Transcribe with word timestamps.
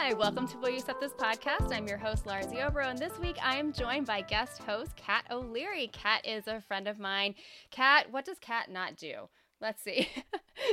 Hi, 0.00 0.12
welcome 0.12 0.46
to 0.46 0.58
Will 0.58 0.70
You 0.70 0.78
Accept 0.78 1.00
This 1.00 1.12
podcast. 1.12 1.74
I'm 1.74 1.88
your 1.88 1.98
host, 1.98 2.24
Lars 2.24 2.46
Ziobro, 2.46 2.88
and 2.88 3.00
this 3.00 3.18
week 3.18 3.36
I 3.42 3.56
am 3.56 3.72
joined 3.72 4.06
by 4.06 4.20
guest 4.20 4.62
host 4.62 4.94
Kat 4.94 5.24
O'Leary. 5.28 5.90
Kat 5.92 6.24
is 6.24 6.46
a 6.46 6.60
friend 6.60 6.86
of 6.86 7.00
mine. 7.00 7.34
Kat, 7.72 8.06
what 8.12 8.24
does 8.24 8.38
Kat 8.40 8.70
not 8.70 8.96
do? 8.96 9.28
Let's 9.60 9.82
see. 9.82 10.08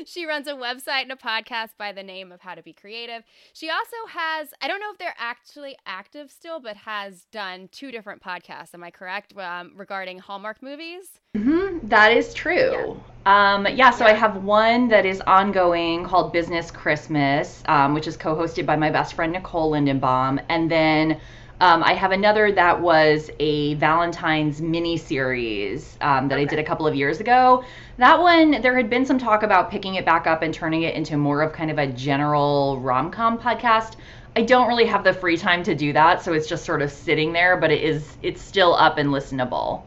she 0.05 0.25
runs 0.25 0.47
a 0.47 0.53
website 0.53 1.03
and 1.03 1.11
a 1.11 1.15
podcast 1.15 1.69
by 1.77 1.91
the 1.91 2.03
name 2.03 2.31
of 2.31 2.41
How 2.41 2.55
to 2.55 2.61
Be 2.61 2.73
Creative. 2.73 3.23
She 3.53 3.69
also 3.69 3.95
has, 4.09 4.49
I 4.61 4.67
don't 4.67 4.79
know 4.79 4.91
if 4.91 4.97
they're 4.97 5.15
actually 5.17 5.77
active 5.85 6.31
still, 6.31 6.59
but 6.59 6.75
has 6.77 7.25
done 7.31 7.69
two 7.71 7.91
different 7.91 8.21
podcasts. 8.21 8.73
Am 8.73 8.83
I 8.83 8.91
correct? 8.91 9.37
Um, 9.37 9.71
regarding 9.75 10.19
Hallmark 10.19 10.61
movies? 10.61 11.19
Mm-hmm, 11.35 11.87
that 11.87 12.11
is 12.11 12.33
true. 12.33 12.99
Yeah. 13.25 13.55
Um, 13.55 13.67
yeah, 13.67 13.91
so 13.91 14.05
yeah. 14.05 14.11
I 14.11 14.13
have 14.13 14.43
one 14.43 14.87
that 14.89 15.05
is 15.05 15.21
ongoing 15.21 16.05
called 16.05 16.31
Business 16.31 16.71
Christmas, 16.71 17.63
um, 17.67 17.93
which 17.93 18.07
is 18.07 18.15
co 18.17 18.35
hosted 18.35 18.65
by 18.65 18.75
my 18.75 18.89
best 18.89 19.13
friend 19.13 19.33
Nicole 19.33 19.71
Lindenbaum. 19.71 20.43
And 20.49 20.69
then 20.69 21.19
um, 21.61 21.83
I 21.83 21.93
have 21.93 22.11
another 22.11 22.51
that 22.51 22.81
was 22.81 23.29
a 23.39 23.75
Valentine's 23.75 24.61
mini 24.61 24.97
series 24.97 25.97
um, 26.01 26.27
that 26.27 26.35
okay. 26.35 26.43
I 26.43 26.45
did 26.45 26.59
a 26.59 26.63
couple 26.63 26.85
of 26.85 26.95
years 26.95 27.19
ago. 27.19 27.63
That 27.97 28.19
one, 28.19 28.61
there 28.61 28.75
had 28.75 28.89
been 28.89 29.05
some 29.05 29.17
talk 29.17 29.43
about 29.43 29.71
picking 29.71 29.95
it 29.95 30.05
back 30.05 30.27
up 30.27 30.41
and 30.41 30.53
turning 30.53 30.83
it 30.83 30.95
into 30.95 31.15
more 31.17 31.41
of 31.41 31.53
kind 31.53 31.71
of 31.71 31.77
a 31.77 31.87
general 31.87 32.79
rom 32.81 33.09
com 33.09 33.37
podcast. 33.39 33.95
I 34.35 34.41
don't 34.41 34.67
really 34.67 34.85
have 34.85 35.05
the 35.05 35.13
free 35.13 35.37
time 35.37 35.63
to 35.63 35.73
do 35.73 35.93
that, 35.93 36.21
so 36.21 36.33
it's 36.33 36.47
just 36.47 36.65
sort 36.65 36.81
of 36.81 36.91
sitting 36.91 37.31
there, 37.31 37.55
but 37.55 37.71
it 37.71 37.81
is 37.81 38.17
it's 38.21 38.41
still 38.41 38.75
up 38.75 38.97
and 38.97 39.09
listenable. 39.09 39.83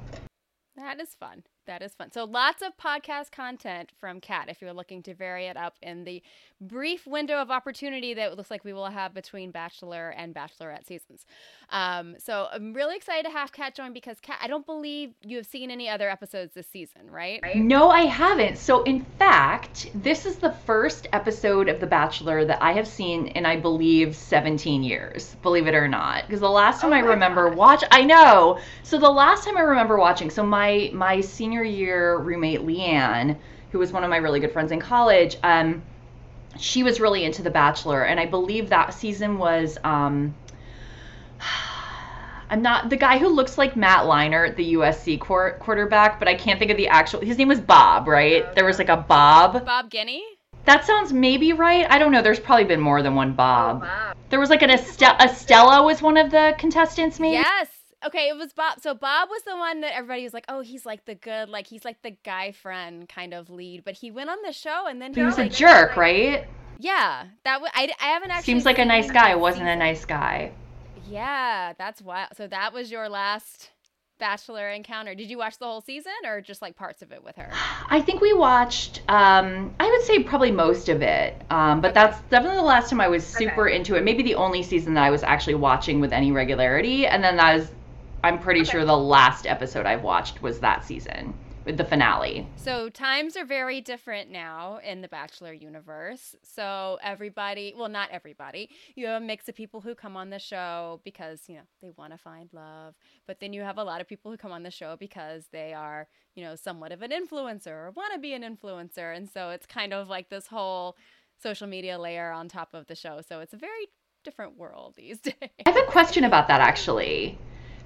That 0.76 1.00
is 1.00 1.14
fun. 1.20 1.42
That 1.66 1.82
is 1.82 1.94
fun. 1.94 2.10
So 2.12 2.24
lots 2.24 2.62
of 2.62 2.74
podcast 2.78 3.30
content 3.30 3.92
from 4.00 4.22
Kat 4.22 4.48
if 4.48 4.62
you're 4.62 4.72
looking 4.72 5.02
to 5.02 5.14
vary 5.14 5.48
it 5.48 5.58
up 5.58 5.76
in 5.82 6.04
the 6.04 6.22
brief 6.60 7.06
window 7.06 7.40
of 7.40 7.50
opportunity 7.50 8.14
that 8.14 8.36
looks 8.36 8.50
like 8.50 8.64
we 8.64 8.72
will 8.72 8.86
have 8.86 9.14
between 9.14 9.50
Bachelor 9.50 10.10
and 10.10 10.34
Bachelorette 10.34 10.86
seasons. 10.86 11.24
Um, 11.70 12.16
so 12.18 12.48
I'm 12.52 12.72
really 12.72 12.96
excited 12.96 13.24
to 13.26 13.30
have 13.30 13.52
Kat 13.52 13.74
join 13.74 13.92
because 13.92 14.18
Kat, 14.20 14.38
I 14.42 14.48
don't 14.48 14.66
believe 14.66 15.14
you 15.22 15.36
have 15.36 15.46
seen 15.46 15.70
any 15.70 15.88
other 15.88 16.10
episodes 16.10 16.54
this 16.54 16.66
season, 16.66 17.10
right? 17.10 17.40
No, 17.54 17.90
I 17.90 18.02
haven't. 18.02 18.58
So 18.58 18.82
in 18.82 19.04
fact, 19.18 19.90
this 19.94 20.26
is 20.26 20.36
the 20.36 20.52
first 20.66 21.06
episode 21.12 21.68
of 21.68 21.80
The 21.80 21.86
Bachelor 21.86 22.44
that 22.44 22.62
I 22.62 22.72
have 22.72 22.88
seen 22.88 23.28
in 23.28 23.46
I 23.46 23.56
believe 23.56 24.16
17 24.16 24.82
years, 24.82 25.36
believe 25.42 25.66
it 25.66 25.74
or 25.74 25.88
not. 25.88 26.26
Because 26.26 26.40
the 26.40 26.50
last 26.50 26.80
time 26.80 26.92
oh 26.92 26.96
I 26.96 27.00
remember 27.00 27.48
watch 27.50 27.84
I 27.90 28.04
know. 28.04 28.58
So 28.82 28.98
the 28.98 29.10
last 29.10 29.44
time 29.44 29.56
I 29.56 29.62
remember 29.62 29.98
watching, 29.98 30.30
so 30.30 30.44
my 30.44 30.90
my 30.92 31.20
senior 31.20 31.62
year 31.62 32.18
roommate 32.18 32.60
Leanne, 32.60 33.36
who 33.70 33.78
was 33.78 33.92
one 33.92 34.02
of 34.02 34.10
my 34.10 34.16
really 34.16 34.40
good 34.40 34.52
friends 34.52 34.72
in 34.72 34.80
college, 34.80 35.36
um, 35.42 35.82
she 36.58 36.82
was 36.82 37.00
really 37.00 37.24
into 37.24 37.42
The 37.42 37.50
Bachelor, 37.50 38.04
and 38.04 38.18
I 38.18 38.26
believe 38.26 38.70
that 38.70 38.94
season 38.94 39.38
was. 39.38 39.78
Um, 39.84 40.34
I'm 42.50 42.62
not 42.62 42.88
the 42.88 42.96
guy 42.96 43.18
who 43.18 43.28
looks 43.28 43.58
like 43.58 43.76
Matt 43.76 44.04
Leinart, 44.04 44.56
the 44.56 44.72
USC 44.72 45.20
court, 45.20 45.58
quarterback, 45.60 46.18
but 46.18 46.28
I 46.28 46.34
can't 46.34 46.58
think 46.58 46.70
of 46.70 46.78
the 46.78 46.88
actual. 46.88 47.20
His 47.20 47.36
name 47.36 47.48
was 47.48 47.60
Bob, 47.60 48.08
right? 48.08 48.42
Okay. 48.42 48.52
There 48.54 48.64
was 48.64 48.78
like 48.78 48.88
a 48.88 48.96
Bob. 48.96 49.66
Bob 49.66 49.90
Guiney. 49.90 50.22
That 50.64 50.86
sounds 50.86 51.12
maybe 51.12 51.52
right. 51.52 51.86
I 51.90 51.98
don't 51.98 52.10
know. 52.10 52.22
There's 52.22 52.40
probably 52.40 52.64
been 52.64 52.80
more 52.80 53.02
than 53.02 53.14
one 53.14 53.34
Bob. 53.34 53.82
Oh, 53.82 53.86
wow. 53.86 54.12
There 54.30 54.40
was 54.40 54.50
like 54.50 54.62
an 54.62 54.70
Estella. 54.70 55.16
Estella 55.20 55.82
was 55.82 56.00
one 56.00 56.16
of 56.16 56.30
the 56.30 56.54
contestants, 56.58 57.20
maybe. 57.20 57.34
Yes. 57.34 57.68
Okay, 58.06 58.28
it 58.28 58.36
was 58.36 58.52
Bob. 58.52 58.80
So 58.80 58.94
Bob 58.94 59.28
was 59.28 59.42
the 59.42 59.56
one 59.56 59.80
that 59.80 59.94
everybody 59.94 60.22
was 60.22 60.32
like, 60.32 60.44
"Oh, 60.48 60.60
he's 60.60 60.86
like 60.86 61.04
the 61.04 61.16
good, 61.16 61.48
like 61.48 61.66
he's 61.66 61.84
like 61.84 62.00
the 62.02 62.16
guy 62.24 62.52
friend 62.52 63.08
kind 63.08 63.34
of 63.34 63.50
lead." 63.50 63.84
But 63.84 63.94
he 63.94 64.10
went 64.10 64.30
on 64.30 64.38
the 64.44 64.52
show, 64.52 64.86
and 64.86 65.02
then 65.02 65.12
he, 65.12 65.20
he 65.20 65.26
was 65.26 65.36
like, 65.36 65.50
a 65.50 65.54
jerk, 65.54 65.96
right? 65.96 66.46
Yeah, 66.78 67.24
that 67.44 67.54
w- 67.54 67.70
I, 67.74 67.90
I 68.00 68.08
haven't 68.12 68.30
actually. 68.30 68.52
Seems 68.52 68.64
like 68.64 68.78
a 68.78 68.84
nice 68.84 69.10
guy. 69.10 69.34
Wasn't 69.34 69.66
a 69.66 69.76
nice 69.76 70.04
guy. 70.04 70.52
Yeah, 71.08 71.72
that's 71.76 72.00
wild. 72.00 72.30
So 72.36 72.46
that 72.46 72.72
was 72.72 72.90
your 72.90 73.08
last 73.08 73.70
Bachelor 74.18 74.70
encounter. 74.70 75.14
Did 75.14 75.30
you 75.30 75.38
watch 75.38 75.58
the 75.58 75.64
whole 75.64 75.80
season 75.80 76.12
or 76.24 76.40
just 76.40 76.60
like 76.60 76.76
parts 76.76 77.02
of 77.02 77.12
it 77.12 77.22
with 77.22 77.36
her? 77.36 77.50
I 77.88 78.00
think 78.00 78.20
we 78.20 78.32
watched. 78.32 79.00
Um, 79.08 79.74
I 79.78 79.88
would 79.88 80.02
say 80.02 80.22
probably 80.22 80.50
most 80.50 80.88
of 80.88 81.02
it. 81.02 81.40
Um, 81.50 81.80
but 81.80 81.92
okay. 81.92 82.00
that's 82.00 82.20
definitely 82.28 82.58
the 82.58 82.64
last 82.64 82.90
time 82.90 83.00
I 83.00 83.08
was 83.08 83.24
super 83.24 83.68
okay. 83.68 83.76
into 83.76 83.94
it. 83.94 84.02
Maybe 84.02 84.22
the 84.22 84.34
only 84.34 84.62
season 84.62 84.94
that 84.94 85.04
I 85.04 85.10
was 85.10 85.22
actually 85.22 85.54
watching 85.54 86.00
with 86.00 86.12
any 86.12 86.32
regularity, 86.32 87.06
and 87.06 87.22
then 87.22 87.36
that 87.36 87.58
is, 87.58 87.70
I'm 88.24 88.38
pretty 88.38 88.62
okay. 88.62 88.70
sure 88.70 88.84
the 88.84 88.96
last 88.96 89.46
episode 89.46 89.86
I've 89.86 90.02
watched 90.02 90.42
was 90.42 90.60
that 90.60 90.84
season 90.84 91.34
with 91.64 91.76
the 91.76 91.84
finale. 91.84 92.48
So 92.56 92.88
times 92.88 93.36
are 93.36 93.44
very 93.44 93.82
different 93.82 94.30
now 94.30 94.80
in 94.82 95.02
the 95.02 95.08
Bachelor 95.08 95.52
universe. 95.52 96.34
So 96.42 96.98
everybody, 97.02 97.74
well, 97.76 97.90
not 97.90 98.08
everybody, 98.10 98.70
you 98.96 99.06
have 99.06 99.22
a 99.22 99.24
mix 99.24 99.48
of 99.50 99.54
people 99.54 99.82
who 99.82 99.94
come 99.94 100.16
on 100.16 100.30
the 100.30 100.38
show 100.38 101.00
because, 101.04 101.42
you 101.46 101.56
know, 101.56 101.62
they 101.82 101.90
want 101.96 102.12
to 102.12 102.18
find 102.18 102.48
love. 102.54 102.94
But 103.26 103.38
then 103.38 103.52
you 103.52 103.60
have 103.60 103.76
a 103.76 103.84
lot 103.84 104.00
of 104.00 104.08
people 104.08 104.30
who 104.30 104.38
come 104.38 104.50
on 104.50 104.62
the 104.62 104.70
show 104.70 104.96
because 104.98 105.44
they 105.52 105.74
are, 105.74 106.08
you 106.34 106.42
know, 106.42 106.56
somewhat 106.56 106.90
of 106.90 107.02
an 107.02 107.10
influencer 107.10 107.66
or 107.68 107.92
want 107.94 108.14
to 108.14 108.18
be 108.18 108.32
an 108.32 108.42
influencer. 108.42 109.14
And 109.14 109.28
so 109.28 109.50
it's 109.50 109.66
kind 109.66 109.92
of 109.92 110.08
like 110.08 110.30
this 110.30 110.46
whole 110.46 110.96
social 111.40 111.66
media 111.66 111.98
layer 111.98 112.30
on 112.30 112.48
top 112.48 112.72
of 112.72 112.86
the 112.86 112.94
show. 112.94 113.20
So 113.28 113.40
it's 113.40 113.52
a 113.52 113.58
very 113.58 113.88
different 114.24 114.56
world 114.56 114.94
these 114.96 115.18
days. 115.20 115.34
I 115.66 115.70
have 115.70 115.76
a 115.76 115.90
question 115.90 116.24
about 116.24 116.48
that 116.48 116.60
actually. 116.60 117.38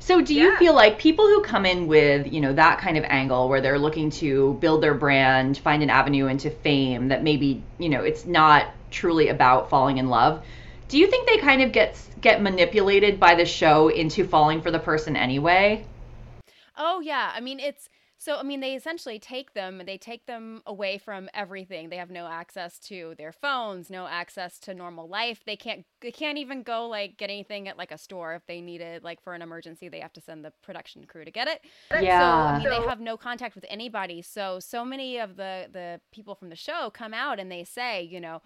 So 0.04 0.20
do 0.20 0.34
you 0.34 0.48
yeah. 0.50 0.58
feel 0.58 0.74
like 0.74 0.98
people 0.98 1.26
who 1.26 1.44
come 1.44 1.64
in 1.64 1.86
with, 1.86 2.32
you 2.32 2.40
know, 2.40 2.52
that 2.54 2.80
kind 2.80 2.98
of 2.98 3.04
angle 3.04 3.48
where 3.48 3.60
they're 3.60 3.78
looking 3.78 4.10
to 4.10 4.54
build 4.54 4.82
their 4.82 4.94
brand, 4.94 5.56
find 5.58 5.80
an 5.80 5.90
avenue 5.90 6.26
into 6.26 6.50
fame 6.50 7.08
that 7.08 7.22
maybe, 7.22 7.62
you 7.78 7.88
know, 7.88 8.02
it's 8.02 8.26
not 8.26 8.66
truly 8.90 9.28
about 9.28 9.70
falling 9.70 9.98
in 9.98 10.08
love. 10.08 10.44
Do 10.88 10.98
you 10.98 11.06
think 11.06 11.28
they 11.28 11.38
kind 11.38 11.62
of 11.62 11.70
get 11.70 11.96
get 12.20 12.42
manipulated 12.42 13.20
by 13.20 13.36
the 13.36 13.46
show 13.46 13.88
into 13.88 14.26
falling 14.26 14.60
for 14.60 14.72
the 14.72 14.80
person 14.80 15.14
anyway? 15.14 15.86
Oh 16.76 16.98
yeah, 17.00 17.30
I 17.32 17.40
mean 17.40 17.60
it's 17.60 17.88
so, 18.22 18.36
I 18.36 18.44
mean, 18.44 18.60
they 18.60 18.76
essentially 18.76 19.18
take 19.18 19.52
them, 19.52 19.82
they 19.84 19.98
take 19.98 20.26
them 20.26 20.62
away 20.64 20.96
from 20.96 21.28
everything. 21.34 21.88
They 21.88 21.96
have 21.96 22.08
no 22.08 22.28
access 22.28 22.78
to 22.86 23.16
their 23.18 23.32
phones, 23.32 23.90
no 23.90 24.06
access 24.06 24.60
to 24.60 24.74
normal 24.74 25.08
life. 25.08 25.42
They 25.44 25.56
can't, 25.56 25.84
they 26.00 26.12
can't 26.12 26.38
even 26.38 26.62
go 26.62 26.86
like 26.86 27.16
get 27.16 27.30
anything 27.30 27.66
at 27.66 27.76
like 27.76 27.90
a 27.90 27.98
store 27.98 28.36
if 28.36 28.46
they 28.46 28.60
need 28.60 28.80
it, 28.80 29.02
like 29.02 29.20
for 29.20 29.34
an 29.34 29.42
emergency. 29.42 29.88
They 29.88 29.98
have 29.98 30.12
to 30.12 30.20
send 30.20 30.44
the 30.44 30.52
production 30.62 31.04
crew 31.04 31.24
to 31.24 31.32
get 31.32 31.48
it. 31.48 31.62
Yeah. 31.90 32.20
So, 32.20 32.54
I 32.54 32.58
mean, 32.60 32.68
they 32.80 32.88
have 32.88 33.00
no 33.00 33.16
contact 33.16 33.56
with 33.56 33.64
anybody. 33.68 34.22
So, 34.22 34.60
so 34.60 34.84
many 34.84 35.18
of 35.18 35.34
the 35.34 35.66
the 35.72 36.00
people 36.12 36.36
from 36.36 36.50
the 36.50 36.54
show 36.54 36.90
come 36.90 37.12
out 37.12 37.40
and 37.40 37.50
they 37.50 37.64
say, 37.64 38.04
you 38.04 38.20
know, 38.20 38.40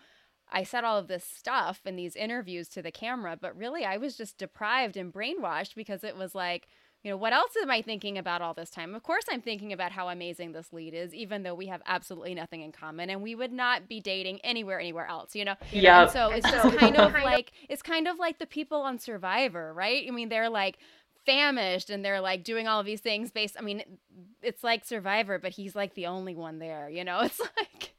I 0.50 0.62
said 0.62 0.84
all 0.84 0.96
of 0.96 1.08
this 1.08 1.24
stuff 1.24 1.82
in 1.84 1.96
these 1.96 2.16
interviews 2.16 2.68
to 2.68 2.80
the 2.80 2.90
camera, 2.90 3.36
but 3.38 3.54
really 3.54 3.84
I 3.84 3.98
was 3.98 4.16
just 4.16 4.38
deprived 4.38 4.96
and 4.96 5.12
brainwashed 5.12 5.74
because 5.74 6.02
it 6.02 6.16
was 6.16 6.34
like 6.34 6.66
you 7.06 7.12
know, 7.12 7.16
what 7.16 7.32
else 7.32 7.52
am 7.62 7.70
I 7.70 7.82
thinking 7.82 8.18
about 8.18 8.42
all 8.42 8.52
this 8.52 8.68
time? 8.68 8.92
Of 8.92 9.04
course, 9.04 9.22
I'm 9.30 9.40
thinking 9.40 9.72
about 9.72 9.92
how 9.92 10.08
amazing 10.08 10.50
this 10.50 10.72
lead 10.72 10.92
is, 10.92 11.14
even 11.14 11.44
though 11.44 11.54
we 11.54 11.66
have 11.66 11.80
absolutely 11.86 12.34
nothing 12.34 12.62
in 12.62 12.72
common 12.72 13.10
and 13.10 13.22
we 13.22 13.36
would 13.36 13.52
not 13.52 13.88
be 13.88 14.00
dating 14.00 14.40
anywhere, 14.40 14.80
anywhere 14.80 15.06
else, 15.06 15.36
you 15.36 15.44
know? 15.44 15.54
Yeah. 15.70 16.08
So 16.08 16.30
it's 16.30 16.50
just 16.50 16.76
kind 16.76 16.96
of 16.96 17.12
like, 17.12 17.52
it's 17.68 17.80
kind 17.80 18.08
of 18.08 18.18
like 18.18 18.40
the 18.40 18.46
people 18.46 18.80
on 18.80 18.98
Survivor, 18.98 19.72
right? 19.72 20.04
I 20.08 20.10
mean, 20.10 20.30
they're 20.30 20.50
like, 20.50 20.78
famished 21.24 21.90
and 21.90 22.04
they're 22.04 22.20
like 22.20 22.42
doing 22.42 22.66
all 22.66 22.78
of 22.78 22.86
these 22.86 23.00
things 23.00 23.32
based 23.32 23.56
I 23.58 23.60
mean 23.60 23.82
it's 24.44 24.62
like 24.62 24.84
Survivor 24.84 25.40
but 25.40 25.50
he's 25.50 25.74
like 25.74 25.94
the 25.94 26.06
only 26.06 26.36
one 26.36 26.60
there 26.60 26.88
you 26.88 27.02
know 27.02 27.18
it's 27.22 27.40
like 27.40 27.94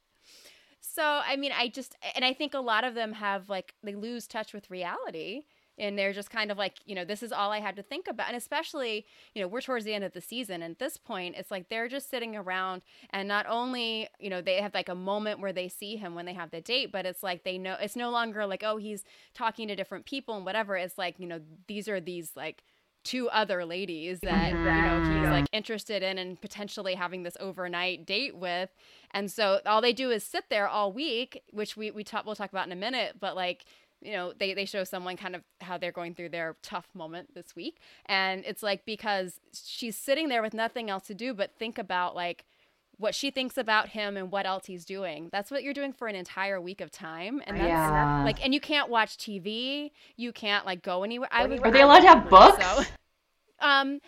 so 0.80 1.04
I 1.04 1.36
mean 1.36 1.52
I 1.52 1.68
just 1.68 1.98
and 2.16 2.24
I 2.24 2.32
think 2.32 2.54
a 2.54 2.62
lot 2.62 2.86
of 2.86 2.96
them 2.96 3.12
have 3.12 3.50
like 3.50 3.74
they 3.84 3.96
lose 3.96 4.28
touch 4.28 4.54
with 4.54 4.72
reality 4.72 5.42
and 5.78 5.98
they're 5.98 6.14
just 6.14 6.30
kind 6.30 6.52
of 6.52 6.58
like 6.58 6.76
you 6.86 6.96
know 6.96 7.06
this 7.06 7.22
is 7.22 7.32
all 7.32 7.52
i 7.52 7.60
had 7.60 7.76
to 7.76 7.84
think 7.84 8.08
about 8.08 8.28
and 8.28 8.38
especially 8.38 9.06
you 9.34 9.42
know 9.42 9.48
we're 9.48 9.62
towards 9.62 9.86
the 9.86 9.94
end 9.94 10.04
of 10.04 10.14
the 10.14 10.22
season 10.22 10.62
and 10.62 10.72
at 10.72 10.80
this 10.80 10.98
point 10.98 11.36
it's 11.38 11.52
like 11.52 11.70
they're 11.70 11.88
just 11.88 12.10
sitting 12.10 12.36
around 12.36 12.82
and 13.12 13.28
not 13.28 13.46
only 13.48 14.08
you 14.20 14.30
know 14.30 14.42
they 14.42 14.62
have 14.62 14.74
like 14.74 14.90
a 14.90 14.96
moment 14.96 15.40
where 15.40 15.54
they 15.54 15.68
see 15.68 15.96
him 15.96 16.16
when 16.16 16.26
they 16.26 16.34
have 16.34 16.52
the 16.52 16.62
date 16.62 16.92
but 16.92 17.06
it's 17.06 17.24
like 17.24 17.44
they 17.44 17.58
know 17.58 17.76
it's 17.80 17.96
no 17.96 18.10
longer 18.10 18.46
like 18.46 18.64
oh 18.64 18.78
he's 18.78 19.04
talking 19.34 19.68
to 19.68 19.76
different 19.76 20.06
people 20.06 20.36
and 20.36 20.46
whatever 20.46 20.76
it's 20.76 20.98
like 20.98 21.16
you 21.20 21.28
know 21.28 21.40
these 21.68 21.88
are 21.88 22.00
these 22.00 22.32
like 22.36 22.64
two 23.08 23.30
other 23.30 23.64
ladies 23.64 24.20
that 24.20 24.50
you 24.50 24.58
know 24.58 24.62
mm-hmm. 24.62 25.22
he's 25.22 25.30
like 25.30 25.46
interested 25.54 26.04
in 26.04 26.18
and 26.18 26.42
potentially 26.42 26.94
having 26.94 27.24
this 27.24 27.38
overnight 27.40 28.06
date 28.06 28.36
with 28.36 28.70
and 29.12 29.32
so 29.32 29.62
all 29.66 29.82
they 29.82 29.94
do 29.94 30.12
is 30.12 30.26
sit 30.26 30.44
there 30.50 30.68
all 30.68 30.92
week 30.92 31.42
which 31.52 31.78
we 31.78 31.90
we 31.90 32.04
talk 32.04 32.26
we'll 32.26 32.36
talk 32.36 32.52
about 32.52 32.66
in 32.66 32.74
a 32.74 32.76
minute 32.76 33.16
but 33.18 33.34
like 33.34 33.64
you 34.02 34.14
know 34.14 34.34
they, 34.38 34.54
they 34.54 34.66
show 34.66 34.84
someone 34.84 35.18
kind 35.18 35.36
of 35.36 35.44
how 35.62 35.78
they're 35.78 35.92
going 35.92 36.14
through 36.14 36.30
their 36.30 36.56
tough 36.62 36.88
moment 36.94 37.34
this 37.34 37.56
week. 37.56 37.80
And 38.06 38.44
it's 38.46 38.64
like 38.64 38.86
because 38.86 39.40
she's 39.54 39.96
sitting 39.96 40.30
there 40.30 40.42
with 40.42 40.54
nothing 40.54 40.90
else 40.90 41.08
to 41.08 41.14
do 41.14 41.34
but 41.34 41.52
think 41.58 41.78
about 41.78 42.16
like 42.16 42.46
what 42.98 43.14
she 43.14 43.30
thinks 43.30 43.58
about 43.58 43.90
him 43.90 44.18
and 44.18 44.32
what 44.32 44.46
else 44.46 44.66
he's 44.66 44.84
doing. 44.84 45.30
That's 45.32 45.52
what 45.52 45.64
you're 45.64 45.74
doing 45.74 45.94
for 45.94 46.08
an 46.08 46.16
entire 46.16 46.60
week 46.60 46.82
of 46.82 46.92
time. 46.92 47.42
And 47.46 47.58
that's 47.58 47.68
yeah. 47.68 48.24
like 48.24 48.44
and 48.44 48.54
you 48.54 48.60
can't 48.60 48.90
watch 48.90 49.18
tv 49.18 49.92
you 50.16 50.32
can't 50.32 50.66
like 50.66 50.82
go 50.82 51.04
anywhere. 51.04 51.30
I 51.32 51.46
are 51.46 51.72
they 51.72 51.82
allowed 51.82 52.00
to 52.00 52.08
have 52.08 52.30
books? 52.30 52.64
So, 52.64 52.84
um 53.68 54.00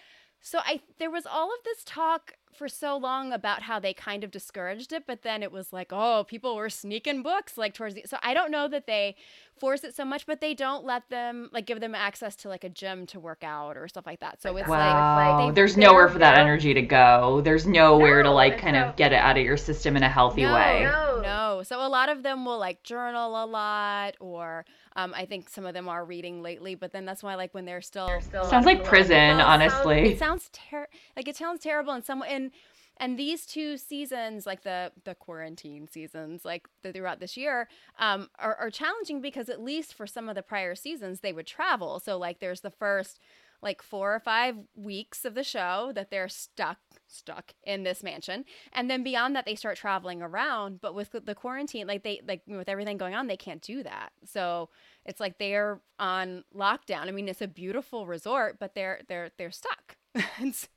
so 0.42 0.60
I 0.60 0.82
there 1.00 1.12
was 1.12 1.26
all 1.26 1.48
of 1.48 1.64
this 1.64 1.84
talk 1.84 2.34
for 2.54 2.68
so 2.68 2.98
long 2.98 3.32
about 3.32 3.64
how 3.64 3.80
they 3.80 3.94
kind 3.94 4.24
of 4.24 4.32
discouraged 4.32 4.92
it, 4.92 5.04
but 5.08 5.22
then 5.22 5.44
it 5.44 5.52
was 5.52 5.72
like, 5.72 5.90
oh, 5.92 6.26
people 6.28 6.56
were 6.56 6.70
sneaking 6.70 7.22
books 7.22 7.58
like 7.58 7.74
towards 7.74 7.96
the. 7.96 8.04
So 8.06 8.18
I 8.24 8.34
don't 8.34 8.52
know 8.52 8.68
that 8.68 8.88
they 8.88 9.16
force 9.58 9.84
it 9.84 9.96
so 9.96 10.04
much, 10.04 10.26
but 10.26 10.42
they 10.42 10.54
don't 10.54 10.84
let 10.84 11.10
them 11.10 11.50
like 11.54 11.66
give 11.66 11.80
them 11.80 11.94
access 11.94 12.36
to 12.38 12.50
like 12.50 12.64
a 12.64 12.70
gym 12.70 13.06
to 13.08 13.20
work 13.20 13.44
out 13.44 13.78
or 13.78 13.88
stuff 13.88 14.06
like 14.06 14.20
that. 14.22 14.42
So 14.42 14.56
it's 14.58 14.68
wow. 14.68 15.16
like, 15.16 15.46
like 15.46 15.56
there's 15.56 15.78
nowhere 15.78 16.10
for 16.10 16.20
that 16.20 16.38
energy 16.38 16.74
to 16.74 16.82
go. 16.82 17.42
There's 17.42 17.68
nowhere 17.68 18.24
no, 18.24 18.30
to 18.30 18.36
like 18.36 18.58
kind 18.58 18.76
so, 18.76 18.84
of 18.84 18.96
get 18.96 19.14
it 19.14 19.18
out 19.18 19.38
of 19.38 19.44
your 19.44 19.58
system 19.58 19.96
in 19.96 20.04
a 20.04 20.10
healthy 20.10 20.44
no, 20.44 20.54
way. 20.54 20.84
No, 20.84 21.22
no. 21.22 21.64
So 21.64 21.86
a 21.86 21.88
lot 21.88 22.10
of 22.10 22.24
them 22.24 22.46
will 22.46 22.60
like 22.60 22.84
journal 22.84 23.44
a 23.44 23.46
lot, 23.46 24.16
or 24.20 24.66
um, 25.00 25.14
I 25.16 25.26
think 25.26 25.50
some 25.50 25.66
of 25.66 25.74
them 25.74 25.88
are 25.88 26.04
reading 26.04 26.42
lately. 26.42 26.76
But 26.76 26.92
then 26.92 27.06
that's 27.06 27.24
why 27.24 27.36
like 27.36 27.54
when 27.54 27.66
they're 27.66 27.82
still, 27.82 28.08
they're 28.08 28.22
still 28.22 28.46
sounds 28.46 28.66
like 28.66 28.84
prison, 28.84 29.38
like, 29.38 29.48
honestly. 29.48 30.12
It 30.12 30.20
sounds 30.20 30.50
ter- 30.52 30.88
like 31.16 31.28
it 31.28 31.36
sounds 31.36 31.62
terrible, 31.62 31.94
and 31.94 32.04
some 32.06 32.24
and 32.28 32.52
and 33.00 33.18
these 33.18 33.46
two 33.46 33.78
seasons 33.78 34.46
like 34.46 34.64
the 34.64 34.92
the 35.06 35.16
quarantine 35.16 35.88
seasons 35.88 36.44
like 36.44 36.68
the, 36.84 36.92
throughout 36.92 37.20
this 37.20 37.38
year 37.38 37.68
um, 37.98 38.30
are, 38.38 38.56
are 38.56 38.70
challenging 38.70 39.22
because 39.22 39.50
at 39.50 39.62
least 39.62 39.94
for 39.94 40.06
some 40.06 40.28
of 40.28 40.36
the 40.36 40.44
prior 40.44 40.76
seasons 40.76 41.22
they 41.22 41.32
would 41.32 41.48
travel 41.48 42.00
so 42.00 42.18
like 42.18 42.40
there's 42.40 42.62
the 42.62 42.70
first 42.70 43.20
like 43.62 43.82
four 43.82 44.16
or 44.16 44.20
five 44.20 44.56
weeks 44.76 45.26
of 45.26 45.36
the 45.36 45.44
show 45.44 45.92
that 45.96 46.12
they're 46.12 46.30
stuck 46.30 46.78
stuck 47.08 47.54
in 47.64 47.84
this 47.84 48.04
mansion. 48.04 48.46
And 48.72 48.90
then 48.90 49.04
beyond 49.04 49.36
that 49.36 49.46
they 49.46 49.56
start 49.56 49.78
traveling 49.78 50.22
around 50.22 50.80
but 50.82 50.94
with 50.94 51.12
the 51.12 51.36
quarantine 51.36 51.88
like 51.88 52.04
they 52.04 52.22
like 52.28 52.44
with 52.48 52.70
everything 52.70 52.98
going 52.98 53.16
on 53.16 53.28
they 53.28 53.38
can't 53.38 53.62
do 53.62 53.84
that. 53.84 54.12
So 54.26 54.70
it's 55.06 55.20
like 55.20 55.38
they're 55.40 55.82
on 55.98 56.44
lockdown. 56.56 57.08
I 57.08 57.12
mean 57.12 57.28
it's 57.28 57.42
a 57.42 57.48
beautiful 57.48 58.06
resort 58.08 58.58
but 58.60 58.76
they're 58.76 59.02
they're 59.08 59.32
they're 59.38 59.52
stuck. 59.52 59.98
And 60.40 60.56
so 60.56 60.68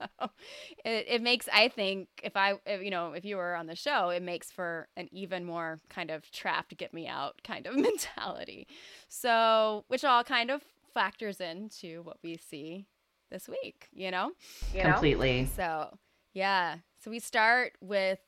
it, 0.85 1.07
it 1.09 1.23
makes 1.23 1.49
i 1.53 1.69
think 1.69 2.09
if 2.23 2.37
i 2.37 2.55
if, 2.67 2.83
you 2.83 2.91
know 2.91 3.13
if 3.13 3.25
you 3.25 3.37
were 3.37 3.55
on 3.55 3.67
the 3.67 3.75
show 3.75 4.11
it 4.11 4.23
makes 4.23 4.51
for 4.51 4.89
an 4.97 5.09
even 5.11 5.45
more 5.45 5.81
kind 5.89 6.11
of 6.11 6.31
trapped 6.31 6.77
get 6.77 6.93
me 6.93 7.09
out 7.09 7.41
kind 7.43 7.67
of 7.67 7.75
mentality. 7.89 8.67
So 9.09 9.85
which 9.89 10.05
all 10.05 10.23
kind 10.23 10.51
of 10.51 10.63
factors 10.95 11.41
into 11.41 12.03
what 12.03 12.19
we 12.23 12.37
see 12.37 12.87
this 13.31 13.49
week 13.49 13.89
you 13.93 14.11
know 14.11 14.31
you 14.75 14.83
completely 14.83 15.43
know? 15.43 15.49
so 15.57 15.99
yeah 16.35 16.77
so 17.03 17.11
we 17.11 17.19
start 17.19 17.73
with 17.81 18.19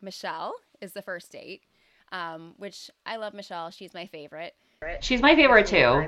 michelle 0.00 0.54
is 0.80 0.92
the 0.92 1.02
first 1.02 1.30
date 1.30 1.62
um, 2.12 2.54
which 2.56 2.90
i 3.04 3.16
love 3.16 3.34
michelle 3.34 3.70
she's 3.70 3.92
my 3.92 4.06
favorite 4.06 4.54
she's 5.00 5.20
my 5.20 5.34
favorite 5.34 5.66
too 5.66 6.06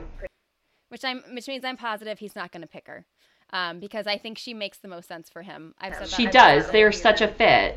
which 0.89 1.05
i'm 1.05 1.23
which 1.33 1.49
means 1.49 1.65
i'm 1.65 1.77
positive 1.77 2.19
he's 2.19 2.37
not 2.37 2.53
going 2.53 2.63
to 2.63 2.69
pick 2.69 2.87
her 2.87 3.05
um, 3.53 3.81
because 3.81 4.07
I 4.07 4.19
think 4.19 4.39
she 4.39 4.55
makes 4.55 4.79
the 4.79 4.89
most 4.89 5.09
sense 5.09 5.29
for 5.29 5.43
him. 5.43 5.75
I've 5.81 5.95
said 5.95 6.09
she 6.09 6.27
does. 6.27 6.71
They're 6.71 6.93
such 6.93 7.21
a 7.21 7.29
fit. 7.29 7.77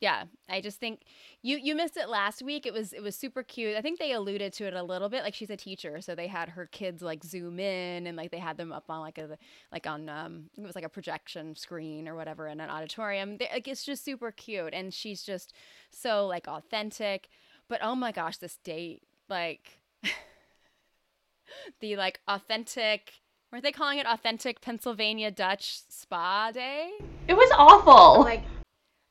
Yeah, 0.00 0.24
I 0.50 0.60
just 0.60 0.80
think 0.80 1.02
you 1.40 1.56
you 1.56 1.74
missed 1.74 1.96
it 1.96 2.08
last 2.08 2.42
week. 2.42 2.66
It 2.66 2.72
was 2.72 2.92
it 2.92 3.02
was 3.02 3.16
super 3.16 3.42
cute. 3.42 3.76
I 3.76 3.80
think 3.80 3.98
they 3.98 4.12
alluded 4.12 4.52
to 4.54 4.66
it 4.66 4.74
a 4.74 4.82
little 4.82 5.08
bit. 5.08 5.22
Like 5.22 5.34
she's 5.34 5.50
a 5.50 5.56
teacher, 5.56 6.00
so 6.00 6.14
they 6.14 6.26
had 6.26 6.50
her 6.50 6.66
kids 6.66 7.00
like 7.00 7.24
zoom 7.24 7.58
in 7.60 8.06
and 8.06 8.16
like 8.16 8.30
they 8.30 8.38
had 8.38 8.56
them 8.56 8.72
up 8.72 8.84
on 8.88 9.00
like 9.00 9.18
a 9.18 9.38
like 9.72 9.86
on 9.86 10.08
um 10.08 10.50
it 10.58 10.62
was 10.62 10.74
like 10.74 10.84
a 10.84 10.88
projection 10.88 11.54
screen 11.56 12.08
or 12.08 12.16
whatever 12.16 12.48
in 12.48 12.60
an 12.60 12.70
auditorium. 12.70 13.38
They, 13.38 13.48
like 13.52 13.68
it's 13.68 13.84
just 13.84 14.04
super 14.04 14.30
cute, 14.30 14.74
and 14.74 14.92
she's 14.92 15.22
just 15.22 15.54
so 15.90 16.26
like 16.26 16.48
authentic. 16.48 17.28
But 17.68 17.80
oh 17.82 17.94
my 17.94 18.12
gosh, 18.12 18.36
this 18.38 18.58
date 18.64 19.02
like 19.28 19.80
the 21.80 21.96
like 21.96 22.20
authentic 22.28 23.12
Weren't 23.54 23.62
they 23.62 23.70
calling 23.70 24.00
it 24.00 24.06
authentic 24.06 24.60
Pennsylvania 24.60 25.30
Dutch 25.30 25.78
spa 25.88 26.50
day? 26.52 26.90
It 27.28 27.34
was 27.34 27.48
awful. 27.56 28.24
Like, 28.24 28.42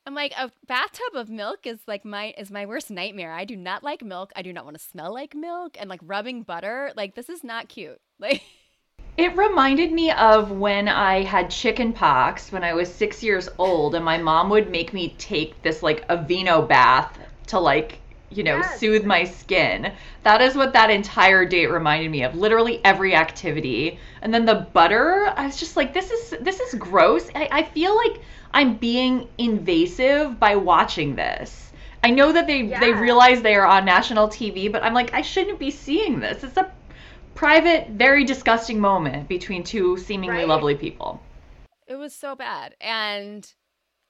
I'm 0.06 0.16
like 0.16 0.34
a 0.38 0.52
bathtub 0.68 1.16
of 1.16 1.30
milk 1.30 1.66
is 1.66 1.80
like 1.88 2.04
my 2.04 2.34
is 2.38 2.52
my 2.52 2.66
worst 2.66 2.92
nightmare. 2.92 3.32
I 3.32 3.46
do 3.46 3.56
not 3.56 3.84
like 3.84 4.04
milk. 4.04 4.34
I 4.36 4.42
do 4.42 4.52
not 4.52 4.66
want 4.66 4.78
to 4.78 4.84
smell 4.84 5.14
like 5.14 5.34
milk 5.34 5.78
and 5.80 5.90
like 5.90 6.02
rubbing 6.04 6.44
butter. 6.44 6.92
Like 6.96 7.16
this 7.16 7.30
is 7.30 7.44
not 7.44 7.70
cute. 7.70 8.00
Like 8.20 8.42
it 9.18 9.36
reminded 9.36 9.92
me 9.92 10.12
of 10.12 10.52
when 10.52 10.88
I 10.88 11.24
had 11.24 11.50
chicken 11.50 11.94
pox 11.94 12.52
when 12.52 12.64
I 12.64 12.74
was 12.74 12.94
six 12.94 13.22
years 13.22 13.50
old, 13.58 13.96
and 13.96 14.06
my 14.06 14.18
mom 14.18 14.50
would 14.50 14.70
make 14.70 14.94
me 14.94 15.16
take 15.18 15.62
this 15.62 15.84
like 15.84 16.08
Aveeno 16.08 16.68
bath 16.68 17.18
to 17.48 17.60
like 17.60 18.00
you 18.36 18.44
know, 18.44 18.58
yes. 18.58 18.80
soothe 18.80 19.06
my 19.06 19.24
skin. 19.24 19.92
That 20.24 20.42
is 20.42 20.56
what 20.56 20.74
that 20.74 20.90
entire 20.90 21.46
date 21.46 21.68
reminded 21.68 22.12
me 22.12 22.24
of. 22.24 22.36
Literally 22.36 22.82
every 22.84 23.16
activity. 23.16 24.00
And 24.22 24.34
then 24.34 24.46
the 24.46 24.68
butter, 24.74 25.34
I 25.36 25.46
was 25.46 25.58
just 25.58 25.76
like, 25.76 25.94
this 25.94 26.12
is 26.12 26.36
this 26.42 26.60
is 26.60 26.76
gross. 26.76 27.30
I, 27.36 27.50
I 27.52 27.64
feel 27.64 27.96
like 27.96 28.22
I'm 28.54 28.78
being 28.78 29.28
invasive 29.38 30.40
by 30.40 30.56
watching 30.56 31.16
this. 31.16 31.72
I 32.04 32.10
know 32.10 32.32
that 32.32 32.48
they 32.48 32.64
yeah. 32.64 32.80
they 32.80 32.94
realize 32.94 33.42
they 33.42 33.56
are 33.56 33.66
on 33.66 33.86
national 33.86 34.28
TV, 34.28 34.72
but 34.72 34.84
I'm 34.84 34.94
like, 34.94 35.14
I 35.14 35.22
shouldn't 35.22 35.60
be 35.60 35.72
seeing 35.72 36.20
this. 36.20 36.44
It's 36.44 36.58
a 36.58 36.72
private, 37.36 37.90
very 37.90 38.24
disgusting 38.24 38.80
moment 38.80 39.28
between 39.28 39.64
two 39.64 39.98
seemingly 39.98 40.38
right? 40.38 40.48
lovely 40.48 40.76
people. 40.76 41.22
It 41.88 41.96
was 41.96 42.14
so 42.14 42.36
bad. 42.36 42.76
And, 42.80 43.52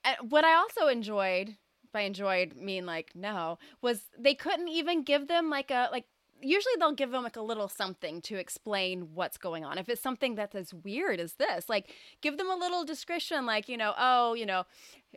and 0.04 0.18
what 0.30 0.46
I 0.46 0.56
also 0.56 0.88
enjoyed 0.88 1.56
by 1.94 2.02
enjoyed 2.02 2.56
mean 2.56 2.86
like 2.86 3.12
no 3.16 3.58
was 3.82 4.10
they 4.18 4.36
couldn't 4.36 4.68
even 4.68 5.04
give 5.04 5.28
them 5.28 5.50
like 5.50 5.72
a 5.72 5.88
like 5.92 6.06
usually 6.44 6.74
they'll 6.78 6.94
give 6.94 7.12
them 7.12 7.24
like 7.24 7.38
a 7.38 7.42
little 7.42 7.68
something 7.68 8.22
to 8.22 8.36
explain 8.36 9.14
what's 9.14 9.38
going 9.38 9.64
on. 9.64 9.78
If 9.78 9.90
it's 9.90 10.02
something 10.02 10.36
that's 10.36 10.56
as 10.56 10.74
weird 10.74 11.20
as 11.20 11.34
this 11.34 11.70
like 11.70 11.94
give 12.22 12.38
them 12.38 12.50
a 12.50 12.56
little 12.56 12.84
description 12.84 13.46
like 13.46 13.70
you 13.70 13.78
know 13.78 13.94
oh 13.98 14.34
you 14.34 14.46
know 14.46 14.66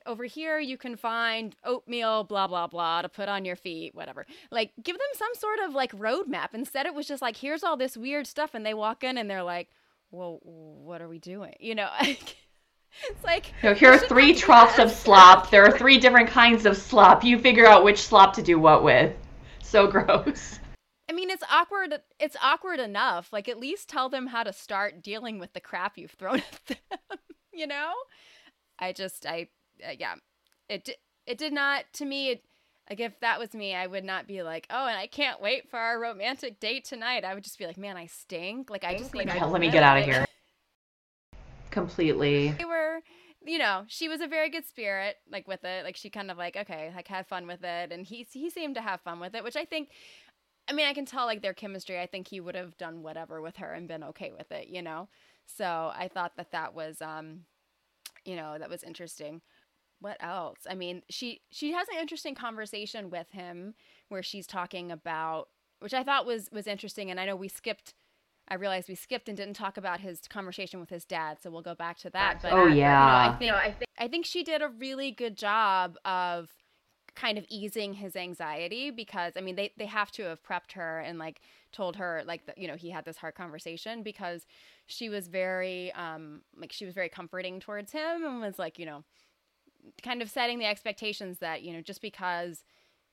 over 0.04 0.24
here 0.24 0.58
you 0.58 0.76
can 0.76 0.96
find 0.96 1.56
oatmeal 1.64 2.24
blah 2.24 2.46
blah 2.46 2.66
blah 2.66 3.02
to 3.02 3.08
put 3.08 3.28
on 3.28 3.44
your 3.44 3.56
feet 3.56 3.94
whatever. 3.94 4.26
Like 4.50 4.72
give 4.82 4.96
them 4.96 5.06
some 5.14 5.34
sort 5.34 5.58
of 5.60 5.74
like 5.74 5.92
roadmap. 5.92 6.54
Instead 6.54 6.86
it 6.86 6.94
was 6.94 7.08
just 7.08 7.22
like 7.22 7.36
here's 7.36 7.64
all 7.64 7.76
this 7.76 7.96
weird 7.96 8.26
stuff. 8.26 8.54
And 8.54 8.64
they 8.64 8.74
walk 8.74 9.02
in 9.02 9.18
and 9.18 9.28
they're 9.28 9.42
like 9.42 9.68
well 10.10 10.38
what 10.42 11.02
are 11.02 11.08
we 11.08 11.18
doing? 11.18 11.54
You 11.58 11.74
know 11.74 11.88
It's 13.08 13.24
like 13.24 13.52
no, 13.62 13.74
here 13.74 13.92
are 13.92 13.98
three 13.98 14.34
troughs 14.34 14.78
of 14.78 14.90
slop. 14.90 15.50
There 15.50 15.64
are 15.64 15.76
three 15.76 15.98
different 15.98 16.28
kinds 16.28 16.66
of 16.66 16.76
slop. 16.76 17.24
You 17.24 17.38
figure 17.38 17.66
out 17.66 17.84
which 17.84 18.00
slop 18.00 18.34
to 18.34 18.42
do 18.42 18.58
what 18.58 18.82
with. 18.82 19.14
So 19.62 19.86
gross. 19.90 20.58
I 21.08 21.12
mean, 21.12 21.30
it's 21.30 21.44
awkward. 21.50 21.94
It's 22.18 22.36
awkward 22.42 22.80
enough. 22.80 23.32
Like, 23.32 23.48
at 23.48 23.58
least 23.58 23.88
tell 23.88 24.08
them 24.08 24.26
how 24.26 24.42
to 24.42 24.52
start 24.52 25.02
dealing 25.02 25.38
with 25.38 25.52
the 25.52 25.60
crap 25.60 25.96
you've 25.96 26.10
thrown 26.12 26.36
at 26.68 26.78
them. 26.88 27.18
you 27.52 27.66
know? 27.66 27.92
I 28.78 28.92
just, 28.92 29.24
I, 29.26 29.48
uh, 29.86 29.92
yeah, 29.98 30.14
it 30.68 30.90
it 31.26 31.38
did 31.38 31.52
not 31.52 31.84
to 31.94 32.04
me. 32.04 32.30
It, 32.30 32.44
like, 32.90 33.00
if 33.00 33.18
that 33.20 33.40
was 33.40 33.52
me, 33.52 33.74
I 33.74 33.86
would 33.86 34.04
not 34.04 34.28
be 34.28 34.42
like, 34.42 34.66
oh, 34.70 34.86
and 34.86 34.96
I 34.96 35.06
can't 35.08 35.40
wait 35.40 35.68
for 35.68 35.76
our 35.76 35.98
romantic 36.00 36.60
date 36.60 36.84
tonight. 36.84 37.24
I 37.24 37.34
would 37.34 37.42
just 37.42 37.58
be 37.58 37.66
like, 37.66 37.78
man, 37.78 37.96
I 37.96 38.06
stink. 38.06 38.70
Like, 38.70 38.84
I 38.84 38.96
just 38.96 39.12
need. 39.14 39.28
Hell, 39.28 39.50
let 39.50 39.60
me 39.60 39.70
get 39.70 39.82
out 39.82 39.98
of 39.98 40.04
here. 40.04 40.26
Completely. 41.76 42.54
They 42.56 42.64
were 42.64 43.02
you 43.44 43.58
know, 43.58 43.84
she 43.86 44.08
was 44.08 44.22
a 44.22 44.26
very 44.26 44.48
good 44.48 44.66
spirit, 44.66 45.16
like 45.30 45.46
with 45.46 45.62
it. 45.62 45.84
Like 45.84 45.94
she 45.94 46.08
kind 46.08 46.30
of 46.30 46.38
like, 46.38 46.56
okay, 46.56 46.90
like 46.96 47.06
had 47.06 47.26
fun 47.26 47.46
with 47.46 47.62
it, 47.62 47.92
and 47.92 48.06
he 48.06 48.26
he 48.32 48.48
seemed 48.48 48.76
to 48.76 48.80
have 48.80 49.02
fun 49.02 49.20
with 49.20 49.34
it, 49.34 49.44
which 49.44 49.56
I 49.56 49.64
think. 49.66 49.90
I 50.68 50.72
mean, 50.72 50.86
I 50.86 50.94
can 50.94 51.04
tell 51.04 51.26
like 51.26 51.42
their 51.42 51.52
chemistry. 51.52 52.00
I 52.00 52.06
think 52.06 52.28
he 52.28 52.40
would 52.40 52.54
have 52.56 52.78
done 52.78 53.02
whatever 53.02 53.40
with 53.42 53.58
her 53.58 53.72
and 53.72 53.86
been 53.86 54.02
okay 54.02 54.32
with 54.36 54.50
it, 54.50 54.68
you 54.68 54.82
know. 54.82 55.08
So 55.44 55.92
I 55.94 56.08
thought 56.12 56.32
that 56.38 56.50
that 56.50 56.74
was, 56.74 57.00
um, 57.00 57.42
you 58.24 58.34
know, 58.34 58.56
that 58.58 58.70
was 58.70 58.82
interesting. 58.82 59.42
What 60.00 60.16
else? 60.18 60.58
I 60.68 60.74
mean, 60.74 61.02
she 61.10 61.42
she 61.50 61.72
has 61.72 61.86
an 61.88 62.00
interesting 62.00 62.34
conversation 62.34 63.10
with 63.10 63.30
him 63.32 63.74
where 64.08 64.22
she's 64.22 64.46
talking 64.46 64.90
about, 64.90 65.48
which 65.80 65.94
I 65.94 66.02
thought 66.02 66.26
was 66.26 66.48
was 66.50 66.66
interesting, 66.66 67.10
and 67.10 67.20
I 67.20 67.26
know 67.26 67.36
we 67.36 67.48
skipped 67.48 67.94
I 68.48 68.54
realized 68.54 68.88
we 68.88 68.94
skipped 68.94 69.28
and 69.28 69.36
didn't 69.36 69.54
talk 69.54 69.76
about 69.76 70.00
his 70.00 70.20
conversation 70.28 70.78
with 70.78 70.90
his 70.90 71.04
dad, 71.04 71.38
so 71.42 71.50
we'll 71.50 71.62
go 71.62 71.74
back 71.74 71.98
to 71.98 72.10
that. 72.10 72.40
But 72.42 72.52
oh 72.52 72.66
yeah, 72.66 73.36
you 73.40 73.48
know, 73.48 73.56
I 73.56 73.62
think 73.66 73.66
I 73.66 73.70
think 73.70 73.90
I 73.98 74.08
think 74.08 74.26
she 74.26 74.42
did 74.42 74.62
a 74.62 74.68
really 74.68 75.10
good 75.10 75.36
job 75.36 75.96
of 76.04 76.50
kind 77.16 77.38
of 77.38 77.46
easing 77.48 77.94
his 77.94 78.14
anxiety 78.14 78.90
because 78.90 79.32
I 79.36 79.40
mean 79.40 79.56
they 79.56 79.72
they 79.78 79.86
have 79.86 80.12
to 80.12 80.24
have 80.24 80.42
prepped 80.42 80.72
her 80.72 81.00
and 81.00 81.18
like 81.18 81.40
told 81.72 81.96
her 81.96 82.22
like 82.26 82.46
that 82.46 82.58
you 82.58 82.68
know 82.68 82.76
he 82.76 82.90
had 82.90 83.04
this 83.06 83.16
hard 83.16 83.34
conversation 83.34 84.02
because 84.02 84.46
she 84.86 85.08
was 85.08 85.26
very 85.26 85.90
um 85.92 86.42
like 86.56 86.72
she 86.72 86.84
was 86.84 86.94
very 86.94 87.08
comforting 87.08 87.58
towards 87.58 87.90
him 87.90 88.24
and 88.24 88.40
was 88.40 88.58
like 88.58 88.78
you 88.78 88.84
know 88.84 89.02
kind 90.02 90.20
of 90.20 90.28
setting 90.28 90.58
the 90.58 90.66
expectations 90.66 91.38
that 91.38 91.62
you 91.62 91.72
know 91.72 91.80
just 91.80 92.02
because 92.02 92.64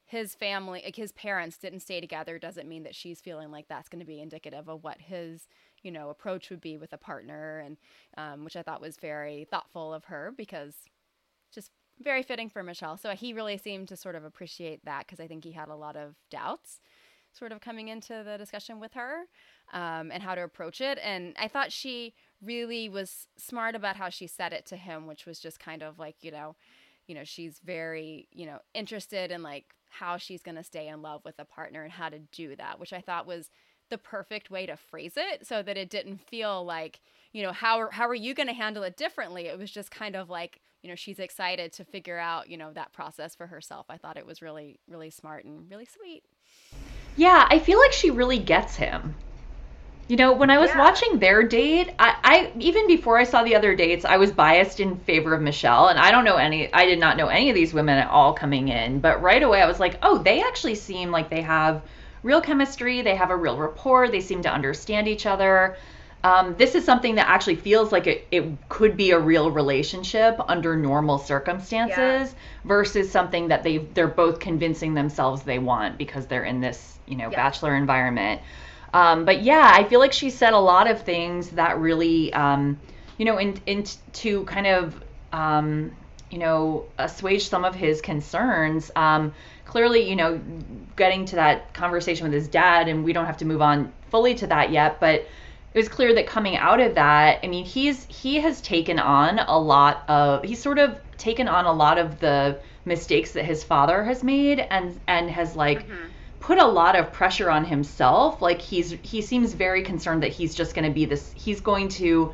his 0.05 0.35
family, 0.35 0.81
like 0.83 0.95
his 0.95 1.11
parents 1.11 1.57
didn't 1.57 1.79
stay 1.79 2.01
together 2.01 2.37
doesn't 2.37 2.67
mean 2.67 2.83
that 2.83 2.95
she's 2.95 3.21
feeling 3.21 3.51
like 3.51 3.67
that's 3.67 3.89
going 3.89 3.99
to 3.99 4.05
be 4.05 4.21
indicative 4.21 4.67
of 4.67 4.83
what 4.83 4.99
his, 4.99 5.47
you 5.81 5.91
know, 5.91 6.09
approach 6.09 6.49
would 6.49 6.61
be 6.61 6.77
with 6.77 6.93
a 6.93 6.97
partner. 6.97 7.59
And, 7.59 7.77
um, 8.17 8.43
which 8.43 8.55
I 8.55 8.63
thought 8.63 8.81
was 8.81 8.97
very 8.97 9.47
thoughtful 9.49 9.93
of 9.93 10.05
her 10.05 10.33
because 10.35 10.75
just 11.53 11.71
very 11.99 12.23
fitting 12.23 12.49
for 12.49 12.63
Michelle. 12.63 12.97
So 12.97 13.11
he 13.11 13.33
really 13.33 13.57
seemed 13.57 13.87
to 13.89 13.95
sort 13.95 14.15
of 14.15 14.23
appreciate 14.23 14.83
that 14.85 15.05
because 15.05 15.19
I 15.19 15.27
think 15.27 15.43
he 15.43 15.51
had 15.51 15.69
a 15.69 15.75
lot 15.75 15.95
of 15.95 16.15
doubts 16.29 16.79
sort 17.31 17.51
of 17.51 17.61
coming 17.61 17.87
into 17.87 18.23
the 18.23 18.37
discussion 18.37 18.79
with 18.79 18.93
her 18.93 19.23
um, 19.73 20.11
and 20.11 20.21
how 20.21 20.35
to 20.35 20.43
approach 20.43 20.81
it. 20.81 20.99
And 21.03 21.33
I 21.39 21.47
thought 21.47 21.71
she 21.71 22.13
really 22.41 22.89
was 22.89 23.27
smart 23.37 23.75
about 23.75 23.95
how 23.95 24.09
she 24.09 24.27
said 24.27 24.53
it 24.53 24.65
to 24.67 24.75
him, 24.75 25.07
which 25.07 25.25
was 25.25 25.39
just 25.39 25.59
kind 25.59 25.81
of 25.81 25.97
like, 25.97 26.17
you 26.21 26.31
know, 26.31 26.55
you 27.07 27.15
know, 27.15 27.23
she's 27.23 27.59
very, 27.63 28.27
you 28.31 28.45
know, 28.45 28.59
interested 28.73 29.31
in 29.31 29.43
like 29.43 29.75
how 29.89 30.17
she's 30.17 30.41
going 30.41 30.55
to 30.55 30.63
stay 30.63 30.87
in 30.87 31.01
love 31.01 31.21
with 31.23 31.35
a 31.39 31.45
partner 31.45 31.83
and 31.83 31.91
how 31.91 32.09
to 32.09 32.19
do 32.19 32.55
that, 32.55 32.79
which 32.79 32.93
I 32.93 33.01
thought 33.01 33.27
was 33.27 33.49
the 33.89 33.97
perfect 33.97 34.49
way 34.49 34.65
to 34.65 34.75
phrase 34.77 35.13
it 35.15 35.45
so 35.45 35.61
that 35.61 35.77
it 35.77 35.89
didn't 35.89 36.17
feel 36.27 36.65
like, 36.65 37.01
you 37.31 37.43
know, 37.43 37.51
how 37.51 37.89
how 37.91 38.07
are 38.07 38.15
you 38.15 38.33
going 38.33 38.47
to 38.47 38.53
handle 38.53 38.83
it 38.83 38.97
differently? 38.97 39.47
It 39.47 39.57
was 39.57 39.71
just 39.71 39.91
kind 39.91 40.15
of 40.15 40.29
like, 40.29 40.61
you 40.81 40.89
know, 40.89 40.95
she's 40.95 41.19
excited 41.19 41.73
to 41.73 41.85
figure 41.85 42.17
out, 42.17 42.49
you 42.49 42.57
know, 42.57 42.71
that 42.73 42.93
process 42.93 43.35
for 43.35 43.47
herself. 43.47 43.85
I 43.89 43.97
thought 43.97 44.17
it 44.17 44.25
was 44.25 44.41
really 44.41 44.79
really 44.87 45.09
smart 45.09 45.45
and 45.45 45.69
really 45.69 45.85
sweet. 45.85 46.23
Yeah, 47.15 47.47
I 47.49 47.59
feel 47.59 47.79
like 47.79 47.91
she 47.91 48.09
really 48.09 48.39
gets 48.39 48.75
him. 48.75 49.15
You 50.13 50.17
know, 50.17 50.31
when 50.33 50.51
I 50.51 50.59
was 50.59 50.69
yeah. 50.69 50.77
watching 50.77 51.17
their 51.17 51.41
date, 51.41 51.89
I, 51.97 52.15
I 52.23 52.51
even 52.59 52.85
before 52.85 53.17
I 53.17 53.23
saw 53.23 53.41
the 53.41 53.55
other 53.55 53.73
dates, 53.73 54.05
I 54.05 54.17
was 54.17 54.31
biased 54.31 54.79
in 54.79 54.95
favor 54.95 55.33
of 55.33 55.41
Michelle, 55.41 55.87
and 55.87 55.97
I 55.97 56.11
don't 56.11 56.23
know 56.23 56.35
any. 56.35 56.71
I 56.71 56.85
did 56.85 56.99
not 56.99 57.17
know 57.17 57.29
any 57.29 57.49
of 57.49 57.55
these 57.55 57.73
women 57.73 57.97
at 57.97 58.11
all 58.11 58.31
coming 58.31 58.67
in, 58.67 58.99
but 58.99 59.23
right 59.23 59.41
away 59.41 59.59
I 59.59 59.65
was 59.65 59.79
like, 59.79 59.97
oh, 60.03 60.19
they 60.19 60.43
actually 60.43 60.75
seem 60.75 61.09
like 61.09 61.31
they 61.31 61.41
have 61.41 61.81
real 62.21 62.41
chemistry. 62.41 63.01
They 63.01 63.15
have 63.15 63.31
a 63.31 63.35
real 63.35 63.57
rapport. 63.57 64.07
They 64.07 64.19
seem 64.19 64.43
to 64.43 64.53
understand 64.53 65.07
each 65.07 65.25
other. 65.25 65.77
Um, 66.23 66.53
this 66.59 66.75
is 66.75 66.85
something 66.85 67.15
that 67.15 67.27
actually 67.27 67.55
feels 67.55 67.91
like 67.91 68.05
it, 68.05 68.27
it 68.29 68.69
could 68.69 68.95
be 68.95 69.09
a 69.09 69.19
real 69.19 69.49
relationship 69.49 70.39
under 70.47 70.75
normal 70.75 71.17
circumstances 71.17 71.97
yeah. 71.97 72.65
versus 72.65 73.11
something 73.11 73.47
that 73.47 73.63
they 73.63 73.79
they're 73.79 74.07
both 74.07 74.39
convincing 74.39 74.93
themselves 74.93 75.41
they 75.41 75.57
want 75.57 75.97
because 75.97 76.27
they're 76.27 76.45
in 76.45 76.61
this 76.61 76.99
you 77.07 77.15
know 77.15 77.31
yeah. 77.31 77.35
bachelor 77.35 77.75
environment. 77.75 78.41
Um, 78.93 79.25
but 79.25 79.41
yeah, 79.41 79.71
I 79.73 79.83
feel 79.83 79.99
like 79.99 80.13
she 80.13 80.29
said 80.29 80.53
a 80.53 80.59
lot 80.59 80.89
of 80.89 81.01
things 81.01 81.49
that 81.51 81.79
really, 81.79 82.31
um, 82.33 82.79
you 83.17 83.25
know, 83.25 83.37
in, 83.37 83.59
in 83.65 83.83
to 84.13 84.43
kind 84.45 84.67
of, 84.67 85.03
um, 85.31 85.91
you 86.29 86.37
know, 86.37 86.85
assuage 86.97 87.49
some 87.49 87.65
of 87.65 87.73
his 87.73 88.01
concerns. 88.01 88.91
Um, 88.95 89.33
clearly, 89.65 90.07
you 90.07 90.15
know, 90.15 90.39
getting 90.95 91.25
to 91.25 91.35
that 91.37 91.73
conversation 91.73 92.23
with 92.25 92.33
his 92.33 92.47
dad, 92.47 92.87
and 92.87 93.03
we 93.03 93.13
don't 93.13 93.25
have 93.25 93.37
to 93.37 93.45
move 93.45 93.61
on 93.61 93.91
fully 94.11 94.35
to 94.35 94.47
that 94.47 94.71
yet, 94.71 94.99
but 94.99 95.21
it 95.73 95.79
was 95.79 95.89
clear 95.89 96.13
that 96.13 96.27
coming 96.27 96.55
out 96.55 96.79
of 96.79 96.93
that, 96.95 97.39
I 97.43 97.47
mean, 97.47 97.65
he's 97.65 98.05
he 98.05 98.35
has 98.41 98.61
taken 98.61 98.99
on 98.99 99.39
a 99.39 99.57
lot 99.57 100.07
of 100.07 100.43
he's 100.43 100.61
sort 100.61 100.77
of 100.77 100.99
taken 101.17 101.47
on 101.47 101.65
a 101.65 101.73
lot 101.73 101.97
of 101.97 102.19
the 102.19 102.59
mistakes 102.85 103.31
that 103.31 103.45
his 103.45 103.63
father 103.63 104.03
has 104.03 104.23
made 104.23 104.59
and 104.59 104.99
and 105.07 105.31
has 105.31 105.55
like 105.55 105.87
mm-hmm 105.87 106.09
put 106.43 106.59
a 106.59 106.65
lot 106.65 106.97
of 106.97 107.13
pressure 107.13 107.49
on 107.49 107.63
himself. 107.63 108.41
Like 108.41 108.61
he's 108.61 108.91
he 109.01 109.21
seems 109.21 109.53
very 109.53 109.81
concerned 109.81 110.23
that 110.23 110.33
he's 110.33 110.53
just 110.53 110.75
going 110.75 110.85
to 110.85 110.93
be 110.93 111.05
this 111.05 111.31
he's 111.35 111.61
going 111.61 111.87
to 111.89 112.33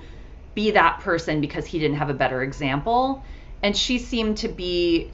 be 0.55 0.71
that 0.71 0.99
person 1.01 1.39
because 1.41 1.67
he 1.67 1.77
didn't 1.77 1.97
have 1.97 2.09
a 2.09 2.13
better 2.13 2.41
example. 2.41 3.23
And 3.61 3.77
she 3.77 3.99
seemed 3.99 4.37
to 4.37 4.47
be 4.47 5.11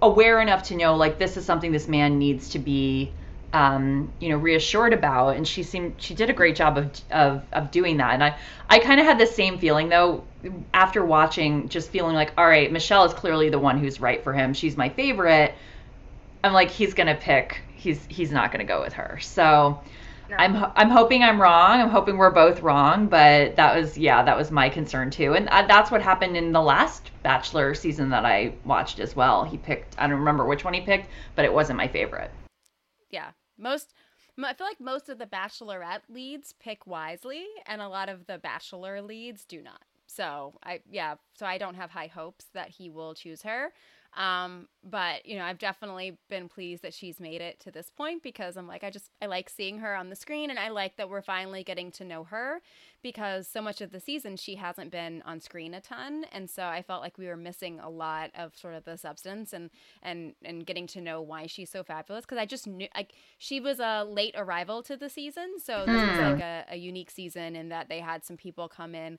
aware 0.00 0.40
enough 0.40 0.62
to 0.64 0.76
know 0.76 0.94
like 0.96 1.18
this 1.18 1.36
is 1.36 1.44
something 1.44 1.72
this 1.72 1.88
man 1.88 2.18
needs 2.18 2.50
to 2.50 2.60
be 2.60 3.12
um, 3.52 4.12
you 4.20 4.28
know 4.28 4.36
reassured 4.36 4.92
about 4.92 5.34
and 5.34 5.48
she 5.48 5.64
seemed 5.64 5.94
she 6.00 6.14
did 6.14 6.30
a 6.30 6.32
great 6.32 6.54
job 6.54 6.78
of 6.78 7.00
of, 7.10 7.42
of 7.52 7.72
doing 7.72 7.96
that 7.96 8.14
and 8.14 8.22
i 8.22 8.36
i 8.68 8.78
kind 8.78 9.00
of 9.00 9.06
had 9.06 9.18
the 9.18 9.26
same 9.26 9.58
feeling 9.58 9.88
though 9.88 10.22
after 10.72 11.04
watching 11.04 11.68
just 11.68 11.90
feeling 11.90 12.14
like 12.14 12.32
all 12.38 12.46
right 12.46 12.70
michelle 12.70 13.04
is 13.04 13.12
clearly 13.12 13.48
the 13.48 13.58
one 13.58 13.76
who's 13.76 14.00
right 14.00 14.22
for 14.22 14.32
him 14.32 14.54
she's 14.54 14.76
my 14.76 14.88
favorite 14.88 15.52
i'm 16.44 16.52
like 16.52 16.70
he's 16.70 16.94
gonna 16.94 17.16
pick 17.16 17.60
he's 17.80 18.04
he's 18.08 18.30
not 18.30 18.52
going 18.52 18.64
to 18.64 18.70
go 18.70 18.80
with 18.80 18.92
her. 18.92 19.18
So 19.20 19.80
no. 20.28 20.36
I'm 20.36 20.72
I'm 20.76 20.90
hoping 20.90 21.22
I'm 21.22 21.40
wrong. 21.40 21.80
I'm 21.80 21.88
hoping 21.88 22.16
we're 22.16 22.30
both 22.30 22.60
wrong, 22.60 23.06
but 23.08 23.56
that 23.56 23.76
was 23.76 23.98
yeah, 23.98 24.22
that 24.22 24.36
was 24.36 24.50
my 24.50 24.68
concern 24.68 25.10
too. 25.10 25.34
And 25.34 25.48
uh, 25.48 25.66
that's 25.66 25.90
what 25.90 26.02
happened 26.02 26.36
in 26.36 26.52
the 26.52 26.60
last 26.60 27.10
Bachelor 27.22 27.74
season 27.74 28.10
that 28.10 28.24
I 28.24 28.54
watched 28.64 29.00
as 29.00 29.16
well. 29.16 29.44
He 29.44 29.56
picked 29.56 29.96
I 29.98 30.06
don't 30.06 30.18
remember 30.18 30.46
which 30.46 30.64
one 30.64 30.74
he 30.74 30.80
picked, 30.80 31.08
but 31.34 31.44
it 31.44 31.52
wasn't 31.52 31.78
my 31.78 31.88
favorite. 31.88 32.30
Yeah. 33.10 33.30
Most 33.58 33.92
I 34.42 34.54
feel 34.54 34.66
like 34.66 34.80
most 34.80 35.08
of 35.08 35.18
the 35.18 35.26
bachelorette 35.26 36.02
leads 36.08 36.54
pick 36.60 36.86
wisely 36.86 37.44
and 37.66 37.82
a 37.82 37.88
lot 37.88 38.08
of 38.08 38.26
the 38.26 38.38
bachelor 38.38 39.02
leads 39.02 39.44
do 39.44 39.60
not. 39.60 39.82
So, 40.06 40.54
I 40.64 40.80
yeah, 40.90 41.16
so 41.34 41.46
I 41.46 41.58
don't 41.58 41.76
have 41.76 41.90
high 41.90 42.08
hopes 42.08 42.46
that 42.52 42.68
he 42.68 42.90
will 42.90 43.14
choose 43.14 43.42
her. 43.42 43.72
Um, 44.16 44.66
but 44.82 45.24
you 45.24 45.36
know, 45.36 45.44
I've 45.44 45.58
definitely 45.58 46.18
been 46.28 46.48
pleased 46.48 46.82
that 46.82 46.94
she's 46.94 47.20
made 47.20 47.40
it 47.40 47.60
to 47.60 47.70
this 47.70 47.90
point 47.90 48.22
because 48.22 48.56
I'm 48.56 48.66
like, 48.66 48.82
I 48.82 48.90
just 48.90 49.10
I 49.22 49.26
like 49.26 49.48
seeing 49.48 49.78
her 49.78 49.94
on 49.94 50.10
the 50.10 50.16
screen, 50.16 50.50
and 50.50 50.58
I 50.58 50.68
like 50.70 50.96
that 50.96 51.08
we're 51.08 51.22
finally 51.22 51.62
getting 51.62 51.92
to 51.92 52.04
know 52.04 52.24
her 52.24 52.60
because 53.02 53.46
so 53.46 53.62
much 53.62 53.80
of 53.80 53.92
the 53.92 54.00
season 54.00 54.36
she 54.36 54.56
hasn't 54.56 54.90
been 54.90 55.22
on 55.24 55.40
screen 55.40 55.74
a 55.74 55.80
ton, 55.80 56.24
and 56.32 56.50
so 56.50 56.64
I 56.64 56.82
felt 56.82 57.02
like 57.02 57.18
we 57.18 57.28
were 57.28 57.36
missing 57.36 57.78
a 57.78 57.88
lot 57.88 58.30
of 58.34 58.56
sort 58.56 58.74
of 58.74 58.84
the 58.84 58.98
substance 58.98 59.52
and 59.52 59.70
and 60.02 60.34
and 60.44 60.66
getting 60.66 60.88
to 60.88 61.00
know 61.00 61.22
why 61.22 61.46
she's 61.46 61.70
so 61.70 61.84
fabulous. 61.84 62.24
Because 62.24 62.38
I 62.38 62.46
just 62.46 62.66
knew 62.66 62.88
like 62.96 63.12
she 63.38 63.60
was 63.60 63.78
a 63.78 64.04
late 64.04 64.34
arrival 64.36 64.82
to 64.84 64.96
the 64.96 65.08
season, 65.08 65.60
so 65.62 65.84
this 65.86 65.94
was 65.94 66.18
like 66.18 66.34
hmm. 66.36 66.40
a, 66.40 66.64
a 66.70 66.76
unique 66.76 67.12
season 67.12 67.54
in 67.54 67.68
that 67.68 67.88
they 67.88 68.00
had 68.00 68.24
some 68.24 68.36
people 68.36 68.68
come 68.68 68.96
in 68.96 69.18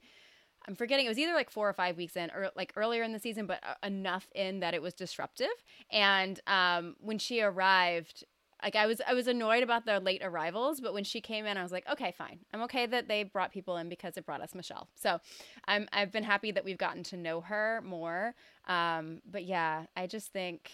I'm 0.68 0.76
forgetting 0.76 1.06
it 1.06 1.10
was 1.10 1.20
either 1.20 1.34
like 1.34 1.50
four 1.50 1.68
or 1.68 1.74
five 1.74 1.98
weeks 1.98 2.16
in, 2.16 2.30
or 2.32 2.52
like 2.56 2.74
earlier 2.76 3.04
in 3.04 3.14
the 3.14 3.20
season, 3.20 3.46
but 3.46 3.60
uh, 3.64 3.74
enough 3.86 4.28
in 4.36 4.60
that 4.60 4.74
it 4.74 4.82
was 4.82 4.94
disruptive. 4.94 5.48
And 5.92 6.40
um, 6.48 6.96
when 7.00 7.18
she 7.18 7.42
arrived, 7.42 8.24
like 8.64 8.76
I 8.76 8.86
was, 8.86 9.02
I 9.08 9.14
was 9.14 9.28
annoyed 9.28 9.64
about 9.64 9.86
the 9.86 10.00
late 10.00 10.22
arrivals, 10.24 10.80
but 10.80 10.94
when 10.94 11.04
she 11.04 11.20
came 11.20 11.46
in, 11.48 11.58
I 11.58 11.64
was 11.64 11.72
like, 11.72 11.90
okay, 11.92 12.14
fine. 12.16 12.40
I'm 12.54 12.62
okay 12.64 12.86
that 12.86 13.08
they 13.08 13.24
brought 13.24 13.52
people 13.52 13.78
in 13.78 13.90
because 13.90 14.18
it 14.18 14.26
brought 14.26 14.42
us 14.42 14.54
Michelle. 14.54 14.88
So 14.96 15.20
I'm, 15.68 15.88
I've 15.92 16.12
been 16.12 16.24
happy 16.24 16.52
that 16.52 16.64
we've 16.64 16.78
gotten 16.78 17.02
to 17.06 17.18
know 17.18 17.42
her 17.42 17.82
more. 17.84 18.36
Um, 18.68 19.22
but 19.30 19.46
yeah, 19.46 19.86
I 19.98 20.06
just 20.06 20.32
think, 20.32 20.72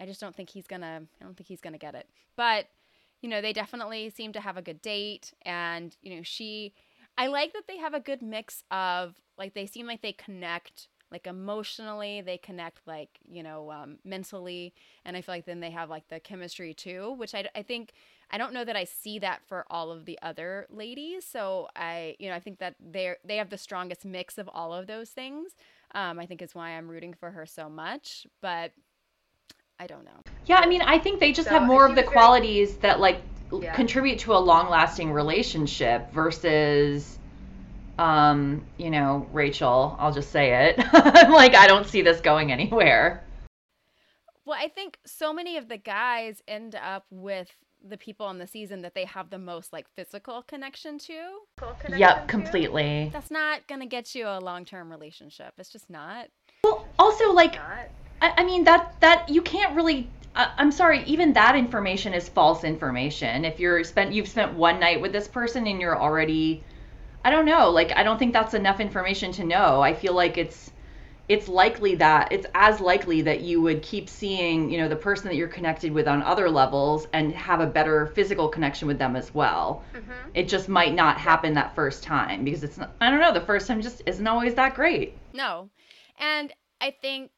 I 0.00 0.06
just 0.06 0.20
don't 0.20 0.34
think 0.34 0.48
he's 0.48 0.66
gonna, 0.66 1.02
I 1.20 1.24
don't 1.24 1.36
think 1.36 1.48
he's 1.48 1.60
gonna 1.60 1.76
get 1.76 1.94
it. 1.94 2.08
But 2.34 2.68
you 3.20 3.28
know, 3.28 3.40
they 3.40 3.52
definitely 3.52 4.10
seem 4.10 4.32
to 4.32 4.40
have 4.40 4.56
a 4.56 4.62
good 4.62 4.80
date, 4.80 5.32
and 5.42 5.96
you 6.02 6.16
know, 6.16 6.22
she 6.22 6.72
I 7.18 7.26
like 7.26 7.52
that 7.52 7.66
they 7.66 7.76
have 7.78 7.92
a 7.94 8.00
good 8.00 8.22
mix 8.22 8.62
of 8.70 9.16
like 9.36 9.52
they 9.52 9.66
seem 9.66 9.86
like 9.86 10.00
they 10.02 10.12
connect 10.12 10.88
like 11.10 11.26
emotionally 11.26 12.20
they 12.20 12.36
connect 12.38 12.86
like 12.86 13.18
you 13.28 13.42
know 13.42 13.70
um, 13.70 13.98
mentally 14.04 14.74
and 15.04 15.16
i 15.16 15.20
feel 15.20 15.34
like 15.34 15.46
then 15.46 15.60
they 15.60 15.70
have 15.70 15.88
like 15.88 16.06
the 16.08 16.20
chemistry 16.20 16.74
too 16.74 17.12
which 17.14 17.34
I, 17.34 17.48
I 17.54 17.62
think 17.62 17.92
i 18.30 18.38
don't 18.38 18.52
know 18.52 18.64
that 18.64 18.76
i 18.76 18.84
see 18.84 19.18
that 19.20 19.40
for 19.46 19.64
all 19.70 19.90
of 19.90 20.04
the 20.04 20.18
other 20.22 20.66
ladies 20.70 21.24
so 21.24 21.68
i 21.74 22.14
you 22.18 22.28
know 22.28 22.34
i 22.34 22.40
think 22.40 22.58
that 22.58 22.74
they're 22.78 23.16
they 23.24 23.36
have 23.36 23.50
the 23.50 23.58
strongest 23.58 24.04
mix 24.04 24.38
of 24.38 24.48
all 24.52 24.74
of 24.74 24.86
those 24.86 25.10
things 25.10 25.52
um, 25.94 26.18
i 26.18 26.26
think 26.26 26.42
is 26.42 26.54
why 26.54 26.70
i'm 26.70 26.88
rooting 26.88 27.14
for 27.14 27.30
her 27.30 27.46
so 27.46 27.68
much 27.68 28.26
but 28.40 28.72
i 29.80 29.86
don't 29.86 30.04
know. 30.04 30.20
Yeah 30.46 30.58
i 30.58 30.66
mean 30.66 30.82
i 30.82 30.98
think 30.98 31.20
they 31.20 31.32
just 31.32 31.48
so 31.48 31.54
have 31.58 31.66
more 31.66 31.86
of 31.86 31.94
the 31.94 32.02
very- 32.02 32.12
qualities 32.12 32.76
that 32.78 33.00
like 33.00 33.22
yeah. 33.52 33.74
contribute 33.74 34.20
to 34.20 34.34
a 34.34 34.38
long 34.38 34.68
lasting 34.68 35.12
relationship 35.12 36.12
versus 36.12 37.18
um, 37.98 38.64
you 38.76 38.90
know, 38.90 39.26
Rachael, 39.32 39.96
I'll 39.98 40.12
just 40.12 40.30
say 40.30 40.68
it. 40.68 40.78
like 41.02 41.54
I 41.54 41.66
don't 41.66 41.86
see 41.86 42.02
this 42.02 42.20
going 42.20 42.52
anywhere. 42.52 43.24
Well, 44.44 44.58
I 44.58 44.68
think 44.68 44.98
so 45.04 45.32
many 45.32 45.56
of 45.56 45.68
the 45.68 45.76
guys 45.76 46.42
end 46.48 46.74
up 46.74 47.04
with 47.10 47.50
the 47.86 47.96
people 47.96 48.26
on 48.26 48.38
the 48.38 48.46
season 48.46 48.82
that 48.82 48.94
they 48.94 49.04
have 49.04 49.30
the 49.30 49.38
most 49.38 49.72
like 49.72 49.86
physical 49.94 50.42
connection 50.42 50.98
to. 50.98 51.40
Connection 51.58 51.98
yep, 51.98 52.22
to. 52.22 52.26
completely. 52.28 53.10
That's 53.12 53.30
not 53.30 53.66
gonna 53.66 53.86
get 53.86 54.14
you 54.14 54.26
a 54.26 54.38
long 54.38 54.64
term 54.64 54.90
relationship. 54.90 55.52
It's 55.58 55.70
just 55.70 55.90
not. 55.90 56.28
Well, 56.64 56.86
also 56.98 57.32
like, 57.32 57.56
I, 57.56 57.88
I 58.22 58.44
mean 58.44 58.64
that 58.64 59.00
that 59.00 59.28
you 59.28 59.42
can't 59.42 59.74
really 59.74 60.08
I'm 60.38 60.70
sorry, 60.70 61.02
even 61.04 61.32
that 61.32 61.56
information 61.56 62.14
is 62.14 62.28
false 62.28 62.62
information. 62.62 63.44
If 63.44 63.58
you're 63.58 63.82
spent 63.82 64.12
you've 64.12 64.28
spent 64.28 64.54
one 64.54 64.78
night 64.78 65.00
with 65.00 65.12
this 65.12 65.26
person 65.26 65.66
and 65.66 65.80
you're 65.80 66.00
already 66.00 66.62
I 67.24 67.30
don't 67.30 67.44
know, 67.44 67.70
like 67.70 67.92
I 67.96 68.04
don't 68.04 68.18
think 68.18 68.32
that's 68.32 68.54
enough 68.54 68.78
information 68.78 69.32
to 69.32 69.44
know. 69.44 69.80
I 69.82 69.94
feel 69.94 70.14
like 70.14 70.38
it's 70.38 70.70
it's 71.28 71.46
likely 71.48 71.96
that 71.96 72.32
it's 72.32 72.46
as 72.54 72.80
likely 72.80 73.20
that 73.22 73.40
you 73.40 73.60
would 73.60 73.82
keep 73.82 74.08
seeing, 74.08 74.70
you 74.70 74.78
know, 74.78 74.88
the 74.88 74.96
person 74.96 75.28
that 75.28 75.34
you're 75.34 75.48
connected 75.48 75.92
with 75.92 76.08
on 76.08 76.22
other 76.22 76.48
levels 76.48 77.06
and 77.12 77.32
have 77.34 77.60
a 77.60 77.66
better 77.66 78.06
physical 78.06 78.48
connection 78.48 78.88
with 78.88 78.98
them 78.98 79.14
as 79.14 79.34
well. 79.34 79.82
Mm-hmm. 79.92 80.30
It 80.34 80.48
just 80.48 80.68
might 80.68 80.94
not 80.94 81.18
happen 81.18 81.52
that 81.54 81.74
first 81.74 82.02
time 82.02 82.44
because 82.44 82.64
it's 82.64 82.78
not, 82.78 82.94
I 83.00 83.10
don't 83.10 83.20
know, 83.20 83.34
the 83.34 83.42
first 83.42 83.66
time 83.66 83.82
just 83.82 84.02
isn't 84.06 84.26
always 84.26 84.54
that 84.54 84.74
great. 84.74 85.18
No. 85.34 85.68
And 86.18 86.52
I 86.80 86.94
think 87.02 87.30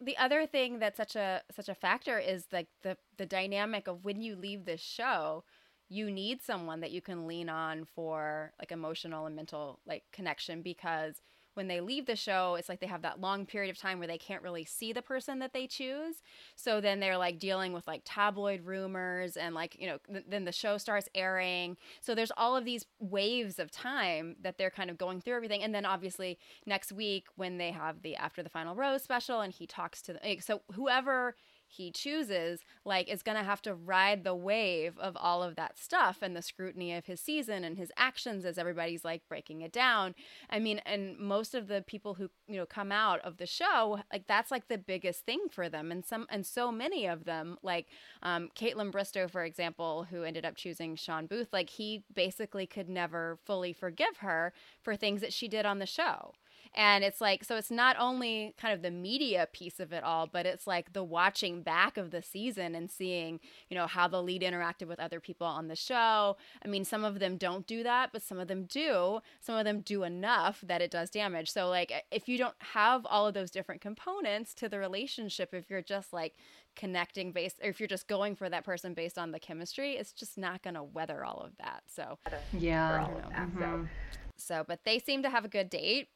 the 0.00 0.16
other 0.16 0.46
thing 0.46 0.78
that's 0.78 0.96
such 0.96 1.16
a 1.16 1.42
such 1.54 1.68
a 1.68 1.74
factor 1.74 2.18
is 2.18 2.46
like 2.52 2.68
the 2.82 2.96
the 3.16 3.26
dynamic 3.26 3.88
of 3.88 4.04
when 4.04 4.20
you 4.20 4.36
leave 4.36 4.64
this 4.64 4.80
show 4.80 5.44
you 5.88 6.10
need 6.10 6.42
someone 6.42 6.80
that 6.80 6.90
you 6.90 7.00
can 7.00 7.26
lean 7.26 7.48
on 7.48 7.84
for 7.84 8.52
like 8.58 8.70
emotional 8.72 9.26
and 9.26 9.34
mental 9.34 9.80
like 9.86 10.04
connection 10.12 10.62
because 10.62 11.20
when 11.58 11.66
they 11.66 11.80
leave 11.80 12.06
the 12.06 12.14
show, 12.14 12.54
it's 12.54 12.68
like 12.68 12.78
they 12.78 12.86
have 12.86 13.02
that 13.02 13.20
long 13.20 13.44
period 13.44 13.68
of 13.68 13.76
time 13.76 13.98
where 13.98 14.06
they 14.06 14.16
can't 14.16 14.44
really 14.44 14.64
see 14.64 14.92
the 14.92 15.02
person 15.02 15.40
that 15.40 15.52
they 15.52 15.66
choose. 15.66 16.22
So 16.54 16.80
then 16.80 17.00
they're 17.00 17.18
like 17.18 17.40
dealing 17.40 17.72
with 17.72 17.84
like 17.88 18.02
tabloid 18.04 18.60
rumors 18.64 19.36
and 19.36 19.56
like, 19.56 19.76
you 19.76 19.88
know, 19.88 19.98
th- 20.08 20.26
then 20.28 20.44
the 20.44 20.52
show 20.52 20.78
starts 20.78 21.08
airing. 21.16 21.76
So 22.00 22.14
there's 22.14 22.30
all 22.36 22.56
of 22.56 22.64
these 22.64 22.86
waves 23.00 23.58
of 23.58 23.72
time 23.72 24.36
that 24.40 24.56
they're 24.56 24.70
kind 24.70 24.88
of 24.88 24.98
going 24.98 25.20
through 25.20 25.34
everything. 25.34 25.64
And 25.64 25.74
then 25.74 25.84
obviously 25.84 26.38
next 26.64 26.92
week 26.92 27.26
when 27.34 27.58
they 27.58 27.72
have 27.72 28.02
the 28.02 28.14
After 28.14 28.44
the 28.44 28.50
Final 28.50 28.76
Rose 28.76 29.02
special 29.02 29.40
and 29.40 29.52
he 29.52 29.66
talks 29.66 30.00
to 30.02 30.12
the, 30.12 30.24
eh, 30.24 30.36
so 30.38 30.62
whoever 30.74 31.34
he 31.70 31.90
chooses, 31.90 32.60
like, 32.84 33.08
is 33.08 33.22
going 33.22 33.36
to 33.36 33.44
have 33.44 33.62
to 33.62 33.74
ride 33.74 34.24
the 34.24 34.34
wave 34.34 34.98
of 34.98 35.16
all 35.16 35.42
of 35.42 35.54
that 35.56 35.78
stuff 35.78 36.18
and 36.22 36.34
the 36.34 36.42
scrutiny 36.42 36.94
of 36.94 37.04
his 37.04 37.20
season 37.20 37.62
and 37.62 37.76
his 37.76 37.92
actions 37.96 38.44
as 38.44 38.58
everybody's 38.58 39.04
like 39.04 39.22
breaking 39.28 39.60
it 39.60 39.72
down. 39.72 40.14
I 40.48 40.58
mean, 40.58 40.80
and 40.86 41.18
most 41.18 41.54
of 41.54 41.68
the 41.68 41.84
people 41.86 42.14
who, 42.14 42.30
you 42.46 42.56
know, 42.56 42.66
come 42.66 42.90
out 42.90 43.20
of 43.20 43.36
the 43.36 43.46
show, 43.46 44.00
like, 44.12 44.26
that's 44.26 44.50
like 44.50 44.68
the 44.68 44.78
biggest 44.78 45.26
thing 45.26 45.40
for 45.50 45.68
them. 45.68 45.92
And 45.92 46.04
some, 46.04 46.26
and 46.30 46.44
so 46.46 46.72
many 46.72 47.06
of 47.06 47.24
them, 47.24 47.58
like, 47.62 47.86
um, 48.22 48.48
Kaitlyn 48.58 48.90
Bristowe, 48.90 49.30
for 49.30 49.44
example, 49.44 50.06
who 50.10 50.22
ended 50.22 50.44
up 50.44 50.56
choosing 50.56 50.96
Shawn 50.96 51.26
Booth, 51.26 51.48
like, 51.52 51.70
he 51.70 52.04
basically 52.12 52.66
could 52.66 52.88
never 52.88 53.38
fully 53.44 53.72
forgive 53.72 54.18
her 54.18 54.52
for 54.80 54.96
things 54.96 55.20
that 55.20 55.32
she 55.32 55.48
did 55.48 55.66
on 55.66 55.78
the 55.78 55.86
show. 55.86 56.32
And 56.74 57.04
it's 57.04 57.20
like, 57.20 57.44
so 57.44 57.56
it's 57.56 57.70
not 57.70 57.96
only 57.98 58.54
kind 58.60 58.74
of 58.74 58.82
the 58.82 58.90
media 58.90 59.48
piece 59.52 59.80
of 59.80 59.92
it 59.92 60.04
all, 60.04 60.26
but 60.26 60.46
it's 60.46 60.66
like 60.66 60.92
the 60.92 61.04
watching 61.04 61.62
back 61.62 61.96
of 61.96 62.10
the 62.10 62.22
season 62.22 62.74
and 62.74 62.90
seeing, 62.90 63.40
you 63.68 63.76
know, 63.76 63.86
how 63.86 64.08
the 64.08 64.22
lead 64.22 64.42
interacted 64.42 64.86
with 64.86 65.00
other 65.00 65.20
people 65.20 65.46
on 65.46 65.68
the 65.68 65.76
show. 65.76 66.36
I 66.64 66.68
mean, 66.68 66.84
some 66.84 67.04
of 67.04 67.18
them 67.18 67.36
don't 67.36 67.66
do 67.66 67.82
that, 67.82 68.10
but 68.12 68.22
some 68.22 68.38
of 68.38 68.48
them 68.48 68.64
do. 68.64 69.20
Some 69.40 69.56
of 69.56 69.64
them 69.64 69.80
do 69.80 70.02
enough 70.02 70.62
that 70.66 70.82
it 70.82 70.90
does 70.90 71.10
damage. 71.10 71.50
So, 71.50 71.68
like, 71.68 71.92
if 72.10 72.28
you 72.28 72.38
don't 72.38 72.54
have 72.60 73.06
all 73.06 73.26
of 73.26 73.34
those 73.34 73.50
different 73.50 73.80
components 73.80 74.54
to 74.54 74.68
the 74.68 74.78
relationship, 74.78 75.54
if 75.54 75.70
you're 75.70 75.82
just 75.82 76.12
like 76.12 76.34
connecting 76.76 77.32
based, 77.32 77.56
or 77.62 77.70
if 77.70 77.80
you're 77.80 77.88
just 77.88 78.06
going 78.06 78.36
for 78.36 78.48
that 78.48 78.64
person 78.64 78.94
based 78.94 79.18
on 79.18 79.32
the 79.32 79.40
chemistry, 79.40 79.92
it's 79.92 80.12
just 80.12 80.38
not 80.38 80.62
going 80.62 80.74
to 80.74 80.82
weather 80.82 81.24
all 81.24 81.40
of 81.40 81.56
that. 81.58 81.82
So, 81.86 82.18
yeah. 82.52 83.08
Mm-hmm. 83.32 83.60
So, 83.60 83.88
so, 84.36 84.64
but 84.66 84.84
they 84.84 84.98
seem 84.98 85.22
to 85.24 85.30
have 85.30 85.44
a 85.44 85.48
good 85.48 85.68
date 85.68 86.08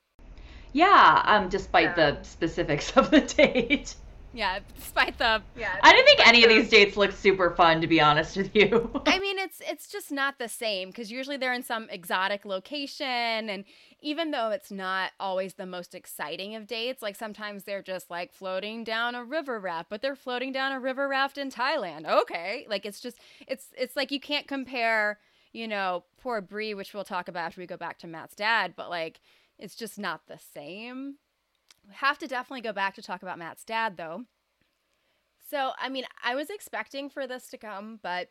yeah, 0.72 1.22
um, 1.24 1.48
despite 1.48 1.96
yeah. 1.96 2.12
the 2.12 2.22
specifics 2.22 2.96
of 2.96 3.10
the 3.10 3.20
date. 3.36 3.94
Yeah, 4.34 4.60
despite 4.78 5.18
the 5.18 5.42
yeah. 5.58 5.76
I 5.82 5.92
didn't 5.92 6.06
think 6.06 6.26
any 6.26 6.40
the, 6.40 6.46
of 6.46 6.50
these 6.50 6.70
dates 6.70 6.96
looked 6.96 7.18
super 7.18 7.50
fun, 7.50 7.82
to 7.82 7.86
be 7.86 8.00
honest 8.00 8.36
with 8.36 8.54
you. 8.56 8.90
I 9.04 9.18
mean, 9.20 9.38
it's 9.38 9.60
it's 9.60 9.88
just 9.88 10.10
not 10.10 10.38
the 10.38 10.48
same 10.48 10.88
because 10.88 11.10
usually 11.10 11.36
they're 11.36 11.52
in 11.52 11.62
some 11.62 11.88
exotic 11.90 12.46
location, 12.46 13.06
and 13.06 13.64
even 14.00 14.30
though 14.30 14.50
it's 14.50 14.70
not 14.70 15.12
always 15.20 15.54
the 15.54 15.66
most 15.66 15.94
exciting 15.94 16.54
of 16.54 16.66
dates, 16.66 17.02
like 17.02 17.16
sometimes 17.16 17.64
they're 17.64 17.82
just 17.82 18.10
like 18.10 18.32
floating 18.32 18.84
down 18.84 19.14
a 19.14 19.22
river 19.22 19.60
raft, 19.60 19.90
but 19.90 20.00
they're 20.00 20.16
floating 20.16 20.50
down 20.50 20.72
a 20.72 20.80
river 20.80 21.08
raft 21.08 21.36
in 21.36 21.50
Thailand. 21.50 22.08
Okay, 22.08 22.66
like 22.70 22.86
it's 22.86 23.00
just 23.00 23.18
it's 23.46 23.66
it's 23.76 23.96
like 23.96 24.10
you 24.10 24.20
can't 24.20 24.48
compare, 24.48 25.18
you 25.52 25.68
know, 25.68 26.04
poor 26.22 26.40
Bri, 26.40 26.72
which 26.72 26.94
we'll 26.94 27.04
talk 27.04 27.28
about 27.28 27.44
after 27.46 27.60
we 27.60 27.66
go 27.66 27.76
back 27.76 27.98
to 27.98 28.06
Matt's 28.06 28.34
dad, 28.34 28.72
but 28.76 28.88
like 28.88 29.20
it's 29.62 29.76
just 29.76 29.96
not 29.96 30.22
the 30.26 30.38
same. 30.38 31.16
We 31.88 31.94
have 31.94 32.18
to 32.18 32.26
definitely 32.26 32.62
go 32.62 32.72
back 32.72 32.96
to 32.96 33.02
talk 33.02 33.22
about 33.22 33.38
Matt's 33.38 33.64
dad, 33.64 33.96
though. 33.96 34.24
So, 35.48 35.70
I 35.78 35.88
mean, 35.88 36.04
I 36.24 36.34
was 36.34 36.50
expecting 36.50 37.08
for 37.08 37.28
this 37.28 37.48
to 37.50 37.58
come, 37.58 38.00
but 38.02 38.28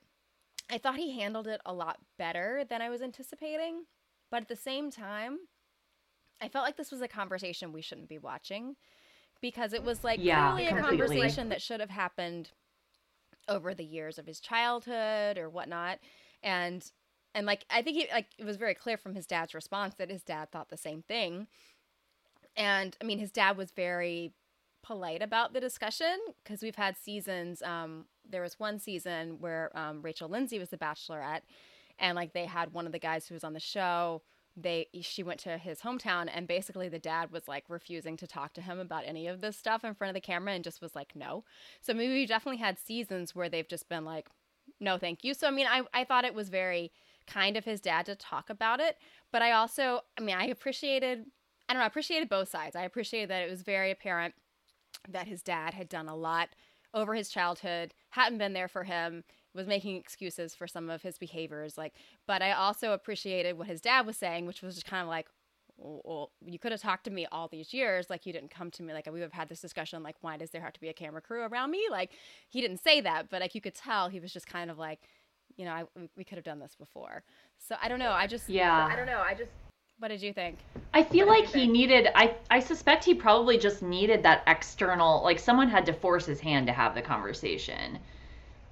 I 0.69 0.77
thought 0.77 0.97
he 0.97 1.17
handled 1.17 1.47
it 1.47 1.61
a 1.65 1.73
lot 1.73 1.99
better 2.17 2.65
than 2.69 2.81
I 2.81 2.89
was 2.89 3.01
anticipating. 3.01 3.85
But 4.29 4.41
at 4.41 4.47
the 4.49 4.55
same 4.57 4.91
time, 4.91 5.37
I 6.41 6.49
felt 6.49 6.65
like 6.65 6.75
this 6.75 6.91
was 6.91 7.01
a 7.01 7.07
conversation 7.07 7.71
we 7.71 7.81
shouldn't 7.81 8.09
be 8.09 8.19
watching 8.19 8.75
because 9.41 9.71
it 9.71 9.83
was 9.83 10.03
like 10.03 10.19
yeah, 10.21 10.51
clearly 10.51 10.67
a 10.67 10.81
conversation 10.81 11.49
that 11.49 11.61
should 11.61 11.79
have 11.79 11.89
happened 11.89 12.51
over 13.47 13.73
the 13.73 13.85
years 13.85 14.17
of 14.17 14.25
his 14.25 14.39
childhood 14.39 15.37
or 15.37 15.49
whatnot. 15.49 15.99
And 16.43 16.83
and 17.33 17.45
like 17.45 17.65
I 17.69 17.81
think 17.81 17.97
he 17.97 18.07
like 18.11 18.27
it 18.37 18.45
was 18.45 18.57
very 18.57 18.73
clear 18.73 18.97
from 18.97 19.15
his 19.15 19.25
dad's 19.25 19.53
response 19.53 19.95
that 19.95 20.09
his 20.09 20.23
dad 20.23 20.51
thought 20.51 20.69
the 20.69 20.77
same 20.77 21.01
thing. 21.01 21.47
And 22.55 22.95
I 23.01 23.05
mean, 23.05 23.19
his 23.19 23.31
dad 23.31 23.57
was 23.57 23.71
very 23.71 24.33
polite 24.83 25.21
about 25.21 25.53
the 25.53 25.59
discussion 25.59 26.17
because 26.43 26.61
we've 26.61 26.75
had 26.75 26.97
seasons. 26.97 27.61
Um, 27.61 28.05
there 28.29 28.41
was 28.41 28.59
one 28.59 28.79
season 28.79 29.37
where 29.39 29.75
um, 29.77 30.01
Rachel 30.01 30.29
Lindsay 30.29 30.59
was 30.59 30.69
the 30.69 30.77
bachelorette, 30.77 31.41
and 31.99 32.15
like 32.15 32.33
they 32.33 32.45
had 32.45 32.73
one 32.73 32.85
of 32.85 32.91
the 32.91 32.99
guys 32.99 33.27
who 33.27 33.33
was 33.33 33.43
on 33.43 33.53
the 33.53 33.59
show. 33.59 34.21
They 34.57 34.87
she 35.01 35.23
went 35.23 35.39
to 35.41 35.57
his 35.57 35.79
hometown, 35.79 36.29
and 36.33 36.47
basically 36.47 36.89
the 36.89 36.99
dad 36.99 37.31
was 37.31 37.47
like 37.47 37.63
refusing 37.69 38.17
to 38.17 38.27
talk 38.27 38.53
to 38.53 38.61
him 38.61 38.79
about 38.79 39.03
any 39.05 39.27
of 39.27 39.39
this 39.39 39.57
stuff 39.57 39.85
in 39.85 39.93
front 39.93 40.09
of 40.09 40.15
the 40.15 40.21
camera, 40.21 40.53
and 40.53 40.63
just 40.63 40.81
was 40.81 40.95
like 40.95 41.15
no. 41.15 41.45
So 41.79 41.93
maybe 41.93 42.13
we 42.13 42.25
definitely 42.25 42.59
had 42.59 42.77
seasons 42.77 43.33
where 43.33 43.47
they've 43.47 43.67
just 43.67 43.87
been 43.87 44.03
like, 44.03 44.27
no, 44.81 44.97
thank 44.97 45.23
you. 45.23 45.33
So 45.33 45.47
I 45.47 45.51
mean, 45.51 45.67
I 45.67 45.83
I 45.93 46.03
thought 46.03 46.25
it 46.25 46.33
was 46.33 46.49
very 46.49 46.91
kind 47.31 47.57
of 47.57 47.65
his 47.65 47.81
dad 47.81 48.05
to 48.07 48.15
talk 48.15 48.49
about 48.49 48.79
it. 48.79 48.97
But 49.31 49.41
I 49.41 49.51
also, 49.51 50.01
I 50.17 50.21
mean, 50.21 50.35
I 50.35 50.45
appreciated, 50.45 51.25
I 51.69 51.73
don't 51.73 51.79
know, 51.79 51.83
I 51.83 51.87
appreciated 51.87 52.29
both 52.29 52.49
sides. 52.49 52.75
I 52.75 52.83
appreciated 52.83 53.29
that 53.29 53.43
it 53.43 53.49
was 53.49 53.61
very 53.61 53.91
apparent 53.91 54.33
that 55.09 55.27
his 55.27 55.41
dad 55.41 55.73
had 55.73 55.89
done 55.89 56.09
a 56.09 56.15
lot 56.15 56.49
over 56.93 57.15
his 57.15 57.29
childhood, 57.29 57.93
hadn't 58.09 58.37
been 58.37 58.53
there 58.53 58.67
for 58.67 58.83
him, 58.83 59.23
was 59.53 59.67
making 59.67 59.95
excuses 59.95 60.53
for 60.53 60.67
some 60.67 60.89
of 60.89 61.01
his 61.01 61.17
behaviors. 61.17 61.77
Like, 61.77 61.93
but 62.27 62.41
I 62.41 62.51
also 62.51 62.93
appreciated 62.93 63.57
what 63.57 63.67
his 63.67 63.81
dad 63.81 64.05
was 64.05 64.17
saying, 64.17 64.45
which 64.45 64.61
was 64.61 64.75
just 64.75 64.87
kind 64.87 65.01
of 65.01 65.07
like, 65.07 65.27
well, 65.77 66.31
you 66.45 66.59
could 66.59 66.71
have 66.71 66.81
talked 66.81 67.05
to 67.05 67.11
me 67.11 67.25
all 67.31 67.47
these 67.47 67.73
years. 67.73 68.09
Like, 68.09 68.25
you 68.25 68.33
didn't 68.33 68.51
come 68.51 68.69
to 68.71 68.83
me. 68.83 68.93
Like, 68.93 69.07
we 69.07 69.13
would 69.13 69.21
have 69.21 69.33
had 69.33 69.49
this 69.49 69.61
discussion. 69.61 70.03
Like, 70.03 70.15
why 70.21 70.37
does 70.37 70.51
there 70.51 70.61
have 70.61 70.73
to 70.73 70.81
be 70.81 70.89
a 70.89 70.93
camera 70.93 71.21
crew 71.21 71.41
around 71.41 71.71
me? 71.71 71.87
Like, 71.89 72.11
he 72.49 72.61
didn't 72.61 72.83
say 72.83 73.01
that, 73.01 73.29
but 73.29 73.41
like, 73.41 73.55
you 73.55 73.61
could 73.61 73.73
tell 73.73 74.07
he 74.07 74.19
was 74.19 74.31
just 74.31 74.45
kind 74.45 74.69
of 74.69 74.77
like, 74.77 74.99
you 75.61 75.67
know, 75.67 75.73
I 75.73 75.83
we 76.17 76.23
could 76.23 76.39
have 76.39 76.43
done 76.43 76.57
this 76.57 76.73
before. 76.73 77.21
So 77.59 77.75
I 77.79 77.87
don't 77.87 77.99
know. 77.99 78.09
I 78.09 78.25
just 78.25 78.49
yeah. 78.49 78.89
I 78.91 78.95
don't 78.95 79.05
know. 79.05 79.21
I 79.21 79.35
just. 79.35 79.51
What 79.99 80.07
did 80.07 80.19
you 80.19 80.33
think? 80.33 80.57
I 80.91 81.03
feel 81.03 81.27
what 81.27 81.39
like 81.39 81.49
he 81.49 81.61
think? 81.61 81.71
needed. 81.71 82.07
I 82.15 82.33
I 82.49 82.59
suspect 82.59 83.05
he 83.05 83.13
probably 83.13 83.59
just 83.59 83.83
needed 83.83 84.23
that 84.23 84.41
external. 84.47 85.21
Like 85.23 85.37
someone 85.37 85.69
had 85.69 85.85
to 85.85 85.93
force 85.93 86.25
his 86.25 86.39
hand 86.39 86.65
to 86.65 86.73
have 86.73 86.95
the 86.95 87.01
conversation. 87.03 87.99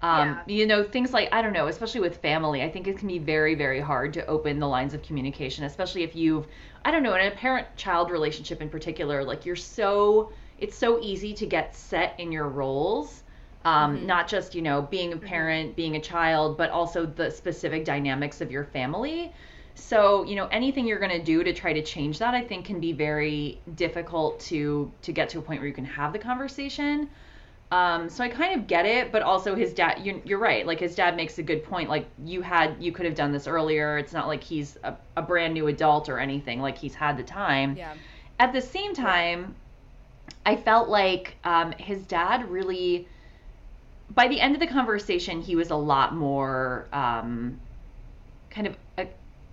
Um, 0.01 0.29
yeah. 0.29 0.41
You 0.47 0.65
know, 0.65 0.83
things 0.83 1.13
like, 1.13 1.27
I 1.31 1.41
don't 1.41 1.51
know, 1.51 1.67
especially 1.67 1.99
with 1.99 2.17
family, 2.17 2.63
I 2.63 2.69
think 2.69 2.87
it 2.87 2.97
can 2.97 3.09
be 3.09 3.19
very, 3.19 3.53
very 3.53 3.81
hard 3.81 4.13
to 4.13 4.25
open 4.27 4.57
the 4.57 4.67
lines 4.67 4.93
of 4.93 5.03
communication, 5.03 5.65
especially 5.65 6.03
if 6.03 6.15
you've, 6.15 6.47
I 6.85 6.91
don't 6.91 7.03
know, 7.03 7.13
in 7.15 7.27
a 7.27 7.31
parent 7.31 7.67
child 7.75 8.09
relationship 8.09 8.61
in 8.61 8.69
particular, 8.69 9.25
like 9.25 9.45
you're 9.45 9.57
so, 9.57 10.31
it's 10.57 10.77
so 10.77 11.01
easy 11.01 11.33
to 11.33 11.45
get 11.45 11.75
set 11.75 12.17
in 12.17 12.31
your 12.31 12.47
roles 12.47 13.23
um, 13.65 13.97
mm-hmm. 13.97 14.05
not 14.05 14.27
just 14.27 14.55
you 14.55 14.61
know 14.61 14.81
being 14.81 15.13
a 15.13 15.15
mm-hmm. 15.15 15.25
parent 15.25 15.75
being 15.75 15.95
a 15.95 16.01
child 16.01 16.57
but 16.57 16.69
also 16.69 17.05
the 17.05 17.29
specific 17.29 17.85
dynamics 17.85 18.41
of 18.41 18.51
your 18.51 18.63
family 18.65 19.33
so 19.75 20.23
you 20.23 20.35
know 20.35 20.47
anything 20.47 20.85
you're 20.85 20.99
going 20.99 21.11
to 21.11 21.23
do 21.23 21.43
to 21.43 21.53
try 21.53 21.73
to 21.73 21.81
change 21.81 22.19
that 22.19 22.33
i 22.33 22.41
think 22.41 22.65
can 22.65 22.79
be 22.79 22.91
very 22.91 23.59
difficult 23.75 24.39
to 24.39 24.91
to 25.01 25.11
get 25.11 25.29
to 25.29 25.39
a 25.39 25.41
point 25.41 25.59
where 25.59 25.67
you 25.67 25.73
can 25.73 25.85
have 25.85 26.13
the 26.13 26.19
conversation 26.19 27.09
um, 27.71 28.09
so 28.09 28.23
I 28.23 28.29
kind 28.29 28.59
of 28.59 28.65
get 28.65 28.87
it, 28.87 29.11
but 29.11 29.21
also 29.21 29.53
his 29.53 29.73
dad, 29.73 30.03
you're, 30.03 30.19
you're, 30.25 30.39
right. 30.39 30.65
Like 30.65 30.79
his 30.79 30.95
dad 30.95 31.15
makes 31.15 31.37
a 31.37 31.43
good 31.43 31.63
point. 31.63 31.87
Like 31.87 32.07
you 32.25 32.41
had, 32.41 32.75
you 32.79 32.91
could 32.91 33.05
have 33.05 33.13
done 33.13 33.31
this 33.31 33.47
earlier. 33.47 33.99
It's 33.99 34.11
not 34.11 34.27
like 34.27 34.43
he's 34.43 34.77
a, 34.83 34.95
a 35.15 35.21
brand 35.21 35.53
new 35.53 35.67
adult 35.67 36.09
or 36.09 36.17
anything. 36.17 36.61
Like 36.61 36.77
he's 36.77 36.95
had 36.95 37.15
the 37.15 37.23
time. 37.23 37.77
Yeah. 37.77 37.93
At 38.39 38.53
the 38.53 38.61
same 38.61 38.95
time, 38.95 39.53
I 40.47 40.55
felt 40.55 40.89
like 40.89 41.35
um, 41.43 41.71
his 41.73 42.01
dad 42.03 42.49
really 42.49 43.07
by 44.13 44.27
the 44.27 44.39
end 44.39 44.55
of 44.55 44.59
the 44.59 44.67
conversation, 44.67 45.41
he 45.41 45.55
was 45.55 45.69
a 45.69 45.75
lot 45.75 46.15
more 46.15 46.87
um, 46.93 47.59
kind 48.49 48.67
of 48.67 48.77
a- 48.97 49.07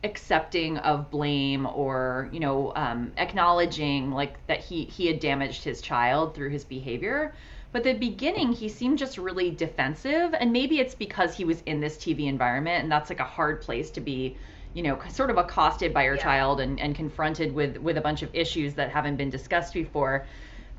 accepting 0.05 0.79
of 0.79 1.11
blame 1.11 1.67
or 1.67 2.29
you 2.33 2.41
know 2.41 2.73
um, 2.77 3.13
acknowledging 3.17 4.11
like 4.11 4.45
that 4.47 4.61
he 4.61 4.85
he 4.85 5.07
had 5.07 5.21
damaged 5.21 5.65
his 5.65 5.81
child 5.81 6.35
through 6.35 6.51
his 6.51 6.65
behavior. 6.65 7.35
But 7.73 7.85
the 7.85 7.93
beginning, 7.93 8.53
he 8.53 8.69
seemed 8.71 8.97
just 8.97 9.19
really 9.19 9.51
defensive, 9.51 10.35
and 10.39 10.51
maybe 10.53 10.81
it's 10.81 10.95
because 10.95 11.37
he 11.37 11.45
was 11.45 11.61
in 11.67 11.81
this 11.81 11.99
TV 11.99 12.27
environment, 12.27 12.83
and 12.83 12.91
that's 12.91 13.11
like 13.11 13.21
a 13.21 13.25
hard 13.25 13.61
place 13.61 13.91
to 13.91 14.01
be 14.01 14.37
you 14.73 14.83
know 14.83 14.99
sort 15.09 15.31
of 15.31 15.39
accosted 15.39 15.93
by 15.93 16.05
your 16.05 16.17
yeah. 16.17 16.23
child 16.23 16.61
and, 16.61 16.79
and 16.81 16.95
confronted 16.95 17.53
with 17.55 17.79
with 17.79 17.97
a 17.97 18.01
bunch 18.01 18.23
of 18.23 18.29
issues 18.35 18.75
that 18.75 18.91
haven't 18.91 19.17
been 19.17 19.31
discussed 19.31 19.73
before 19.73 20.27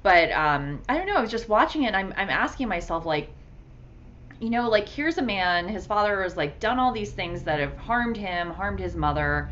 but 0.04 0.32
um, 0.34 0.80
i 0.88 0.96
don't 0.96 1.08
know 1.08 1.16
i 1.16 1.22
was 1.22 1.32
just 1.32 1.50
watching 1.50 1.84
it 1.84 1.96
I'm, 1.96 2.14
I'm 2.16 2.30
asking 2.30 2.68
myself 2.68 3.08
like 3.08 3.32
you 4.40 4.50
know, 4.50 4.70
like 4.70 4.88
here's 4.88 5.18
a 5.18 5.22
man, 5.22 5.68
his 5.68 5.86
father 5.86 6.22
has 6.24 6.38
like 6.38 6.60
done 6.60 6.80
all 6.80 6.92
these 6.92 7.12
things 7.12 7.44
that 7.44 7.60
have 7.60 7.76
harmed 7.78 8.18
him, 8.18 8.52
harmed 8.52 8.80
his 8.80 8.96
mother, 8.96 9.50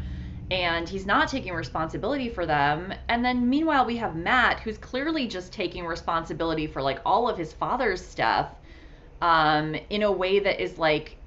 and 0.51 0.87
he's 0.87 1.05
not 1.05 1.27
taking 1.27 1.53
responsibility 1.53 2.29
for 2.29 2.45
them. 2.45 2.93
And 3.09 3.23
then 3.25 3.49
meanwhile, 3.49 3.85
we 3.85 3.97
have 3.97 4.15
Matt, 4.15 4.59
who's 4.59 4.77
clearly 4.77 5.27
just 5.27 5.51
taking 5.53 5.85
responsibility 5.85 6.67
for 6.67 6.81
like 6.81 6.99
all 7.05 7.27
of 7.29 7.37
his 7.37 7.53
father's 7.53 8.05
stuff 8.05 8.51
um, 9.21 9.75
in 9.89 10.03
a 10.03 10.11
way 10.11 10.39
that 10.39 10.61
is 10.61 10.77
like 10.77 11.17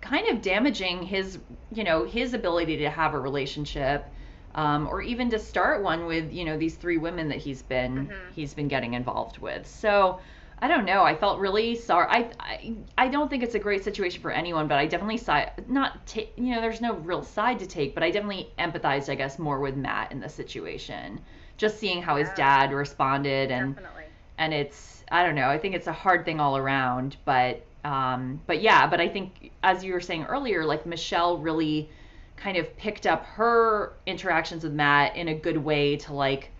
kind 0.00 0.28
of 0.28 0.42
damaging 0.42 1.02
his, 1.02 1.38
you 1.72 1.84
know, 1.84 2.04
his 2.04 2.34
ability 2.34 2.76
to 2.78 2.90
have 2.90 3.14
a 3.14 3.20
relationship 3.20 4.12
um, 4.54 4.86
or 4.88 5.00
even 5.02 5.30
to 5.30 5.38
start 5.38 5.82
one 5.82 6.06
with 6.06 6.32
you 6.32 6.44
know 6.44 6.58
these 6.58 6.76
three 6.76 6.98
women 6.98 7.28
that 7.28 7.38
he's 7.38 7.62
been 7.62 8.08
Mhm. 8.08 8.32
he's 8.34 8.54
been 8.54 8.68
getting 8.68 8.94
involved 8.94 9.38
with. 9.38 9.66
So 9.66 10.20
I 10.62 10.68
don't 10.68 10.84
know. 10.84 11.02
I 11.02 11.16
felt 11.16 11.40
really 11.40 11.74
sorry. 11.74 12.06
I, 12.08 12.30
I 12.38 12.74
I 12.96 13.08
don't 13.08 13.28
think 13.28 13.42
it's 13.42 13.56
a 13.56 13.58
great 13.58 13.82
situation 13.82 14.22
for 14.22 14.30
anyone, 14.30 14.68
but 14.68 14.78
I 14.78 14.86
definitely 14.86 15.16
side 15.16 15.64
not 15.68 16.06
ta- 16.06 16.30
you 16.36 16.54
know 16.54 16.60
there's 16.60 16.80
no 16.80 16.94
real 16.94 17.24
side 17.24 17.58
to 17.58 17.66
take, 17.66 17.94
but 17.94 18.04
I 18.04 18.12
definitely 18.12 18.48
empathized 18.60 19.08
I 19.10 19.16
guess 19.16 19.40
more 19.40 19.58
with 19.58 19.76
Matt 19.76 20.12
in 20.12 20.20
the 20.20 20.28
situation. 20.28 21.20
Just 21.56 21.80
seeing 21.80 22.00
how 22.00 22.14
his 22.16 22.28
dad 22.36 22.72
responded 22.72 23.50
and 23.50 23.74
Definitely. 23.74 24.04
and 24.38 24.54
it's 24.54 25.02
I 25.10 25.24
don't 25.24 25.34
know. 25.34 25.48
I 25.48 25.58
think 25.58 25.74
it's 25.74 25.88
a 25.88 25.92
hard 25.92 26.24
thing 26.24 26.38
all 26.38 26.56
around, 26.56 27.16
but 27.24 27.66
um, 27.84 28.40
but 28.46 28.62
yeah, 28.62 28.86
but 28.86 29.00
I 29.00 29.08
think 29.08 29.50
as 29.64 29.82
you 29.82 29.92
were 29.92 30.00
saying 30.00 30.26
earlier, 30.26 30.64
like 30.64 30.86
Michelle 30.86 31.38
really 31.38 31.90
kind 32.36 32.56
of 32.56 32.76
picked 32.76 33.08
up 33.08 33.26
her 33.26 33.94
interactions 34.06 34.62
with 34.62 34.72
Matt 34.72 35.16
in 35.16 35.26
a 35.26 35.34
good 35.34 35.56
way 35.56 35.96
to 35.96 36.12
like. 36.14 36.50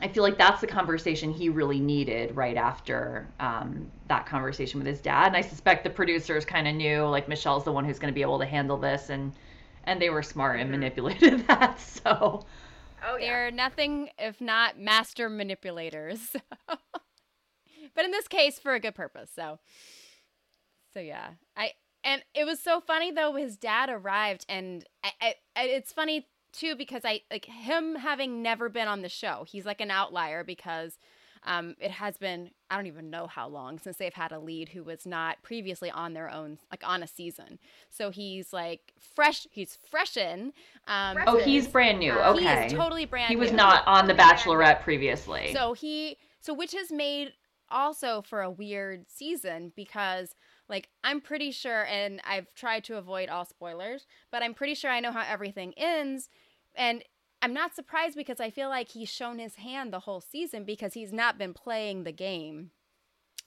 I 0.00 0.08
feel 0.08 0.22
like 0.22 0.36
that's 0.38 0.60
the 0.60 0.66
conversation 0.66 1.32
he 1.32 1.48
really 1.48 1.80
needed 1.80 2.36
right 2.36 2.56
after 2.56 3.28
um, 3.40 3.90
that 4.08 4.26
conversation 4.26 4.80
with 4.80 4.86
his 4.86 5.00
dad, 5.00 5.28
and 5.28 5.36
I 5.36 5.40
suspect 5.40 5.84
the 5.84 5.90
producers 5.90 6.44
kind 6.44 6.66
of 6.68 6.74
knew 6.74 7.04
like 7.06 7.28
Michelle's 7.28 7.64
the 7.64 7.72
one 7.72 7.84
who's 7.84 7.98
going 7.98 8.12
to 8.12 8.14
be 8.14 8.22
able 8.22 8.38
to 8.40 8.46
handle 8.46 8.76
this, 8.76 9.10
and 9.10 9.32
and 9.84 10.00
they 10.00 10.10
were 10.10 10.22
smart 10.22 10.60
and 10.60 10.68
Mhm. 10.68 10.70
manipulated 10.70 11.46
that. 11.48 11.78
So 11.80 12.44
Oh 13.02 13.16
yeah. 13.16 13.26
They're 13.26 13.50
nothing 13.50 14.10
if 14.18 14.40
not 14.40 14.78
master 14.78 15.28
manipulators. 15.28 16.36
but 17.94 18.04
in 18.04 18.10
this 18.10 18.28
case, 18.28 18.58
for 18.58 18.74
a 18.74 18.80
good 18.80 18.94
purpose. 18.94 19.30
So, 19.34 19.58
so 20.92 21.00
yeah, 21.00 21.30
I 21.56 21.72
and 22.04 22.22
it 22.34 22.44
was 22.44 22.60
so 22.60 22.80
funny 22.80 23.10
though. 23.10 23.34
His 23.34 23.56
dad 23.56 23.88
arrived, 23.90 24.44
and 24.48 24.84
I, 25.02 25.34
I- 25.56 25.62
it's 25.64 25.92
funny 25.92 26.26
too 26.54 26.74
because 26.76 27.02
I 27.04 27.20
like 27.30 27.44
him 27.44 27.96
having 27.96 28.42
never 28.42 28.68
been 28.70 28.88
on 28.88 29.02
the 29.02 29.08
show. 29.10 29.44
He's 29.46 29.66
like 29.66 29.80
an 29.80 29.90
outlier 29.90 30.42
because. 30.44 30.98
Um, 31.46 31.76
it 31.78 31.90
has 31.90 32.16
been 32.16 32.52
I 32.70 32.76
don't 32.76 32.86
even 32.86 33.10
know 33.10 33.26
how 33.26 33.48
long 33.48 33.78
since 33.78 33.98
they've 33.98 34.14
had 34.14 34.32
a 34.32 34.38
lead 34.38 34.70
who 34.70 34.82
was 34.82 35.04
not 35.04 35.42
previously 35.42 35.90
on 35.90 36.14
their 36.14 36.30
own 36.30 36.56
like 36.70 36.82
on 36.88 37.02
a 37.02 37.06
season. 37.06 37.58
So 37.90 38.08
he's 38.08 38.54
like 38.54 38.94
fresh. 39.14 39.46
He's 39.50 39.78
fresh 39.90 40.16
in. 40.16 40.54
Um, 40.88 41.18
oh, 41.26 41.36
This 41.36 41.44
he's 41.44 41.68
brand 41.68 41.98
new. 41.98 42.14
he 42.14 42.18
Okay, 42.18 42.64
is 42.68 42.72
totally 42.72 43.04
brand. 43.04 43.28
he 43.28 43.36
was 43.36 43.50
new. 43.50 43.58
not 43.58 43.86
on 43.86 44.06
The 44.06 44.14
Bachelorette 44.14 44.80
previously. 44.80 45.52
So 45.52 45.74
he 45.74 46.16
so 46.40 46.54
which 46.54 46.72
has 46.72 46.90
made 46.90 47.34
also 47.70 48.22
for 48.22 48.40
a 48.40 48.50
weird 48.50 49.04
season 49.10 49.70
because 49.76 50.34
like 50.70 50.88
I'm 51.02 51.20
pretty 51.20 51.50
sure 51.50 51.84
and 51.84 52.22
I've 52.26 52.54
tried 52.54 52.84
to 52.84 52.96
avoid 52.96 53.28
all 53.28 53.44
spoilers, 53.44 54.06
but 54.30 54.42
I'm 54.42 54.54
pretty 54.54 54.74
sure 54.74 54.90
I 54.90 55.00
know 55.00 55.12
how 55.12 55.24
everything 55.28 55.74
ends 55.76 56.30
and 56.76 57.02
I'm 57.42 57.52
not 57.52 57.74
surprised 57.74 58.16
because 58.16 58.40
I 58.40 58.50
feel 58.50 58.68
like 58.68 58.88
he's 58.88 59.10
shown 59.10 59.38
his 59.38 59.56
hand 59.56 59.92
the 59.92 60.00
whole 60.00 60.20
season 60.20 60.64
because 60.64 60.94
he's 60.94 61.12
not 61.12 61.36
been 61.36 61.52
playing 61.52 62.04
the 62.04 62.12
game. 62.12 62.70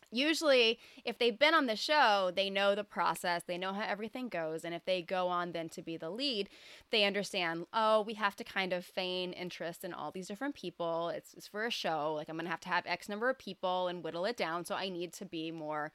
Usually, 0.09 0.79
if 1.03 1.17
they've 1.19 1.37
been 1.37 1.53
on 1.53 1.65
the 1.65 1.75
show, 1.75 2.31
they 2.33 2.49
know 2.49 2.75
the 2.75 2.85
process, 2.85 3.43
they 3.45 3.57
know 3.57 3.73
how 3.73 3.81
everything 3.81 4.29
goes, 4.29 4.63
and 4.63 4.73
if 4.73 4.85
they 4.85 5.01
go 5.01 5.27
on 5.27 5.51
then 5.51 5.67
to 5.69 5.81
be 5.81 5.97
the 5.97 6.09
lead, 6.09 6.47
they 6.91 7.03
understand, 7.03 7.65
oh, 7.73 8.03
we 8.03 8.13
have 8.13 8.35
to 8.37 8.45
kind 8.45 8.71
of 8.71 8.85
feign 8.85 9.33
interest 9.33 9.83
in 9.83 9.93
all 9.93 10.11
these 10.11 10.27
different 10.27 10.55
people. 10.55 11.09
It's, 11.09 11.33
it's 11.33 11.47
for 11.47 11.65
a 11.65 11.71
show. 11.71 12.13
Like, 12.13 12.29
I'm 12.29 12.37
going 12.37 12.45
to 12.45 12.51
have 12.51 12.61
to 12.61 12.69
have 12.69 12.85
X 12.85 13.09
number 13.09 13.29
of 13.29 13.37
people 13.37 13.89
and 13.89 14.01
whittle 14.01 14.23
it 14.25 14.37
down. 14.37 14.63
So 14.63 14.75
I 14.75 14.87
need 14.87 15.11
to 15.13 15.25
be 15.25 15.51
more. 15.51 15.91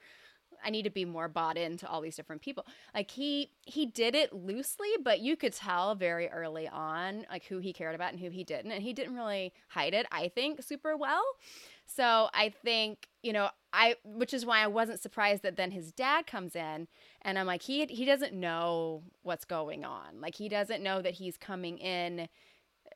I 0.63 0.69
need 0.69 0.83
to 0.83 0.89
be 0.89 1.05
more 1.05 1.27
bought 1.27 1.57
into 1.57 1.87
all 1.87 2.01
these 2.01 2.15
different 2.15 2.41
people. 2.41 2.65
Like 2.93 3.11
he 3.11 3.51
he 3.61 3.85
did 3.85 4.15
it 4.15 4.33
loosely, 4.33 4.89
but 5.03 5.19
you 5.19 5.35
could 5.35 5.53
tell 5.53 5.95
very 5.95 6.29
early 6.29 6.67
on 6.67 7.25
like 7.29 7.45
who 7.45 7.59
he 7.59 7.73
cared 7.73 7.95
about 7.95 8.11
and 8.11 8.19
who 8.19 8.29
he 8.29 8.43
didn't, 8.43 8.71
and 8.71 8.83
he 8.83 8.93
didn't 8.93 9.15
really 9.15 9.53
hide 9.69 9.93
it. 9.93 10.05
I 10.11 10.27
think 10.29 10.61
super 10.63 10.97
well. 10.97 11.23
So 11.85 12.29
I 12.33 12.53
think 12.63 13.07
you 13.21 13.33
know 13.33 13.49
I, 13.73 13.95
which 14.03 14.33
is 14.33 14.45
why 14.45 14.59
I 14.59 14.67
wasn't 14.67 15.01
surprised 15.01 15.41
that 15.43 15.57
then 15.57 15.71
his 15.71 15.91
dad 15.91 16.27
comes 16.27 16.55
in, 16.55 16.87
and 17.23 17.39
I'm 17.39 17.47
like 17.47 17.63
he 17.63 17.85
he 17.85 18.05
doesn't 18.05 18.33
know 18.33 19.03
what's 19.23 19.45
going 19.45 19.83
on. 19.83 20.21
Like 20.21 20.35
he 20.35 20.49
doesn't 20.49 20.83
know 20.83 21.01
that 21.01 21.15
he's 21.15 21.37
coming 21.37 21.77
in 21.79 22.29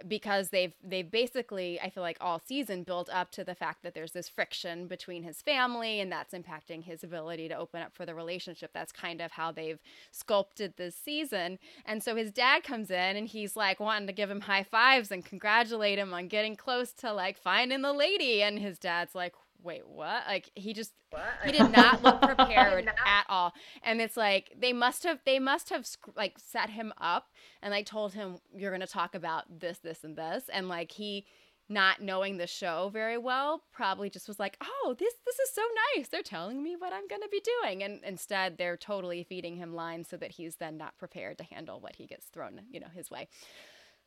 because 0.07 0.49
they've 0.49 0.73
they've 0.83 1.09
basically 1.09 1.79
I 1.79 1.89
feel 1.89 2.03
like 2.03 2.17
all 2.19 2.41
season 2.45 2.83
built 2.83 3.09
up 3.11 3.31
to 3.31 3.43
the 3.43 3.55
fact 3.55 3.83
that 3.83 3.93
there's 3.93 4.11
this 4.11 4.27
friction 4.29 4.87
between 4.87 5.23
his 5.23 5.41
family 5.41 5.99
and 5.99 6.11
that's 6.11 6.33
impacting 6.33 6.83
his 6.83 7.03
ability 7.03 7.47
to 7.49 7.57
open 7.57 7.81
up 7.81 7.93
for 7.93 8.05
the 8.05 8.15
relationship. 8.15 8.71
That's 8.73 8.91
kind 8.91 9.21
of 9.21 9.31
how 9.31 9.51
they've 9.51 9.79
sculpted 10.11 10.73
this 10.77 10.95
season. 10.95 11.59
And 11.85 12.03
so 12.03 12.15
his 12.15 12.31
dad 12.31 12.63
comes 12.63 12.89
in 12.91 13.15
and 13.15 13.27
he's 13.27 13.55
like 13.55 13.79
wanting 13.79 14.07
to 14.07 14.13
give 14.13 14.29
him 14.29 14.41
high 14.41 14.63
fives 14.63 15.11
and 15.11 15.23
congratulate 15.23 15.99
him 15.99 16.13
on 16.13 16.27
getting 16.27 16.55
close 16.55 16.91
to 16.93 17.13
like 17.13 17.37
finding 17.37 17.81
the 17.81 17.93
lady 17.93 18.41
and 18.41 18.59
his 18.59 18.79
dad's 18.79 19.15
like 19.15 19.33
wait 19.63 19.87
what? 19.87 20.23
Like 20.27 20.49
he 20.55 20.73
just 20.73 20.93
What? 21.09 21.23
he 21.45 21.51
did 21.51 21.71
not 21.71 22.03
look 22.03 22.21
prepared 22.21 22.85
not. 22.85 22.95
at 23.05 23.25
all. 23.29 23.53
And 23.83 24.01
it's 24.01 24.17
like 24.17 24.53
they 24.57 24.73
must 24.73 25.03
have 25.03 25.19
they 25.25 25.39
must 25.39 25.69
have 25.69 25.87
like 26.15 26.37
set 26.37 26.69
him 26.69 26.93
up 26.99 27.29
and 27.61 27.71
like 27.71 27.85
told 27.85 28.13
him 28.13 28.37
you're 28.55 28.71
going 28.71 28.81
to 28.81 28.87
talk 28.87 29.15
about 29.15 29.59
this 29.59 29.79
this 29.79 30.03
and 30.03 30.15
this. 30.15 30.45
And 30.51 30.67
like 30.69 30.91
he 30.91 31.25
not 31.69 32.01
knowing 32.01 32.37
the 32.37 32.47
show 32.47 32.89
very 32.93 33.17
well 33.17 33.61
probably 33.73 34.09
just 34.09 34.27
was 34.29 34.39
like 34.39 34.55
oh 34.63 34.95
this 34.97 35.13
this 35.25 35.39
is 35.39 35.53
so 35.53 35.61
nice. 35.95 36.07
They're 36.07 36.21
telling 36.23 36.63
me 36.63 36.75
what 36.77 36.93
i'm 36.93 37.07
going 37.07 37.21
to 37.21 37.29
be 37.29 37.41
doing. 37.61 37.83
And 37.83 37.99
instead 38.03 38.57
they're 38.57 38.77
totally 38.77 39.23
feeding 39.23 39.57
him 39.57 39.73
lines 39.75 40.07
so 40.07 40.17
that 40.17 40.31
he's 40.31 40.55
then 40.55 40.77
not 40.77 40.97
prepared 40.97 41.37
to 41.39 41.43
handle 41.43 41.79
what 41.79 41.95
he 41.97 42.05
gets 42.07 42.27
thrown 42.27 42.61
you 42.71 42.79
know 42.79 42.87
his 42.95 43.11
way. 43.11 43.27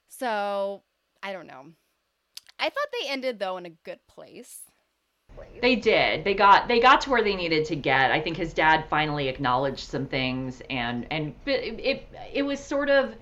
So 0.08 0.82
i 1.22 1.32
don't 1.32 1.46
know. 1.46 1.66
I 2.58 2.64
thought 2.64 2.88
they 2.92 3.08
ended 3.08 3.38
though 3.38 3.56
in 3.56 3.66
a 3.66 3.70
good 3.70 4.00
place 4.06 4.62
They 5.60 5.76
did. 5.76 6.24
They 6.24 6.34
got 6.34 6.68
they 6.68 6.80
got 6.80 7.02
to 7.02 7.10
where 7.10 7.22
they 7.22 7.34
needed 7.34 7.66
to 7.66 7.76
get. 7.76 8.10
I 8.10 8.20
think 8.20 8.36
his 8.36 8.54
dad 8.54 8.84
finally 8.88 9.28
acknowledged 9.28 9.80
some 9.80 10.06
things, 10.06 10.62
and 10.70 11.06
and 11.10 11.34
it 11.46 11.80
it, 11.80 12.08
it 12.32 12.42
was 12.42 12.60
sort 12.60 12.88
of 12.88 13.14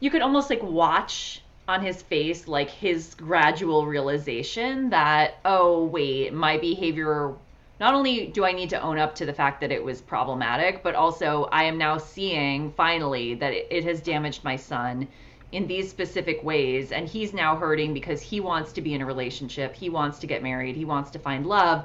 you 0.00 0.10
could 0.10 0.22
almost 0.22 0.50
like 0.50 0.62
watch 0.62 1.42
on 1.68 1.80
his 1.80 2.02
face 2.02 2.48
like 2.48 2.68
his 2.68 3.14
gradual 3.14 3.86
realization 3.86 4.90
that 4.90 5.38
oh 5.44 5.84
wait 5.84 6.34
my 6.34 6.58
behavior 6.58 7.34
not 7.78 7.94
only 7.94 8.26
do 8.26 8.44
I 8.44 8.52
need 8.52 8.70
to 8.70 8.80
own 8.82 8.98
up 8.98 9.14
to 9.16 9.26
the 9.26 9.32
fact 9.32 9.60
that 9.60 9.72
it 9.72 9.82
was 9.82 10.00
problematic, 10.00 10.82
but 10.82 10.94
also 10.94 11.44
I 11.52 11.64
am 11.64 11.78
now 11.78 11.98
seeing 11.98 12.72
finally 12.72 13.34
that 13.34 13.52
it, 13.52 13.66
it 13.70 13.84
has 13.84 14.00
damaged 14.00 14.44
my 14.44 14.56
son 14.56 15.08
in 15.52 15.66
these 15.66 15.88
specific 15.90 16.42
ways 16.42 16.92
and 16.92 17.08
he's 17.08 17.32
now 17.34 17.56
hurting 17.56 17.94
because 17.94 18.20
he 18.20 18.40
wants 18.40 18.72
to 18.72 18.80
be 18.80 18.94
in 18.94 19.02
a 19.02 19.06
relationship 19.06 19.74
he 19.74 19.88
wants 19.90 20.18
to 20.18 20.26
get 20.26 20.42
married 20.42 20.76
he 20.76 20.84
wants 20.84 21.10
to 21.10 21.18
find 21.18 21.46
love. 21.46 21.84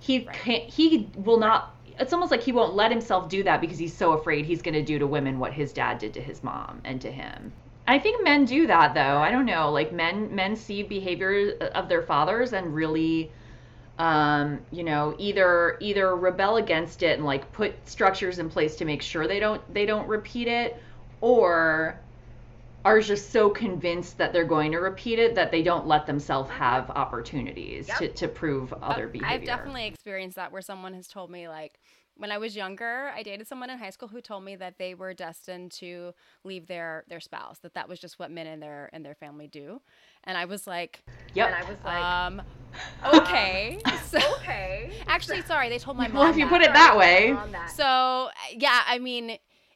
He 0.00 0.20
Right. 0.26 0.32
can't 0.32 0.64
he 0.64 1.10
will 1.16 1.38
not 1.38 1.74
it's 1.98 2.12
almost 2.12 2.30
like 2.30 2.42
he 2.42 2.52
won't 2.52 2.74
let 2.74 2.90
himself 2.90 3.28
do 3.28 3.42
that 3.44 3.60
because 3.60 3.78
he's 3.78 3.96
so 3.96 4.12
afraid 4.12 4.46
he's 4.46 4.62
going 4.62 4.74
to 4.74 4.82
do 4.82 4.98
to 4.98 5.06
women 5.06 5.38
what 5.38 5.52
his 5.52 5.72
dad 5.72 5.98
did 5.98 6.14
to 6.14 6.20
his 6.20 6.42
mom 6.42 6.80
and 6.84 7.00
to 7.02 7.10
him. 7.10 7.52
I 7.86 7.98
think 7.98 8.24
men 8.24 8.46
do 8.46 8.66
that 8.66 8.94
though. 8.94 9.18
I 9.18 9.30
don't 9.30 9.46
know. 9.46 9.70
Like 9.70 9.92
men 9.92 10.34
men 10.34 10.56
see 10.56 10.82
behavior 10.82 11.52
of 11.74 11.88
their 11.88 12.02
fathers 12.02 12.52
and 12.52 12.74
really 12.74 13.30
um, 13.98 14.60
you 14.72 14.82
know, 14.82 15.14
either 15.18 15.76
either 15.80 16.16
rebel 16.16 16.56
against 16.56 17.02
it 17.02 17.16
and 17.16 17.24
like 17.24 17.52
put 17.52 17.74
structures 17.88 18.38
in 18.38 18.50
place 18.50 18.76
to 18.76 18.84
make 18.84 19.02
sure 19.02 19.28
they 19.28 19.38
don't 19.38 19.62
they 19.72 19.86
don't 19.86 20.08
repeat 20.08 20.48
it, 20.48 20.82
or 21.20 22.00
are 22.84 23.00
just 23.00 23.30
so 23.30 23.48
convinced 23.48 24.18
that 24.18 24.32
they're 24.32 24.44
going 24.44 24.70
to 24.72 24.78
repeat 24.78 25.18
it 25.18 25.34
that 25.34 25.50
they 25.50 25.62
don't 25.62 25.86
let 25.86 26.06
themselves 26.06 26.50
have 26.50 26.90
opportunities 26.90 27.88
Yep. 27.88 27.98
to, 27.98 28.08
to 28.08 28.28
prove 28.28 28.72
other 28.74 29.04
I've- 29.04 29.18
behavior. 29.18 29.34
I've 29.34 29.44
definitely 29.44 29.86
experienced 29.86 30.36
that 30.36 30.52
where 30.52 30.62
someone 30.62 30.94
has 30.94 31.08
told 31.08 31.30
me 31.30 31.48
like 31.48 31.80
when 32.16 32.30
I 32.30 32.38
was 32.38 32.54
younger, 32.54 33.10
I 33.14 33.24
dated 33.24 33.48
someone 33.48 33.70
in 33.70 33.78
high 33.78 33.90
school 33.90 34.06
who 34.06 34.20
told 34.20 34.44
me 34.44 34.54
that 34.56 34.78
they 34.78 34.94
were 34.94 35.14
destined 35.14 35.72
to 35.72 36.14
leave 36.44 36.68
their 36.68 37.04
their 37.08 37.18
spouse, 37.18 37.58
that 37.60 37.74
that 37.74 37.88
was 37.88 37.98
just 37.98 38.20
what 38.20 38.30
men 38.30 38.46
in 38.46 38.60
their 38.60 38.88
in 38.92 39.02
their 39.02 39.16
family 39.16 39.48
do. 39.48 39.80
And 40.22 40.38
I 40.38 40.44
was 40.44 40.66
like, 40.66 41.02
Yep. 41.34 41.48
And 41.48 41.56
I 41.56 41.68
was 41.68 41.78
like, 41.84 42.04
um 42.04 42.42
okay. 43.14 43.78
So 44.06 44.18
okay. 44.42 44.92
actually 45.08 45.42
sorry, 45.42 45.68
they 45.70 45.78
told 45.78 45.96
my 45.96 46.06
mom 46.06 46.18
well, 46.18 46.30
if 46.30 46.36
you 46.36 46.44
that. 46.44 46.52
put 46.52 46.62
it 46.62 46.72
that 46.72 46.96
way, 46.96 47.32
that. 47.50 47.70
So 47.70 48.28
yeah, 48.56 48.82
I 48.86 48.98
mean, 49.00 49.30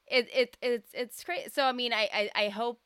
it 0.06 0.28
it 0.32 0.56
it's 0.62 0.90
it's 0.94 1.24
great. 1.24 1.52
So 1.52 1.64
I 1.64 1.72
mean, 1.72 1.92
I 1.92 2.08
I, 2.12 2.30
I 2.44 2.48
hope. 2.50 2.78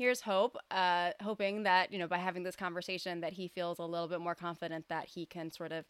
Here's 0.00 0.22
hope, 0.22 0.56
uh, 0.70 1.10
hoping 1.20 1.64
that 1.64 1.92
you 1.92 1.98
know 1.98 2.08
by 2.08 2.16
having 2.16 2.42
this 2.42 2.56
conversation 2.56 3.20
that 3.20 3.34
he 3.34 3.48
feels 3.48 3.78
a 3.78 3.84
little 3.84 4.08
bit 4.08 4.22
more 4.22 4.34
confident 4.34 4.88
that 4.88 5.04
he 5.04 5.26
can 5.26 5.50
sort 5.50 5.72
of 5.72 5.84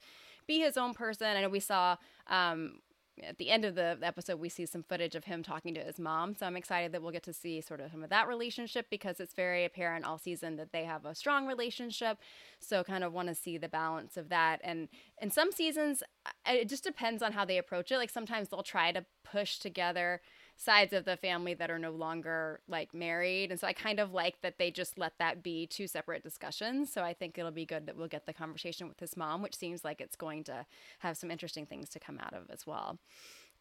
be 0.49 0.59
his 0.59 0.77
own 0.77 0.95
person. 0.95 1.29
I 1.29 1.43
know 1.43 1.49
we 1.49 1.61
saw 1.61 1.95
um, 2.27 2.81
at 3.23 3.39
the 3.39 3.51
end 3.51 3.65
of 3.65 3.77
the 3.77 3.97
episode 4.03 4.41
we 4.41 4.49
see 4.49 4.67
some 4.67 4.83
footage 4.83 5.15
of 5.15 5.23
him 5.23 5.45
talking 5.45 5.75
to 5.75 5.81
his 5.81 6.01
mom, 6.01 6.35
so 6.35 6.45
I'm 6.45 6.57
excited 6.57 6.91
that 6.91 7.03
we'll 7.03 7.13
get 7.13 7.23
to 7.23 7.33
see 7.33 7.61
sort 7.61 7.81
of 7.81 7.93
some 7.93 8.03
of 8.03 8.11
that 8.11 8.27
relationship 8.27 8.87
because 8.91 9.21
it's 9.21 9.33
very 9.33 9.65
apparent 9.65 10.05
all 10.05 10.19
season 10.19 10.57
that 10.57 10.73
they 10.73 10.83
have 10.83 11.05
a 11.05 11.15
strong 11.15 11.47
relationship. 11.47 12.19
So 12.59 12.83
kind 12.83 13.05
of 13.05 13.13
want 13.13 13.29
to 13.29 13.35
see 13.37 13.59
the 13.59 13.69
balance 13.69 14.17
of 14.17 14.29
that. 14.31 14.61
And 14.65 14.89
in 15.23 15.31
some 15.31 15.53
seasons, 15.53 16.03
it 16.45 16.69
just 16.69 16.83
depends 16.83 17.23
on 17.23 17.31
how 17.31 17.45
they 17.45 17.59
approach 17.59 17.93
it. 17.93 17.99
Like 17.99 18.11
sometimes 18.11 18.49
they'll 18.49 18.65
try 18.65 18.91
to 18.91 19.07
push 19.23 19.59
together 19.59 20.21
sides 20.61 20.93
of 20.93 21.07
the 21.07 21.17
family 21.17 21.55
that 21.55 21.71
are 21.71 21.79
no 21.79 21.91
longer 21.91 22.61
like 22.69 22.93
married. 22.93 23.51
And 23.51 23.59
so 23.59 23.67
I 23.67 23.73
kind 23.73 23.99
of 23.99 24.13
like 24.13 24.43
that 24.43 24.59
they 24.59 24.71
just 24.71 24.99
let 24.99 25.15
that 25.19 25.43
be 25.43 25.67
two 25.67 25.87
separate 25.87 26.23
discussions. 26.23 26.93
So 26.93 27.03
I 27.03 27.15
think 27.15 27.39
it'll 27.39 27.51
be 27.51 27.65
good 27.65 27.87
that 27.87 27.97
we'll 27.97 28.09
get 28.09 28.27
the 28.27 28.35
conversation 28.35 28.87
with 28.87 29.01
his 29.01 29.17
mom, 29.17 29.41
which 29.41 29.57
seems 29.57 29.85
like 29.85 30.03
it's 30.03 30.17
going 30.17 30.45
to 30.45 30.67
have 30.99 31.17
some 31.17 31.31
interesting 31.31 31.65
things 31.65 31.89
to 31.91 31.99
come 31.99 32.19
out 32.19 32.35
of 32.35 32.51
as 32.51 32.67
well. 32.67 32.99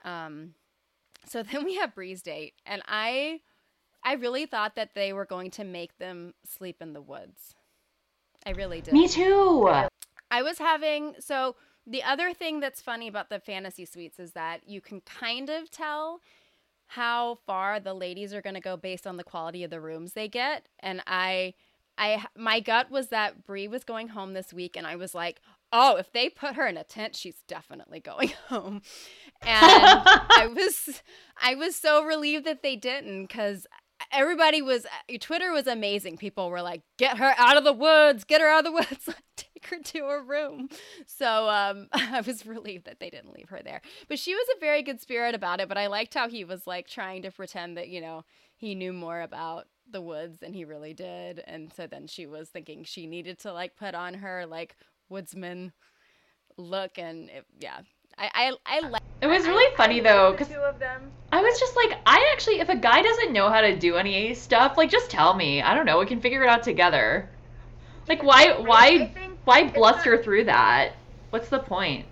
Um, 0.03 0.55
so 1.25 1.41
then 1.51 1.63
we 1.63 1.75
have 1.75 1.95
Bri's 1.95 2.21
date, 2.21 2.55
and 2.65 2.81
I 2.85 3.39
I 4.03 4.13
really 4.13 4.45
thought 4.45 4.75
that 4.75 4.93
they 4.93 5.13
were 5.13 5.25
going 5.25 5.51
to 5.51 5.63
make 5.63 5.97
them 5.99 6.33
sleep 6.45 6.81
in 6.81 6.91
the 6.91 7.01
woods. 7.01 7.55
I 8.45 8.51
really 8.51 8.81
did. 8.81 8.93
Me 8.93 9.07
too. 9.07 9.69
I 10.31 10.41
was 10.41 10.57
having 10.57 11.15
so 11.19 11.55
the 11.87 12.03
other 12.03 12.33
thing 12.33 12.59
that's 12.59 12.81
funny 12.81 13.07
about 13.07 13.29
the 13.29 13.39
fantasy 13.39 13.85
suites 13.85 14.19
is 14.19 14.33
that 14.33 14.67
you 14.67 14.81
can 14.81 15.01
kind 15.01 15.49
of 15.49 15.71
tell 15.71 16.19
how 16.93 17.39
far 17.45 17.79
the 17.79 17.93
ladies 17.93 18.33
are 18.33 18.41
going 18.41 18.55
to 18.55 18.59
go 18.59 18.75
based 18.75 19.05
on 19.05 19.17
the 19.17 19.23
quality 19.23 19.63
of 19.63 19.69
the 19.69 19.79
rooms 19.79 20.13
they 20.13 20.27
get 20.27 20.67
and 20.79 21.01
I 21.07 21.53
I 21.99 22.25
my 22.35 22.61
gut 22.61 22.89
was 22.89 23.09
that 23.09 23.45
Bri 23.45 23.67
was 23.67 23.83
going 23.83 24.07
home 24.07 24.33
this 24.33 24.53
week 24.53 24.77
and 24.77 24.87
I 24.87 24.95
was 24.95 25.13
like, 25.13 25.41
"Oh, 25.73 25.97
if 25.97 26.11
they 26.13 26.29
put 26.29 26.55
her 26.55 26.65
in 26.65 26.77
a 26.77 26.83
tent, 26.85 27.15
she's 27.15 27.43
definitely 27.45 27.99
going 27.99 28.29
home." 28.47 28.81
And 29.41 29.59
I 29.61 30.49
was 30.55 31.03
I 31.39 31.55
was 31.55 31.75
so 31.75 32.03
relieved 32.03 32.45
that 32.45 32.63
they 32.63 32.77
didn't 32.77 33.27
cuz 33.27 33.67
everybody 34.13 34.61
was 34.61 34.87
Twitter 35.19 35.51
was 35.51 35.67
amazing. 35.67 36.17
People 36.17 36.49
were 36.49 36.61
like, 36.61 36.83
"Get 36.97 37.17
her 37.17 37.35
out 37.37 37.57
of 37.57 37.65
the 37.65 37.73
woods! 37.73 38.23
Get 38.23 38.39
her 38.39 38.47
out 38.47 38.65
of 38.65 38.65
the 38.65 38.71
woods! 38.71 39.09
Take 39.61 39.69
her 39.69 39.83
to 39.83 40.05
her 40.05 40.23
room." 40.23 40.69
So 41.05 41.49
um, 41.49 41.87
I 41.93 42.21
was 42.21 42.45
relieved 42.45 42.85
that 42.85 42.99
they 42.99 43.09
didn't 43.09 43.33
leave 43.33 43.49
her 43.49 43.61
there. 43.63 43.81
But 44.07 44.19
she 44.19 44.33
was 44.33 44.45
a 44.55 44.59
very 44.59 44.81
good 44.83 45.01
spirit 45.01 45.35
about 45.35 45.59
it. 45.59 45.67
But 45.67 45.77
I 45.77 45.87
liked 45.87 46.13
how 46.13 46.29
he 46.29 46.43
was 46.43 46.67
like 46.67 46.87
trying 46.87 47.21
to 47.23 47.31
pretend 47.31 47.77
that 47.77 47.89
you 47.89 48.01
know 48.01 48.25
he 48.55 48.75
knew 48.75 48.93
more 48.93 49.21
about 49.21 49.67
the 49.91 50.01
woods 50.01 50.39
than 50.39 50.53
he 50.53 50.65
really 50.65 50.93
did, 50.93 51.43
and 51.47 51.71
so 51.73 51.87
then 51.87 52.07
she 52.07 52.25
was 52.25 52.49
thinking 52.49 52.83
she 52.83 53.07
needed 53.07 53.39
to 53.39 53.53
like 53.53 53.75
put 53.75 53.95
on 53.95 54.15
her 54.15 54.45
like 54.45 54.75
woodsman 55.09 55.73
look, 56.57 56.97
and 56.97 57.29
it, 57.29 57.45
yeah, 57.59 57.79
I 58.17 58.53
I, 58.65 58.77
I 58.77 58.79
like. 58.87 59.01
It 59.21 59.27
was 59.27 59.45
really 59.45 59.75
funny 59.75 59.99
though, 59.99 60.31
because 60.31 60.49
I 61.31 61.41
was 61.41 61.59
just 61.59 61.75
like, 61.75 61.99
I 62.05 62.31
actually, 62.33 62.59
if 62.59 62.69
a 62.69 62.75
guy 62.75 63.01
doesn't 63.01 63.33
know 63.33 63.49
how 63.49 63.61
to 63.61 63.77
do 63.77 63.97
any 63.97 64.33
stuff, 64.33 64.77
like 64.77 64.89
just 64.89 65.11
tell 65.11 65.33
me. 65.33 65.61
I 65.61 65.75
don't 65.75 65.85
know. 65.85 65.99
We 65.99 66.05
can 66.05 66.21
figure 66.21 66.43
it 66.43 66.49
out 66.49 66.63
together. 66.63 67.29
Like, 68.07 68.23
why, 68.23 68.57
why, 68.59 69.13
why 69.45 69.67
bluster 69.67 70.15
not... 70.15 70.23
through 70.23 70.45
that? 70.45 70.93
What's 71.29 71.49
the 71.49 71.59
point? 71.59 72.05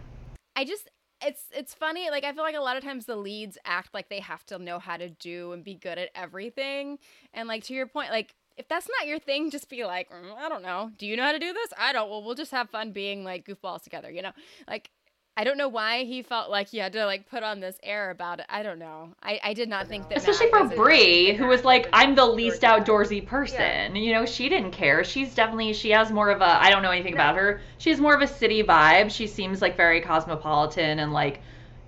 I 0.55 0.65
just, 0.65 0.89
it's 1.21 1.43
it's 1.51 1.73
funny. 1.73 2.09
Like 2.09 2.23
I 2.23 2.33
feel 2.33 2.43
like 2.43 2.55
a 2.55 2.61
lot 2.61 2.77
of 2.77 2.83
times 2.83 3.05
the 3.05 3.15
leads 3.15 3.57
act 3.65 3.93
like 3.93 4.09
they 4.09 4.19
have 4.19 4.45
to 4.47 4.59
know 4.59 4.79
how 4.79 4.97
to 4.97 5.09
do 5.09 5.51
and 5.51 5.63
be 5.63 5.75
good 5.75 5.97
at 5.97 6.09
everything. 6.15 6.99
And 7.33 7.47
like 7.47 7.63
to 7.65 7.73
your 7.73 7.87
point, 7.87 8.11
like 8.11 8.35
if 8.57 8.67
that's 8.67 8.87
not 8.99 9.07
your 9.07 9.19
thing, 9.19 9.51
just 9.51 9.69
be 9.69 9.85
like, 9.85 10.09
mm, 10.09 10.35
I 10.35 10.49
don't 10.49 10.63
know. 10.63 10.91
Do 10.97 11.05
you 11.05 11.15
know 11.15 11.23
how 11.23 11.31
to 11.31 11.39
do 11.39 11.53
this? 11.53 11.69
I 11.77 11.93
don't. 11.93 12.09
Well, 12.09 12.23
we'll 12.23 12.35
just 12.35 12.51
have 12.51 12.69
fun 12.69 12.91
being 12.91 13.23
like 13.23 13.45
goofballs 13.45 13.83
together, 13.83 14.11
you 14.11 14.21
know? 14.21 14.31
Like 14.67 14.89
I 15.39 15.43
don't 15.43 15.59
know 15.59 15.67
why 15.67 16.03
he 16.03 16.23
felt 16.23 16.49
like 16.49 16.67
he 16.67 16.79
had 16.79 16.93
to 16.93 17.05
like 17.05 17.29
put 17.29 17.43
on 17.43 17.59
this 17.59 17.77
air 17.83 18.09
about 18.09 18.39
it. 18.39 18.47
I 18.49 18.63
don't 18.63 18.79
know. 18.79 19.09
I, 19.21 19.39
I 19.43 19.53
did 19.53 19.69
not 19.69 19.87
think 19.87 20.09
that. 20.09 20.17
Especially 20.17 20.49
Matt 20.51 20.71
for 20.71 20.75
Bri, 20.75 21.35
who 21.35 21.45
was 21.45 21.63
like, 21.63 21.87
I'm 21.93 22.15
the 22.15 22.25
least 22.25 22.63
outdoorsy 22.63 23.23
person. 23.23 23.95
Yeah. 23.95 24.01
You 24.01 24.13
know, 24.13 24.25
she 24.25 24.49
didn't 24.49 24.71
care. 24.71 25.03
She's 25.03 25.35
definitely 25.35 25.73
she 25.73 25.91
has 25.91 26.11
more 26.11 26.31
of 26.31 26.41
a 26.41 26.63
I 26.63 26.71
don't 26.71 26.81
know 26.81 26.89
anything 26.89 27.13
about 27.13 27.35
her. 27.35 27.61
She 27.77 27.91
has 27.91 27.99
more 27.99 28.15
of 28.15 28.21
a 28.23 28.27
city 28.27 28.63
vibe. 28.63 29.11
She 29.11 29.27
seems 29.27 29.61
like 29.61 29.77
very 29.77 30.01
cosmopolitan 30.01 30.97
and 30.97 31.13
like 31.13 31.41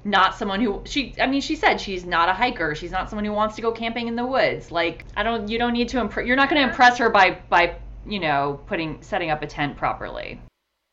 not 0.03 0.35
someone 0.35 0.61
who 0.61 0.83
she 0.85 1.15
I 1.19 1.25
mean 1.25 1.41
she 1.41 1.55
said 1.55 1.81
she's 1.81 2.05
not 2.05 2.29
a 2.29 2.33
hiker. 2.33 2.75
She's 2.75 2.91
not 2.91 3.09
someone 3.09 3.25
who 3.25 3.33
wants 3.33 3.55
to 3.55 3.63
go 3.63 3.71
camping 3.71 4.07
in 4.07 4.15
the 4.15 4.27
woods. 4.27 4.71
Like 4.71 5.05
I 5.17 5.23
don't 5.23 5.47
you 5.47 5.57
don't 5.57 5.73
need 5.73 5.89
to 5.89 5.99
impress 5.99 6.27
you're 6.27 6.35
not 6.35 6.51
going 6.51 6.61
to 6.61 6.69
impress 6.69 6.99
her 6.99 7.09
by 7.09 7.39
by 7.49 7.77
you 8.05 8.19
know 8.19 8.59
putting 8.67 9.01
setting 9.01 9.31
up 9.31 9.41
a 9.41 9.47
tent 9.47 9.75
properly. 9.75 10.39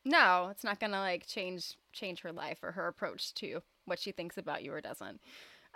No, 0.05 0.47
it's 0.49 0.63
not 0.63 0.79
gonna 0.79 0.99
like 0.99 1.27
change 1.27 1.75
change 1.97 2.21
her 2.21 2.31
life 2.31 2.59
or 2.63 2.71
her 2.71 2.87
approach 2.87 3.33
to 3.35 3.61
what 3.85 3.99
she 3.99 4.11
thinks 4.11 4.37
about 4.37 4.63
you 4.63 4.73
or 4.73 4.81
doesn't. 4.81 5.19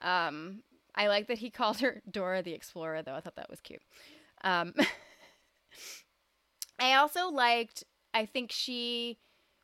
Um, 0.02 0.64
I 0.96 1.08
like 1.08 1.28
that 1.28 1.40
he 1.40 1.50
called 1.50 1.80
her 1.80 2.02
Dora 2.10 2.42
the 2.42 2.54
Explorer, 2.54 3.02
though. 3.02 3.16
I 3.16 3.22
thought 3.22 3.36
that 3.36 3.50
was 3.50 3.62
cute. 3.62 3.82
Um, 4.44 4.74
I 6.80 6.96
also 6.96 7.30
liked. 7.30 7.84
I 8.14 8.26
think 8.26 8.52
she 8.52 9.20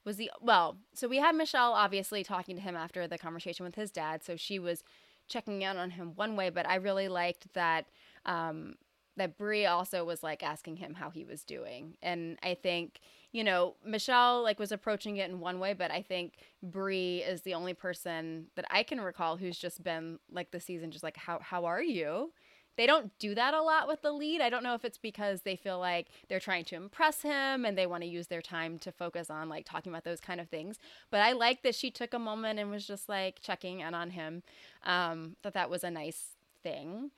was 0.06 0.18
the 0.18 0.32
well. 0.42 0.78
So 0.94 1.08
we 1.08 1.18
had 1.18 1.36
Michelle 1.36 1.74
obviously 1.74 2.24
talking 2.24 2.56
to 2.56 2.62
him 2.62 2.76
after 2.76 3.08
the 3.08 3.18
conversation 3.18 3.66
with 3.66 3.76
his 3.76 3.92
dad. 3.92 4.24
So 4.24 4.38
she 4.38 4.60
was 4.60 4.84
checking 5.28 5.62
in 5.62 5.78
on 5.78 5.92
him 5.92 6.14
one 6.16 6.36
way, 6.36 6.50
but 6.50 6.68
I 6.68 6.76
really 6.76 7.10
liked 7.10 7.54
that. 7.54 7.86
Um, 8.26 8.76
that 9.18 9.36
Bri 9.36 9.66
also 9.66 10.06
was 10.06 10.22
like 10.22 10.44
asking 10.44 10.78
him 10.78 10.94
how 10.94 11.10
he 11.10 11.26
was 11.26 11.44
doing, 11.44 11.98
and 12.04 12.38
I 12.44 12.54
think 12.54 13.00
you 13.32 13.44
know, 13.44 13.76
Michelle 13.86 14.42
like 14.44 14.60
was 14.60 14.72
approaching 14.72 15.18
it 15.18 15.30
in 15.30 15.40
one 15.40 15.60
way, 15.60 15.74
but 15.74 15.92
I 15.92 16.02
think 16.02 16.34
Bri 16.64 17.18
is 17.20 17.42
the 17.42 17.54
only 17.54 17.74
person 17.74 18.48
that 18.56 18.66
I 18.70 18.84
can 18.84 19.02
recall 19.02 19.38
who's 19.38 19.58
just 19.58 19.84
been 19.84 20.20
like 20.32 20.52
the 20.52 20.60
season, 20.60 20.92
just 20.92 21.04
like 21.04 21.18
how 21.18 21.40
how 21.42 21.66
are 21.66 21.82
you? 21.82 22.32
They 22.78 22.86
don't 22.86 23.12
do 23.18 23.34
that 23.34 23.56
a 23.56 23.62
lot 23.62 23.88
with 23.88 24.04
the 24.04 24.12
lead. 24.12 24.40
I 24.40 24.52
don't 24.52 24.64
know 24.64 24.76
if 24.76 24.86
it's 24.86 25.00
because 25.00 25.42
they 25.42 25.56
feel 25.56 25.80
like 25.80 26.08
they're 26.30 26.40
trying 26.40 26.64
to 26.66 26.76
impress 26.76 27.24
him 27.24 27.66
and 27.66 27.76
they 27.76 27.88
want 27.88 28.04
to 28.04 28.10
use 28.10 28.28
their 28.28 28.42
time 28.42 28.78
to 28.80 28.92
focus 28.92 29.32
on 29.32 29.50
like 29.50 29.66
talking 29.66 29.92
about 29.92 30.04
those 30.04 30.22
kind 30.22 30.40
of 30.40 30.48
things. 30.48 30.78
But 31.10 31.22
I 31.22 31.32
like 31.32 31.64
that 31.64 31.74
she 31.74 31.90
took 31.90 32.14
a 32.14 32.20
moment 32.20 32.60
and 32.60 32.70
was 32.70 32.86
just 32.86 33.10
like 33.10 33.42
checking 33.42 33.80
in 33.80 33.96
on 33.96 34.12
him. 34.12 34.44
Um, 34.86 35.38
that 35.42 35.56
that 35.56 35.72
was 35.72 35.84
a 35.84 35.90
nice 35.90 36.36
thing 36.62 37.10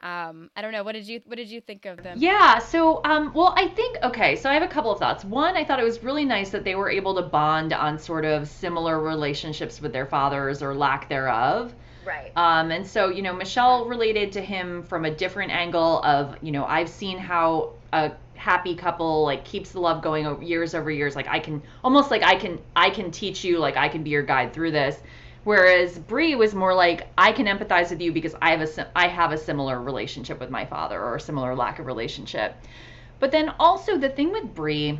um 0.00 0.48
i 0.54 0.62
don't 0.62 0.72
know. 0.72 0.84
What 0.84 0.92
did 0.92 1.08
you 1.08 1.20
what 1.26 1.36
did 1.36 1.48
you 1.48 1.60
think 1.60 1.84
of 1.84 2.02
them? 2.02 2.18
Yeah 2.20 2.58
so 2.58 3.00
um 3.04 3.32
well 3.34 3.52
i 3.56 3.66
think 3.66 3.96
okay 4.04 4.36
so 4.36 4.48
i 4.48 4.54
have 4.54 4.62
a 4.62 4.68
couple 4.68 4.92
of 4.92 4.98
thoughts. 4.98 5.24
One 5.24 5.56
i 5.56 5.64
thought 5.64 5.80
it 5.80 5.84
was 5.84 6.02
really 6.02 6.24
nice 6.24 6.50
that 6.50 6.64
they 6.64 6.76
were 6.76 6.90
able 6.90 7.14
to 7.16 7.22
bond 7.22 7.72
on 7.72 7.98
sort 7.98 8.24
of 8.24 8.48
similar 8.48 9.00
relationships 9.00 9.80
with 9.80 9.92
their 9.92 10.06
fathers 10.06 10.62
or 10.62 10.74
lack 10.74 11.08
thereof. 11.08 11.74
Right. 12.06 12.30
Um 12.36 12.70
and 12.70 12.86
so 12.86 13.08
you 13.08 13.22
know 13.22 13.32
michelle 13.34 13.86
related 13.86 14.32
to 14.32 14.40
him 14.40 14.82
from 14.84 15.04
a 15.04 15.10
different 15.10 15.50
angle 15.50 16.02
of 16.02 16.36
you 16.42 16.52
know 16.52 16.64
i've 16.64 16.88
seen 16.88 17.18
how 17.18 17.72
a 17.92 18.12
happy 18.34 18.76
couple 18.76 19.24
like 19.24 19.44
keeps 19.44 19.72
the 19.72 19.80
love 19.80 20.00
going 20.00 20.24
over 20.26 20.42
years 20.42 20.74
over 20.74 20.92
years. 20.92 21.16
Like 21.16 21.26
i 21.26 21.40
can 21.40 21.60
almost 21.82 22.10
like 22.12 22.22
i 22.22 22.36
can 22.36 22.60
i 22.76 22.88
can 22.88 23.10
teach 23.10 23.42
you 23.42 23.58
like 23.58 23.76
i 23.76 23.88
can 23.88 24.04
be 24.04 24.10
your 24.10 24.22
guide 24.22 24.52
through 24.52 24.70
this 24.70 24.96
Whereas 25.44 25.98
Bri 25.98 26.34
was 26.34 26.54
more 26.54 26.74
like, 26.74 27.08
I 27.16 27.32
can 27.32 27.46
empathize 27.46 27.90
with 27.90 28.00
you 28.00 28.12
because 28.12 28.34
I 28.42 28.50
have 28.50 28.60
a 28.60 28.98
I 28.98 29.08
have 29.08 29.32
a 29.32 29.38
similar 29.38 29.80
relationship 29.80 30.40
with 30.40 30.50
my 30.50 30.64
father 30.64 31.00
or 31.00 31.16
a 31.16 31.20
similar 31.20 31.54
lack 31.54 31.78
of 31.78 31.86
relationship. 31.86 32.56
But 33.20 33.30
then 33.30 33.54
also 33.58 33.96
the 33.96 34.08
thing 34.08 34.32
with 34.32 34.54
Bri, 34.54 34.98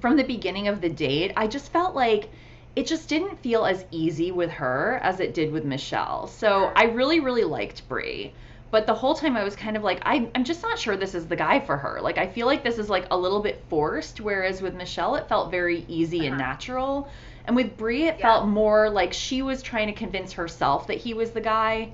from 0.00 0.16
the 0.16 0.24
beginning 0.24 0.68
of 0.68 0.80
the 0.80 0.88
date, 0.88 1.32
I 1.36 1.46
just 1.46 1.72
felt 1.72 1.94
like 1.94 2.28
it 2.76 2.86
just 2.86 3.08
didn't 3.08 3.40
feel 3.40 3.64
as 3.64 3.86
easy 3.90 4.30
with 4.30 4.50
her 4.50 5.00
as 5.02 5.20
it 5.20 5.32
did 5.32 5.50
with 5.50 5.64
Michelle. 5.64 6.26
So 6.26 6.70
I 6.76 6.84
really, 6.84 7.20
really 7.20 7.44
liked 7.44 7.88
Bri. 7.88 8.34
But 8.70 8.86
the 8.86 8.94
whole 8.94 9.14
time 9.14 9.36
I 9.36 9.44
was 9.44 9.56
kind 9.56 9.76
of 9.76 9.84
like, 9.84 10.02
I, 10.04 10.28
I'm 10.34 10.44
just 10.44 10.62
not 10.62 10.78
sure 10.78 10.96
this 10.96 11.14
is 11.14 11.26
the 11.26 11.36
guy 11.36 11.60
for 11.60 11.76
her. 11.76 12.00
Like, 12.02 12.18
I 12.18 12.26
feel 12.26 12.46
like 12.46 12.62
this 12.62 12.78
is 12.78 12.90
like 12.90 13.06
a 13.10 13.16
little 13.16 13.40
bit 13.40 13.64
forced, 13.70 14.20
whereas 14.20 14.60
with 14.60 14.74
Michelle, 14.74 15.14
it 15.14 15.28
felt 15.28 15.50
very 15.50 15.86
easy 15.88 16.20
uh-huh. 16.20 16.28
and 16.28 16.38
natural. 16.38 17.08
And 17.46 17.54
with 17.54 17.76
Bri, 17.76 18.04
it 18.04 18.16
yeah. 18.18 18.26
felt 18.26 18.48
more 18.48 18.90
like 18.90 19.12
she 19.12 19.42
was 19.42 19.62
trying 19.62 19.86
to 19.86 19.92
convince 19.92 20.32
herself 20.32 20.86
that 20.88 20.98
he 20.98 21.14
was 21.14 21.30
the 21.30 21.40
guy. 21.40 21.92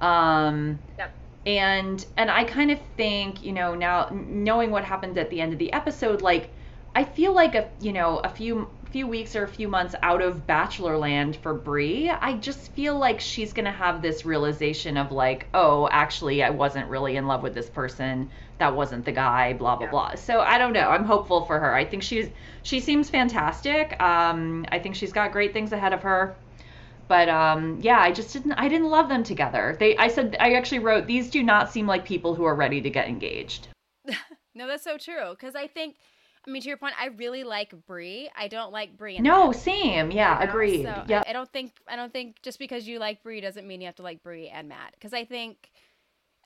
Um, 0.00 0.78
yep. 0.98 1.12
And 1.46 2.04
and 2.16 2.30
I 2.30 2.44
kind 2.44 2.70
of 2.70 2.80
think, 2.96 3.44
you 3.44 3.52
know, 3.52 3.74
now 3.74 4.08
knowing 4.12 4.70
what 4.70 4.84
happened 4.84 5.18
at 5.18 5.28
the 5.30 5.40
end 5.40 5.52
of 5.52 5.58
the 5.58 5.72
episode, 5.72 6.22
like 6.22 6.50
I 6.94 7.04
feel 7.04 7.34
like 7.34 7.54
a 7.54 7.68
you 7.80 7.92
know 7.92 8.18
a 8.18 8.28
few 8.28 8.68
few 8.94 9.08
weeks 9.08 9.34
or 9.34 9.42
a 9.42 9.48
few 9.48 9.66
months 9.66 9.96
out 10.04 10.22
of 10.22 10.46
bachelor 10.46 10.96
land 10.96 11.34
for 11.34 11.52
Bri, 11.52 12.08
I 12.08 12.34
just 12.34 12.70
feel 12.74 12.96
like 12.96 13.18
she's 13.18 13.52
going 13.52 13.64
to 13.64 13.72
have 13.72 14.00
this 14.00 14.24
realization 14.24 14.96
of 14.96 15.10
like, 15.10 15.48
oh, 15.52 15.88
actually 15.90 16.44
I 16.44 16.50
wasn't 16.50 16.88
really 16.88 17.16
in 17.16 17.26
love 17.26 17.42
with 17.42 17.54
this 17.54 17.68
person. 17.68 18.30
That 18.58 18.76
wasn't 18.76 19.04
the 19.04 19.10
guy, 19.10 19.52
blah 19.52 19.74
blah 19.74 19.86
yeah. 19.86 19.90
blah. 19.90 20.14
So 20.14 20.38
I 20.38 20.58
don't 20.58 20.72
know. 20.72 20.88
I'm 20.90 21.02
hopeful 21.02 21.44
for 21.44 21.58
her. 21.58 21.74
I 21.74 21.84
think 21.84 22.04
she's 22.04 22.28
she 22.62 22.78
seems 22.78 23.10
fantastic. 23.10 24.00
Um 24.00 24.64
I 24.68 24.78
think 24.78 24.94
she's 24.94 25.12
got 25.12 25.32
great 25.32 25.52
things 25.52 25.72
ahead 25.72 25.92
of 25.92 26.02
her. 26.02 26.36
But 27.08 27.28
um 27.28 27.80
yeah, 27.80 27.98
I 27.98 28.12
just 28.12 28.32
didn't 28.32 28.52
I 28.52 28.68
didn't 28.68 28.90
love 28.90 29.08
them 29.08 29.24
together. 29.24 29.76
They 29.76 29.96
I 29.96 30.06
said 30.06 30.36
I 30.38 30.52
actually 30.52 30.78
wrote 30.78 31.08
these 31.08 31.30
do 31.30 31.42
not 31.42 31.72
seem 31.72 31.88
like 31.88 32.04
people 32.04 32.36
who 32.36 32.44
are 32.44 32.54
ready 32.54 32.80
to 32.80 32.90
get 32.90 33.08
engaged. 33.08 33.66
no, 34.54 34.68
that's 34.68 34.84
so 34.84 34.96
true 34.98 35.34
cuz 35.34 35.56
I 35.56 35.66
think 35.66 35.96
I 36.46 36.50
mean, 36.50 36.62
to 36.62 36.68
your 36.68 36.76
point, 36.76 36.94
I 37.00 37.06
really 37.06 37.42
like 37.42 37.74
Bri. 37.86 38.30
I 38.36 38.48
don't 38.48 38.72
like 38.72 38.96
Bri. 38.98 39.18
No, 39.18 39.46
Matt. 39.46 39.56
same. 39.56 40.10
Yeah, 40.10 40.40
you 40.40 40.44
know? 40.44 40.50
agreed. 40.50 40.82
So 40.82 41.04
yeah. 41.08 41.22
I, 41.26 41.30
I, 41.30 41.32
don't 41.32 41.50
think 41.50 41.72
I 41.88 41.96
don't 41.96 42.12
think 42.12 42.42
just 42.42 42.58
because 42.58 42.86
you 42.86 42.98
like 42.98 43.22
Bri 43.22 43.40
doesn't 43.40 43.66
mean 43.66 43.80
you 43.80 43.86
have 43.86 43.96
to 43.96 44.02
like 44.02 44.22
Bri 44.22 44.48
and 44.48 44.68
Matt. 44.68 44.92
Because 44.94 45.14
I 45.14 45.24
think, 45.24 45.70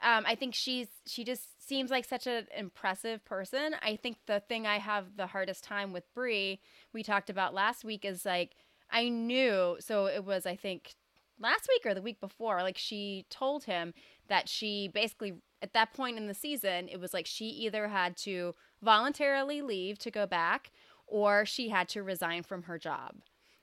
um, 0.03 0.25
I 0.27 0.37
think 0.37 0.55
she's 0.55 0.87
she 1.07 1.25
just 1.25 1.67
seems 1.67 1.91
like 1.91 2.05
such 2.05 2.27
an 2.27 2.47
impressive 2.57 3.25
person. 3.25 3.75
I 3.83 3.97
think 3.97 4.19
the 4.27 4.41
thing 4.49 4.67
I 4.67 4.79
have 4.79 5.17
the 5.17 5.27
hardest 5.27 5.65
time 5.65 5.93
with 5.93 6.05
Bri, 6.15 6.61
we 6.93 7.03
talked 7.03 7.31
about 7.31 7.53
last 7.53 7.85
week, 7.85 8.05
is 8.05 8.25
like 8.25 8.55
I 8.91 9.09
knew. 9.09 9.77
So 9.81 10.07
it 10.07 10.25
was 10.25 10.47
I 10.47 10.55
think 10.55 10.95
last 11.41 11.69
week 11.69 11.91
or 11.91 11.95
the 11.95 12.03
week 12.03 12.21
before, 12.21 12.63
like 12.63 12.79
she 12.79 13.27
told 13.31 13.65
him 13.65 13.95
that 14.29 14.49
she 14.49 14.89
basically 14.89 15.35
at 15.63 15.73
that 15.73 15.93
point 15.93 16.17
in 16.17 16.27
the 16.27 16.35
season, 16.35 16.89
it 16.89 17.01
was 17.01 17.13
like 17.13 17.27
she 17.27 17.47
either 17.47 17.89
had 17.89 18.17
to 18.19 18.55
voluntarily 18.83 19.63
leave 19.63 19.99
to 19.99 20.11
go 20.11 20.27
back 20.27 20.71
or 21.07 21.45
she 21.45 21.69
had 21.69 21.89
to 21.89 22.03
resign 22.03 22.43
from 22.43 22.65
her 22.65 22.79
job. 22.79 23.17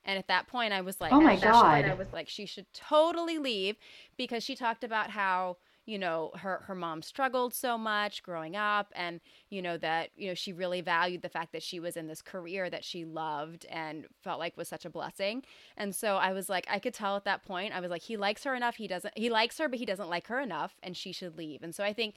And 0.03 0.19
at 0.19 0.27
that 0.27 0.47
point, 0.47 0.73
I 0.73 0.81
was 0.81 1.01
like, 1.01 1.12
oh 1.12 1.21
my 1.21 1.36
god, 1.36 1.86
I 1.86 1.93
was 1.95 2.13
like, 2.13 2.29
she 2.29 2.45
should 2.45 2.71
totally 2.73 3.39
leave 3.39 3.75
because 4.17 4.43
she 4.43 4.55
talked 4.55 4.84
about 4.84 5.10
how 5.10 5.58
you 5.86 5.99
know 5.99 6.31
her 6.38 6.63
her 6.65 6.75
mom 6.75 7.01
struggled 7.01 7.53
so 7.53 7.77
much 7.77 8.23
growing 8.23 8.55
up 8.55 8.91
and 8.95 9.19
you 9.56 9.62
know 9.62 9.78
that 9.78 10.10
you 10.18 10.28
know 10.28 10.34
she 10.34 10.52
really 10.52 10.82
valued 10.82 11.22
the 11.22 11.30
fact 11.30 11.54
that 11.54 11.63
she 11.63 11.80
was 11.80 11.96
in 11.96 12.08
this 12.08 12.22
career 12.22 12.70
that 12.70 12.84
she 12.84 13.06
loved 13.06 13.65
and 13.70 14.06
felt 14.22 14.38
like 14.38 14.58
was 14.58 14.68
such 14.68 14.84
a 14.84 14.89
blessing. 14.89 15.44
And 15.78 15.96
so 15.96 16.18
i 16.18 16.34
was 16.34 16.50
like 16.50 16.68
i 16.70 16.78
could 16.78 16.94
tell 16.94 17.15
at 17.15 17.24
that 17.24 17.44
point 17.44 17.74
i 17.74 17.80
was 17.80 17.89
like 17.89 18.02
he 18.02 18.18
likes 18.18 18.44
her 18.44 18.54
enough 18.54 18.76
he 18.76 18.88
doesn't 18.88 19.18
he 19.18 19.30
likes 19.30 19.58
her 19.58 19.70
but 19.70 19.80
he 19.80 19.86
doesn't 19.86 20.10
like 20.10 20.28
her 20.28 20.41
enough 20.41 20.76
and 20.84 20.98
she 20.98 21.13
should 21.13 21.38
leave. 21.38 21.63
And 21.63 21.74
so 21.74 21.84
i 21.84 21.94
think 21.94 22.15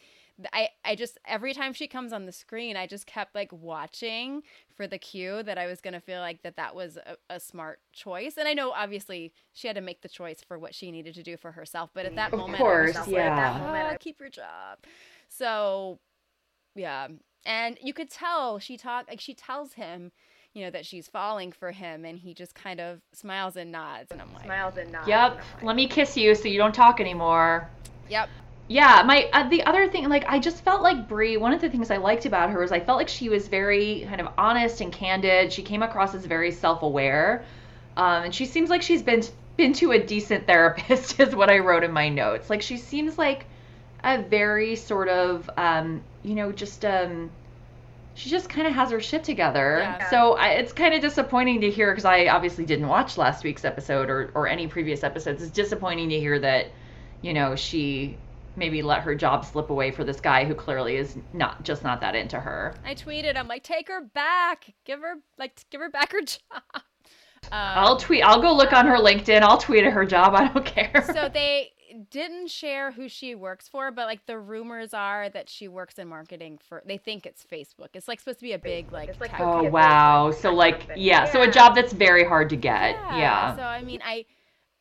I, 0.52 0.68
I 0.84 0.94
just 0.94 1.18
every 1.26 1.52
time 1.52 1.72
she 1.72 1.88
comes 1.88 2.12
on 2.12 2.26
the 2.26 2.32
screen 2.32 2.76
i 2.76 2.86
just 2.86 3.06
kept 3.06 3.34
like 3.34 3.52
watching 3.52 4.42
for 4.76 4.86
the 4.86 4.98
cue 4.98 5.42
that 5.44 5.58
i 5.58 5.66
was 5.66 5.80
going 5.80 5.94
to 5.94 6.00
feel 6.00 6.20
like 6.20 6.42
that 6.42 6.56
that 6.56 6.74
was 6.74 6.96
a, 6.96 7.16
a, 7.28 7.40
smart 7.40 7.80
choice. 7.92 8.36
And 8.36 8.48
i 8.48 8.54
know 8.54 8.70
obviously 8.72 9.32
she 9.52 9.66
had 9.66 9.76
to 9.76 9.82
make 9.82 10.02
the 10.02 10.08
choice 10.08 10.42
for 10.42 10.58
what 10.58 10.74
she 10.74 10.90
needed 10.90 11.14
to 11.14 11.22
do 11.22 11.36
for 11.36 11.52
herself 11.52 11.90
but 11.94 12.06
at 12.06 12.16
that 12.16 12.32
of 12.32 12.38
moment 12.38 12.58
course, 12.58 12.96
I 12.96 13.00
was 13.00 13.08
yeah. 13.08 13.36
like, 13.36 13.62
oh, 13.62 13.66
moment, 13.66 14.00
keep 14.00 14.20
your 14.20 14.30
job. 14.30 14.78
So 15.28 15.98
yeah 16.74 17.08
and 17.46 17.78
you 17.82 17.92
could 17.92 18.10
tell 18.10 18.58
she 18.58 18.76
talked 18.76 19.08
like 19.08 19.20
she 19.20 19.34
tells 19.34 19.72
him 19.74 20.10
you 20.54 20.64
know 20.64 20.70
that 20.70 20.84
she's 20.84 21.08
falling 21.08 21.52
for 21.52 21.70
him 21.70 22.04
and 22.04 22.18
he 22.18 22.34
just 22.34 22.54
kind 22.54 22.80
of 22.80 23.00
smiles 23.12 23.56
and 23.56 23.70
nods 23.70 24.10
and 24.10 24.20
i'm 24.20 24.32
like 24.34 24.44
smiles 24.44 24.76
and 24.76 24.90
nods 24.90 25.08
yep 25.08 25.32
and 25.32 25.40
like, 25.54 25.62
let 25.62 25.76
me 25.76 25.86
kiss 25.86 26.16
you 26.16 26.34
so 26.34 26.48
you 26.48 26.58
don't 26.58 26.74
talk 26.74 27.00
anymore 27.00 27.68
yep 28.08 28.28
yeah, 28.68 29.02
my 29.06 29.30
uh, 29.32 29.48
the 29.48 29.64
other 29.64 29.88
thing, 29.88 30.08
like 30.10 30.26
I 30.28 30.38
just 30.38 30.62
felt 30.62 30.82
like 30.82 31.08
Bri. 31.08 31.38
One 31.38 31.54
of 31.54 31.60
the 31.62 31.70
things 31.70 31.90
I 31.90 31.96
liked 31.96 32.26
about 32.26 32.50
her 32.50 32.60
was 32.60 32.70
I 32.70 32.80
felt 32.80 32.98
like 32.98 33.08
she 33.08 33.30
was 33.30 33.48
very 33.48 34.04
kind 34.06 34.20
of 34.20 34.28
honest 34.36 34.82
and 34.82 34.92
candid. 34.92 35.50
She 35.50 35.62
came 35.62 35.82
across 35.82 36.14
as 36.14 36.26
very 36.26 36.52
self-aware, 36.52 37.44
um, 37.96 38.24
and 38.24 38.34
she 38.34 38.44
seems 38.44 38.68
like 38.68 38.82
she's 38.82 39.02
been 39.02 39.22
been 39.56 39.72
to 39.74 39.92
a 39.92 39.98
decent 39.98 40.46
therapist, 40.46 41.18
is 41.20 41.34
what 41.34 41.50
I 41.50 41.60
wrote 41.60 41.82
in 41.82 41.92
my 41.92 42.10
notes. 42.10 42.50
Like 42.50 42.60
she 42.60 42.76
seems 42.76 43.16
like 43.16 43.46
a 44.04 44.22
very 44.22 44.76
sort 44.76 45.08
of, 45.08 45.48
um, 45.56 46.02
you 46.22 46.34
know, 46.34 46.52
just 46.52 46.84
um, 46.84 47.30
she 48.14 48.30
just 48.30 48.48
kind 48.48 48.66
of 48.66 48.74
has 48.74 48.90
her 48.90 49.00
shit 49.00 49.24
together. 49.24 49.80
Yeah. 49.82 50.10
So 50.10 50.34
I, 50.34 50.48
it's 50.50 50.72
kind 50.72 50.94
of 50.94 51.00
disappointing 51.00 51.60
to 51.60 51.70
hear 51.70 51.92
because 51.92 52.04
I 52.04 52.26
obviously 52.26 52.64
didn't 52.64 52.88
watch 52.88 53.16
last 53.16 53.44
week's 53.44 53.64
episode 53.64 54.10
or 54.10 54.30
or 54.34 54.48
any 54.48 54.66
previous 54.66 55.04
episodes. 55.04 55.42
It's 55.42 55.52
disappointing 55.52 56.08
to 56.10 56.18
hear 56.18 56.38
that, 56.40 56.66
you 57.22 57.32
know, 57.32 57.54
she 57.54 58.16
maybe 58.56 58.82
let 58.82 59.02
her 59.02 59.14
job 59.14 59.44
slip 59.44 59.70
away 59.70 59.90
for 59.90 60.04
this 60.04 60.20
guy 60.20 60.44
who 60.44 60.54
clearly 60.54 60.96
is 60.96 61.16
not 61.32 61.62
just 61.62 61.84
not 61.84 62.00
that 62.00 62.14
into 62.16 62.40
her. 62.40 62.74
I 62.84 62.94
tweeted, 62.94 63.36
I'm 63.36 63.46
like, 63.46 63.62
take 63.62 63.88
her 63.88 64.02
back, 64.02 64.74
give 64.84 65.00
her 65.00 65.14
like, 65.38 65.64
give 65.70 65.80
her 65.80 65.90
back 65.90 66.12
her 66.12 66.20
job. 66.26 66.62
Um, 66.74 66.82
I'll 67.52 67.96
tweet. 67.96 68.22
I'll 68.24 68.42
go 68.42 68.52
look 68.52 68.72
on 68.72 68.86
her 68.86 68.96
LinkedIn. 68.96 69.42
I'll 69.42 69.58
tweet 69.58 69.84
at 69.84 69.92
her 69.92 70.04
job. 70.04 70.34
I 70.34 70.48
don't 70.48 70.66
care. 70.74 71.04
so 71.14 71.30
they 71.32 71.70
didn't 72.10 72.48
share 72.48 72.90
who 72.92 73.08
she 73.08 73.34
works 73.34 73.68
for, 73.68 73.90
but 73.90 74.06
like 74.06 74.26
the 74.26 74.38
rumors 74.38 74.94
are 74.94 75.28
that 75.30 75.48
she 75.48 75.68
works 75.68 75.98
in 75.98 76.08
marketing 76.08 76.58
for. 76.68 76.82
They 76.86 76.96
think 76.98 77.26
it's 77.26 77.44
Facebook. 77.44 77.88
It's 77.94 78.08
like 78.08 78.20
supposed 78.20 78.38
to 78.40 78.44
be 78.44 78.52
a 78.52 78.58
big 78.58 78.92
like. 78.92 79.08
It's 79.08 79.20
like 79.20 79.38
oh 79.38 79.64
wow. 79.64 80.30
so 80.30 80.40
So 80.40 80.54
like 80.54 80.88
like- 80.88 80.98
yeah. 80.98 81.24
So 81.30 81.42
a 81.42 81.50
job 81.50 81.74
that's 81.74 81.92
very 81.92 82.24
hard 82.24 82.48
to 82.50 82.56
get. 82.56 82.92
Yeah. 82.94 83.56
So 83.56 83.62
I 83.62 83.82
mean, 83.82 84.00
I 84.04 84.24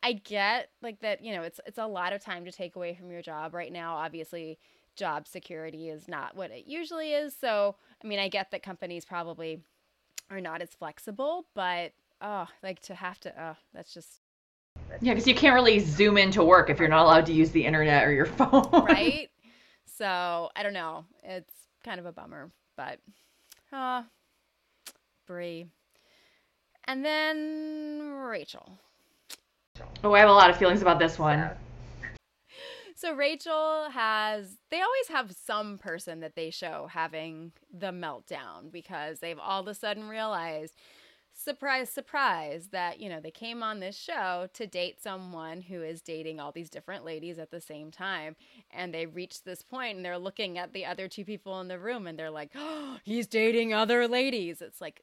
I 0.02 0.12
get 0.12 0.70
like 0.82 1.00
that. 1.00 1.22
You 1.24 1.34
know, 1.34 1.42
it's 1.42 1.60
it's 1.66 1.78
a 1.78 1.86
lot 1.86 2.12
of 2.12 2.22
time 2.22 2.44
to 2.44 2.52
take 2.52 2.76
away 2.76 2.94
from 2.94 3.10
your 3.10 3.22
job 3.22 3.54
right 3.54 3.72
now. 3.72 3.96
Obviously, 3.96 4.58
job 4.96 5.26
security 5.26 5.88
is 5.88 6.08
not 6.08 6.36
what 6.36 6.50
it 6.50 6.64
usually 6.66 7.12
is. 7.12 7.34
So 7.34 7.76
I 8.02 8.06
mean, 8.06 8.18
I 8.18 8.28
get 8.28 8.50
that 8.50 8.62
companies 8.62 9.04
probably 9.04 9.60
are 10.30 10.40
not 10.40 10.62
as 10.62 10.70
flexible, 10.70 11.46
but 11.54 11.92
oh, 12.20 12.46
like 12.62 12.80
to 12.82 12.94
have 12.94 13.18
to. 13.20 13.32
Oh, 13.42 13.56
that's 13.72 13.94
just 13.94 14.20
Yeah, 15.00 15.14
because 15.14 15.26
you 15.26 15.34
can't 15.34 15.54
really 15.54 15.78
zoom 15.78 16.16
into 16.18 16.42
work 16.42 16.70
if 16.70 16.78
you're 16.78 16.88
not 16.88 17.04
allowed 17.04 17.26
to 17.26 17.32
use 17.32 17.50
the 17.50 17.64
internet 17.64 18.04
or 18.06 18.12
your 18.12 18.26
phone. 18.40 18.68
right? 18.72 19.28
so 19.86 20.48
I 20.54 20.62
don't 20.62 20.72
know. 20.72 21.04
It's 21.22 21.52
kind 21.84 21.98
of 22.00 22.06
a 22.06 22.12
bummer, 22.12 22.50
but 22.76 22.98
uh 23.72 24.02
Bri. 25.26 25.66
And 26.86 27.04
then 27.04 28.00
Rachael. 28.12 28.78
Oh, 30.02 30.12
I 30.14 30.20
have 30.20 30.28
a 30.28 30.32
lot 30.32 30.50
of 30.50 30.56
feelings 30.56 30.80
about 30.82 30.98
this 30.98 31.18
one. 31.18 31.50
So, 32.00 32.06
So 32.96 33.14
Rachael 33.14 33.90
has 33.90 34.56
they 34.70 34.80
always 34.80 35.08
have 35.08 35.32
some 35.32 35.78
person 35.78 36.20
that 36.20 36.34
they 36.34 36.50
show 36.50 36.88
having 36.90 37.52
the 37.72 37.92
meltdown 37.92 38.72
because 38.72 39.20
they've 39.20 39.38
all 39.38 39.60
of 39.60 39.68
a 39.68 39.74
sudden 39.74 40.08
realized 40.08 40.74
surprise 41.40 41.88
surprise 41.88 42.66
that 42.72 42.98
you 42.98 43.08
know 43.08 43.20
they 43.20 43.30
came 43.30 43.62
on 43.62 43.78
this 43.78 43.96
show 43.96 44.48
to 44.52 44.66
date 44.66 45.00
someone 45.00 45.62
who 45.62 45.82
is 45.82 46.00
dating 46.02 46.40
all 46.40 46.50
these 46.50 46.68
different 46.68 47.04
ladies 47.04 47.38
at 47.38 47.48
the 47.52 47.60
same 47.60 47.92
time 47.92 48.34
and 48.72 48.92
they 48.92 49.06
reach 49.06 49.44
this 49.44 49.62
point 49.62 49.94
and 49.96 50.04
they're 50.04 50.18
looking 50.18 50.58
at 50.58 50.72
the 50.72 50.84
other 50.84 51.06
two 51.06 51.24
people 51.24 51.60
in 51.60 51.68
the 51.68 51.78
room 51.78 52.08
and 52.08 52.18
they're 52.18 52.28
like 52.30 52.50
oh, 52.56 52.96
he's 53.04 53.26
dating 53.28 53.72
other 53.72 54.08
ladies. 54.08 54.60
It's 54.60 54.80
like 54.80 55.02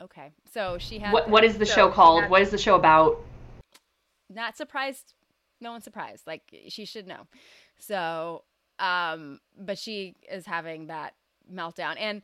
okay. 0.00 0.30
So 0.52 0.78
she 0.78 1.00
has 1.00 1.12
What 1.12 1.28
what 1.28 1.42
is 1.42 1.58
the 1.58 1.66
So 1.66 1.74
show 1.74 1.90
called? 1.90 2.22
had- 2.22 2.30
What 2.30 2.42
is 2.42 2.50
the 2.50 2.58
show 2.58 2.76
about? 2.76 3.18
not 4.30 4.56
surprised. 4.56 5.14
No 5.60 5.72
one's 5.72 5.84
surprised. 5.84 6.26
Like 6.28 6.42
she 6.68 6.84
should 6.84 7.08
know. 7.08 7.26
So 7.80 8.44
um 8.78 9.40
but 9.58 9.78
she 9.78 10.14
is 10.30 10.46
having 10.46 10.86
that 10.86 11.14
meltdown 11.52 11.96
and 11.98 12.22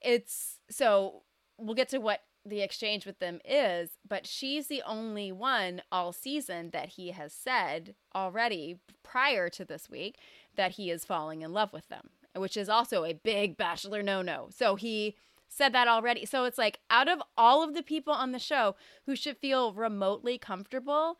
it's 0.00 0.58
so 0.70 1.22
we'll 1.58 1.74
get 1.74 1.90
to 1.90 1.98
what 1.98 2.20
the 2.46 2.60
exchange 2.60 3.06
with 3.06 3.18
them 3.18 3.40
is 3.44 3.90
but 4.06 4.26
she's 4.26 4.66
the 4.66 4.82
only 4.86 5.32
one 5.32 5.80
all 5.90 6.12
season 6.12 6.70
that 6.70 6.90
he 6.90 7.10
has 7.10 7.32
said 7.32 7.94
already 8.14 8.78
prior 9.02 9.48
to 9.48 9.64
this 9.64 9.88
week 9.88 10.16
that 10.56 10.72
he 10.72 10.90
is 10.90 11.04
falling 11.04 11.42
in 11.42 11.52
love 11.52 11.72
with 11.72 11.88
them 11.88 12.10
which 12.36 12.56
is 12.56 12.68
also 12.68 13.04
a 13.04 13.14
big 13.14 13.56
bachelor 13.56 14.02
no 14.02 14.20
no 14.20 14.48
so 14.50 14.74
he 14.74 15.14
said 15.54 15.72
that 15.72 15.88
already. 15.88 16.26
So 16.26 16.44
it's 16.44 16.58
like 16.58 16.80
out 16.90 17.08
of 17.08 17.22
all 17.38 17.62
of 17.62 17.74
the 17.74 17.82
people 17.82 18.12
on 18.12 18.32
the 18.32 18.38
show 18.38 18.74
who 19.06 19.14
should 19.14 19.36
feel 19.36 19.72
remotely 19.72 20.36
comfortable 20.36 21.18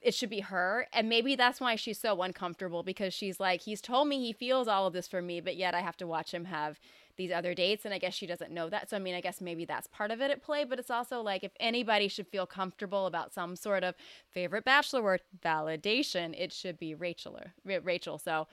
it 0.00 0.14
should 0.14 0.30
be 0.30 0.40
her. 0.40 0.86
And 0.92 1.08
maybe 1.08 1.36
that's 1.36 1.60
why 1.60 1.76
she's 1.76 1.98
so 1.98 2.22
uncomfortable 2.22 2.82
because 2.82 3.12
she's 3.12 3.38
like 3.38 3.62
he's 3.62 3.80
told 3.80 4.08
me 4.08 4.18
he 4.18 4.32
feels 4.32 4.68
all 4.68 4.86
of 4.86 4.92
this 4.92 5.08
for 5.08 5.20
me 5.20 5.40
but 5.40 5.56
yet 5.56 5.74
i 5.74 5.80
have 5.80 5.96
to 5.98 6.06
watch 6.06 6.32
him 6.32 6.46
have 6.46 6.80
these 7.16 7.30
other 7.32 7.54
dates 7.54 7.84
and 7.84 7.94
i 7.94 7.98
guess 7.98 8.14
she 8.14 8.26
doesn't 8.26 8.50
know 8.50 8.68
that 8.68 8.88
so 8.90 8.96
i 8.96 8.98
mean 9.00 9.14
i 9.14 9.20
guess 9.20 9.40
maybe 9.40 9.64
that's 9.64 9.86
part 9.88 10.10
of 10.10 10.20
it 10.20 10.30
at 10.30 10.42
play 10.42 10.64
but 10.64 10.78
it's 10.78 10.90
also 10.90 11.20
like 11.20 11.44
if 11.44 11.52
anybody 11.60 12.08
should 12.08 12.26
feel 12.28 12.46
comfortable 12.46 13.06
about 13.06 13.32
some 13.32 13.56
sort 13.56 13.84
of 13.84 13.94
favorite 14.30 14.64
bachelor 14.64 15.02
word 15.02 15.20
validation 15.44 16.34
it 16.38 16.52
should 16.52 16.78
be 16.78 16.94
rachael 16.94 17.36
or 17.36 17.52
Ra- 17.64 17.80
rachael 17.82 18.18
so 18.18 18.46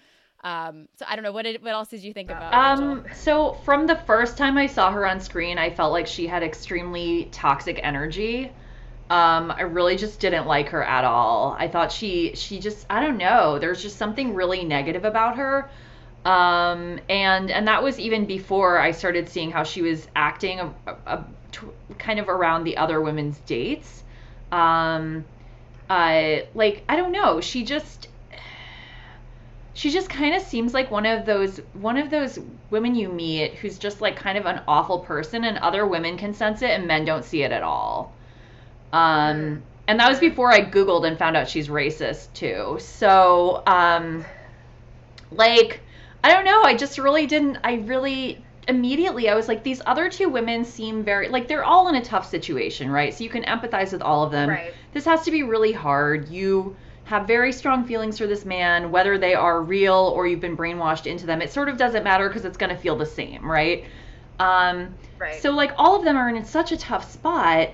um 0.43 0.87
so 0.95 1.05
i 1.07 1.15
don't 1.15 1.23
know 1.23 1.31
what 1.31 1.43
did, 1.43 1.61
what 1.63 1.71
else 1.71 1.89
did 1.89 2.01
you 2.03 2.13
think 2.13 2.29
about 2.29 2.53
Um, 2.53 3.05
so 3.13 3.53
from 3.53 3.87
the 3.87 3.95
first 3.95 4.37
time 4.37 4.57
I 4.57 4.65
saw 4.67 4.91
her 4.91 5.05
on 5.05 5.19
screen, 5.19 5.57
I 5.57 5.69
felt 5.69 5.91
like 5.91 6.07
she 6.07 6.27
had 6.27 6.43
extremely 6.43 7.25
toxic 7.31 7.79
energy. 7.83 8.51
Um, 9.09 9.51
I 9.51 9.63
really 9.63 9.97
just 9.97 10.19
didn't 10.19 10.47
like 10.47 10.69
her 10.69 10.83
at 10.83 11.03
all. 11.03 11.55
I 11.59 11.67
thought 11.67 11.91
she 11.91 12.33
she 12.35 12.59
just 12.59 12.85
I 12.89 13.01
don't 13.01 13.17
know. 13.17 13.59
There's 13.59 13.81
just 13.81 13.97
something 13.97 14.33
really 14.33 14.63
negative 14.63 15.03
about 15.05 15.35
her. 15.37 15.69
Um, 16.25 16.99
and 17.09 17.49
and 17.49 17.67
that 17.67 17.81
was 17.81 17.99
even 17.99 18.25
before 18.25 18.79
I 18.79 18.91
started 18.91 19.27
seeing 19.27 19.51
how 19.51 19.63
she 19.63 19.81
was 19.81 20.07
acting 20.15 20.59
a, 20.59 20.73
a, 20.87 20.95
a- 21.07 21.25
t- 21.51 21.67
kind 21.97 22.19
of 22.19 22.29
around 22.29 22.63
the 22.63 22.77
other 22.77 23.01
women's 23.01 23.39
dates. 23.39 24.03
Um, 24.51 25.25
uh, 25.89 26.39
like 26.53 26.83
I 26.87 26.95
don't 26.95 27.11
know. 27.11 27.41
She 27.41 27.63
just 27.63 28.07
she 29.73 29.89
just 29.89 30.09
kind 30.09 30.35
of 30.35 30.41
seems 30.41 30.73
like 30.73 30.91
one 30.91 31.05
of 31.05 31.25
those 31.25 31.57
one 31.73 31.97
of 31.97 32.09
those 32.09 32.39
women 32.69 32.95
you 32.95 33.09
meet 33.09 33.55
who's 33.55 33.77
just 33.77 34.01
like 34.01 34.15
kind 34.15 34.37
of 34.37 34.45
an 34.45 34.61
awful 34.67 34.99
person 34.99 35.43
and 35.45 35.57
other 35.59 35.85
women 35.87 36.17
can 36.17 36.33
sense 36.33 36.61
it 36.61 36.71
and 36.71 36.87
men 36.87 37.05
don't 37.05 37.23
see 37.25 37.43
it 37.43 37.51
at 37.51 37.63
all 37.63 38.13
um 38.93 39.63
and 39.87 39.99
that 39.99 40.09
was 40.09 40.19
before 40.19 40.51
i 40.51 40.59
googled 40.61 41.07
and 41.07 41.17
found 41.17 41.37
out 41.37 41.47
she's 41.47 41.67
racist 41.69 42.31
too 42.33 42.77
so 42.79 43.63
um 43.65 44.25
like 45.31 45.81
i 46.23 46.31
don't 46.31 46.45
know 46.45 46.63
i 46.63 46.75
just 46.75 46.97
really 46.97 47.25
didn't 47.27 47.57
i 47.63 47.73
really 47.75 48.45
immediately 48.67 49.27
i 49.29 49.35
was 49.35 49.47
like 49.47 49.63
these 49.63 49.81
other 49.85 50.09
two 50.09 50.29
women 50.29 50.63
seem 50.63 51.03
very 51.03 51.27
like 51.29 51.47
they're 51.47 51.63
all 51.63 51.87
in 51.89 51.95
a 51.95 52.03
tough 52.03 52.29
situation 52.29 52.89
right 52.91 53.13
so 53.13 53.23
you 53.23 53.29
can 53.29 53.43
empathize 53.43 53.91
with 53.91 54.01
all 54.01 54.23
of 54.23 54.31
them 54.31 54.49
Right. 54.49 54.73
this 54.93 55.05
has 55.05 55.23
to 55.25 55.31
be 55.31 55.43
really 55.43 55.71
hard 55.71 56.29
you 56.29 56.75
have 57.03 57.27
very 57.27 57.51
strong 57.51 57.83
feelings 57.83 58.17
for 58.19 58.27
this 58.27 58.45
man, 58.45 58.91
whether 58.91 59.17
they 59.17 59.33
are 59.33 59.61
real 59.61 60.13
or 60.15 60.27
you've 60.27 60.39
been 60.39 60.55
brainwashed 60.55 61.07
into 61.07 61.25
them. 61.25 61.41
It 61.41 61.51
sort 61.51 61.67
of 61.67 61.75
doesn't 61.75 62.03
matter 62.03 62.27
because 62.29 62.45
it's 62.45 62.57
going 62.57 62.69
to 62.69 62.77
feel 62.77 62.95
the 62.95 63.07
same, 63.07 63.49
right? 63.49 63.85
Um, 64.39 64.95
Right. 65.19 65.33
So, 65.41 65.51
like, 65.51 65.73
all 65.77 65.97
of 65.97 66.05
them 66.05 66.15
are 66.15 66.29
in 66.29 66.45
such 66.45 66.71
a 66.71 66.77
tough 66.77 67.11
spot. 67.11 67.71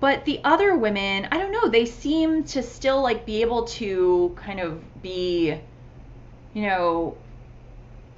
but 0.00 0.24
the 0.26 0.40
other 0.44 0.76
women, 0.76 1.28
I 1.32 1.38
don't 1.38 1.50
know, 1.52 1.68
they 1.70 1.86
seem 1.86 2.44
to 2.44 2.62
still 2.62 3.02
like 3.02 3.26
be 3.26 3.40
able 3.40 3.64
to 3.80 4.34
kind 4.36 4.60
of 4.60 4.82
be, 5.02 5.58
you 6.52 6.62
know, 6.62 7.16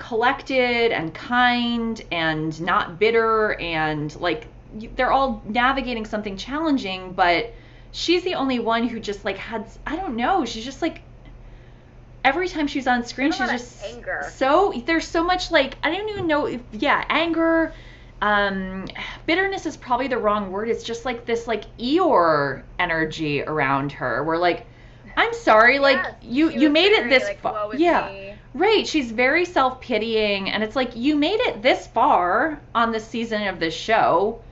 collected 0.01 0.91
and 0.93 1.15
kind 1.15 2.03
and 2.11 2.59
not 2.61 2.99
bitter 2.99 3.53
and 3.61 4.17
like 4.17 4.49
they're 4.97 5.13
all 5.13 5.43
navigating 5.45 6.07
something 6.07 6.37
challenging, 6.37 7.13
but 7.13 7.53
she's 7.93 8.25
the 8.25 8.35
only 8.35 8.59
one 8.59 8.89
who 8.89 8.99
just 8.99 9.25
like 9.25 9.37
had 9.37 9.67
I 9.87 9.95
don't 9.97 10.17
know, 10.17 10.45
she's 10.45 10.65
just 10.65 10.83
like 10.83 11.03
every 12.25 12.49
time 12.49 12.67
she's 12.67 12.87
on 12.87 13.05
screen 13.05 13.31
she's 13.31 13.49
just 13.51 13.85
anger. 13.85 14.31
so 14.35 14.73
there's 14.87 15.07
so 15.07 15.23
much 15.23 15.51
like 15.51 15.77
I 15.83 15.91
don't 15.91 16.09
even 16.09 16.27
know 16.27 16.47
if 16.47 16.63
yeah, 16.73 17.05
anger 17.09 17.73
um 18.23 18.87
bitterness 19.27 19.67
is 19.67 19.77
probably 19.77 20.09
the 20.09 20.19
wrong 20.19 20.51
word. 20.51 20.71
It's 20.71 20.83
just 20.83 21.05
like 21.05 21.27
this 21.27 21.47
like 21.47 21.65
Eeyore 21.77 22.63
energy 22.79 23.43
around 23.43 23.93
her 23.93 24.25
where 24.25 24.39
like 24.39 24.67
I'm 25.15 25.35
sorry, 25.35 25.79
like 25.79 26.07
you 26.23 26.51
you 26.51 26.71
made 26.71 26.93
it 26.93 27.11
this 27.11 27.25
like, 27.25 27.41
far. 27.41 27.75
Yeah. 27.77 28.09
me." 28.11 28.30
Right, 28.53 28.85
she's 28.85 29.13
very 29.13 29.45
self-pitying 29.45 30.51
and 30.51 30.65
it's 30.65 30.75
like 30.75 30.97
you 30.97 31.15
made 31.15 31.39
it 31.39 31.63
this 31.63 31.87
far 31.87 32.61
on 32.75 32.91
the 32.91 32.99
season 32.99 33.47
of 33.47 33.61
this 33.61 33.75
show. 33.75 34.43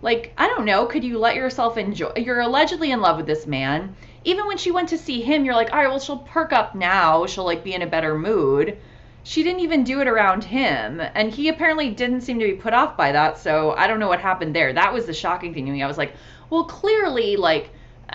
Like, 0.00 0.32
I 0.38 0.46
don't 0.48 0.64
know, 0.64 0.86
could 0.86 1.04
you 1.04 1.18
let 1.18 1.36
yourself 1.36 1.76
enjoy 1.76 2.12
you're 2.16 2.40
allegedly 2.40 2.92
in 2.92 3.02
love 3.02 3.18
with 3.18 3.26
this 3.26 3.46
man. 3.46 3.94
Even 4.24 4.46
when 4.46 4.56
she 4.56 4.70
went 4.70 4.88
to 4.88 4.98
see 4.98 5.20
him, 5.20 5.44
you're 5.44 5.54
like, 5.54 5.70
"All 5.70 5.78
right, 5.78 5.88
well 5.88 5.98
she'll 5.98 6.18
perk 6.18 6.52
up 6.52 6.74
now. 6.74 7.26
She'll 7.26 7.44
like 7.44 7.62
be 7.62 7.74
in 7.74 7.82
a 7.82 7.86
better 7.86 8.16
mood." 8.16 8.78
She 9.22 9.42
didn't 9.42 9.60
even 9.60 9.84
do 9.84 10.00
it 10.00 10.08
around 10.08 10.44
him, 10.44 11.02
and 11.14 11.30
he 11.30 11.48
apparently 11.48 11.90
didn't 11.90 12.22
seem 12.22 12.38
to 12.38 12.46
be 12.46 12.54
put 12.54 12.72
off 12.72 12.96
by 12.96 13.12
that. 13.12 13.38
So, 13.38 13.72
I 13.72 13.86
don't 13.86 14.00
know 14.00 14.08
what 14.08 14.20
happened 14.20 14.54
there. 14.54 14.72
That 14.72 14.94
was 14.94 15.04
the 15.04 15.12
shocking 15.12 15.52
thing 15.52 15.66
to 15.66 15.72
me. 15.72 15.82
I 15.82 15.86
was 15.86 15.98
like, 15.98 16.14
"Well, 16.48 16.64
clearly 16.64 17.36
like 17.36 17.70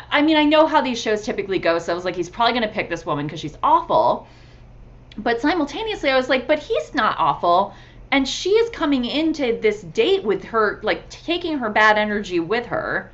I 0.10 0.22
mean, 0.24 0.38
I 0.38 0.46
know 0.46 0.66
how 0.66 0.82
these 0.82 1.00
shows 1.00 1.24
typically 1.24 1.60
go, 1.60 1.78
so 1.78 1.92
I 1.92 1.96
was 1.96 2.06
like, 2.06 2.16
he's 2.16 2.30
probably 2.30 2.54
going 2.54 2.68
to 2.68 2.74
pick 2.74 2.90
this 2.90 3.06
woman 3.06 3.28
because 3.28 3.40
she's 3.40 3.58
awful." 3.62 4.28
But 5.18 5.42
simultaneously 5.42 6.10
i 6.10 6.16
was 6.16 6.30
like 6.30 6.48
but 6.48 6.60
he's 6.60 6.94
not 6.94 7.16
awful. 7.20 7.74
And 8.12 8.28
she 8.28 8.50
is 8.50 8.70
coming 8.72 9.06
into 9.06 9.58
this 9.62 9.82
date 9.82 10.24
with 10.24 10.44
her 10.44 10.82
like 10.84 11.10
taking 11.10 11.60
her 11.60 11.70
bad 11.70 11.98
energy 11.98 12.42
with 12.42 12.66
her. 12.66 13.10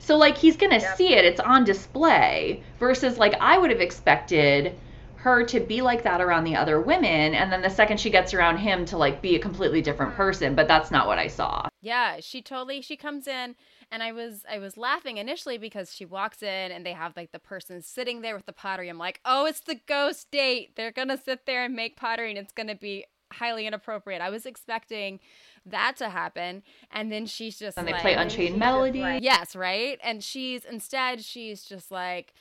So 0.00 0.16
like 0.16 0.36
he's 0.36 0.56
gonna 0.56 0.78
Yep. 0.78 0.96
see 0.96 1.14
it. 1.14 1.24
It's 1.24 1.40
on 1.40 1.64
display 1.64 2.62
versus 2.78 3.16
like 3.16 3.34
i 3.40 3.56
would 3.56 3.70
have 3.70 3.80
expected 3.80 4.74
her 5.16 5.44
to 5.44 5.60
be 5.60 5.82
like 5.82 6.02
that 6.02 6.20
around 6.20 6.44
the 6.44 6.56
other 6.56 6.80
women. 6.80 7.34
And 7.34 7.52
then 7.52 7.62
the 7.62 7.70
second 7.70 8.00
she 8.00 8.10
gets 8.10 8.34
around 8.34 8.56
him 8.56 8.84
to 8.86 8.96
like 8.96 9.22
be 9.22 9.36
a 9.36 9.38
completely 9.38 9.82
different 9.82 10.12
hmm. 10.12 10.16
person. 10.16 10.54
But 10.56 10.66
that's 10.66 10.90
not 10.90 11.06
what 11.06 11.18
i 11.18 11.28
saw. 11.28 11.68
Yeah, 11.80 12.16
she 12.20 12.42
totally 12.42 12.82
she 12.82 12.96
comes 12.96 13.28
in 13.28 13.54
and 13.92 14.02
I 14.02 14.12
was 14.12 14.44
I 14.50 14.58
was 14.58 14.76
laughing 14.76 15.16
initially 15.16 15.58
because 15.58 15.94
she 15.94 16.04
walks 16.04 16.42
in 16.42 16.70
and 16.72 16.84
they 16.86 16.92
have 16.92 17.16
like 17.16 17.32
the 17.32 17.38
person 17.38 17.82
sitting 17.82 18.20
there 18.20 18.36
with 18.36 18.46
the 18.46 18.52
pottery. 18.52 18.88
I'm 18.88 18.98
like, 18.98 19.20
"Oh, 19.24 19.46
it's 19.46 19.60
the 19.60 19.80
ghost 19.86 20.30
date. 20.30 20.76
They're 20.76 20.92
going 20.92 21.08
to 21.08 21.18
sit 21.18 21.46
there 21.46 21.64
and 21.64 21.74
make 21.74 21.96
pottery 21.96 22.30
and 22.30 22.38
it's 22.38 22.52
going 22.52 22.68
to 22.68 22.74
be 22.74 23.04
highly 23.32 23.66
inappropriate." 23.66 24.20
I 24.22 24.30
was 24.30 24.46
expecting 24.46 25.20
that 25.66 25.96
to 25.98 26.08
happen 26.08 26.62
and 26.90 27.12
then 27.12 27.26
she's 27.26 27.58
just 27.58 27.76
and 27.76 27.86
they 27.86 27.92
play 27.92 28.14
unchained 28.14 28.56
melody 28.58 29.00
like- 29.00 29.22
Yes, 29.22 29.54
right? 29.54 29.98
And 30.02 30.22
she's 30.24 30.64
instead 30.64 31.22
she's 31.24 31.64
just 31.64 31.90
like 31.90 32.32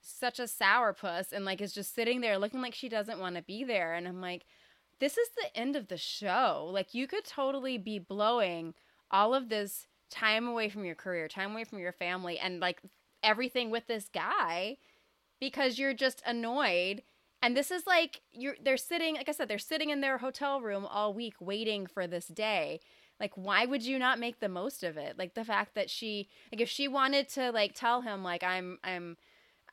such 0.00 0.38
a 0.38 0.44
sourpuss 0.44 1.32
and 1.32 1.44
like 1.44 1.60
is 1.60 1.72
just 1.72 1.94
sitting 1.94 2.20
there 2.20 2.38
looking 2.38 2.60
like 2.60 2.74
she 2.74 2.88
doesn't 2.88 3.18
want 3.18 3.34
to 3.36 3.42
be 3.42 3.64
there 3.64 3.94
and 3.94 4.06
I'm 4.06 4.20
like 4.20 4.44
this 4.98 5.16
is 5.18 5.28
the 5.36 5.54
end 5.58 5.76
of 5.76 5.88
the 5.88 5.96
show. 5.98 6.68
Like 6.72 6.94
you 6.94 7.06
could 7.06 7.24
totally 7.24 7.76
be 7.76 7.98
blowing 7.98 8.72
all 9.10 9.34
of 9.34 9.48
this 9.48 9.86
time 10.10 10.46
away 10.46 10.68
from 10.68 10.84
your 10.84 10.94
career, 10.94 11.28
time 11.28 11.52
away 11.52 11.64
from 11.64 11.78
your 11.78 11.92
family 11.92 12.38
and 12.38 12.60
like 12.60 12.80
everything 13.22 13.70
with 13.70 13.86
this 13.86 14.08
guy 14.12 14.76
because 15.40 15.78
you're 15.78 15.94
just 15.94 16.22
annoyed. 16.26 17.02
And 17.42 17.56
this 17.56 17.70
is 17.70 17.86
like 17.86 18.22
you're 18.32 18.56
they're 18.62 18.76
sitting 18.76 19.16
like 19.16 19.28
I 19.28 19.32
said 19.32 19.48
they're 19.48 19.58
sitting 19.58 19.90
in 19.90 20.00
their 20.00 20.18
hotel 20.18 20.60
room 20.60 20.86
all 20.86 21.12
week 21.12 21.34
waiting 21.40 21.86
for 21.86 22.06
this 22.06 22.26
day. 22.26 22.80
Like 23.20 23.32
why 23.36 23.66
would 23.66 23.84
you 23.84 23.98
not 23.98 24.18
make 24.18 24.40
the 24.40 24.48
most 24.48 24.82
of 24.82 24.96
it? 24.96 25.18
Like 25.18 25.34
the 25.34 25.44
fact 25.44 25.74
that 25.74 25.90
she 25.90 26.28
like 26.52 26.60
if 26.60 26.68
she 26.68 26.88
wanted 26.88 27.28
to 27.30 27.50
like 27.52 27.74
tell 27.74 28.02
him 28.02 28.22
like 28.24 28.42
I'm 28.42 28.78
I'm 28.82 29.16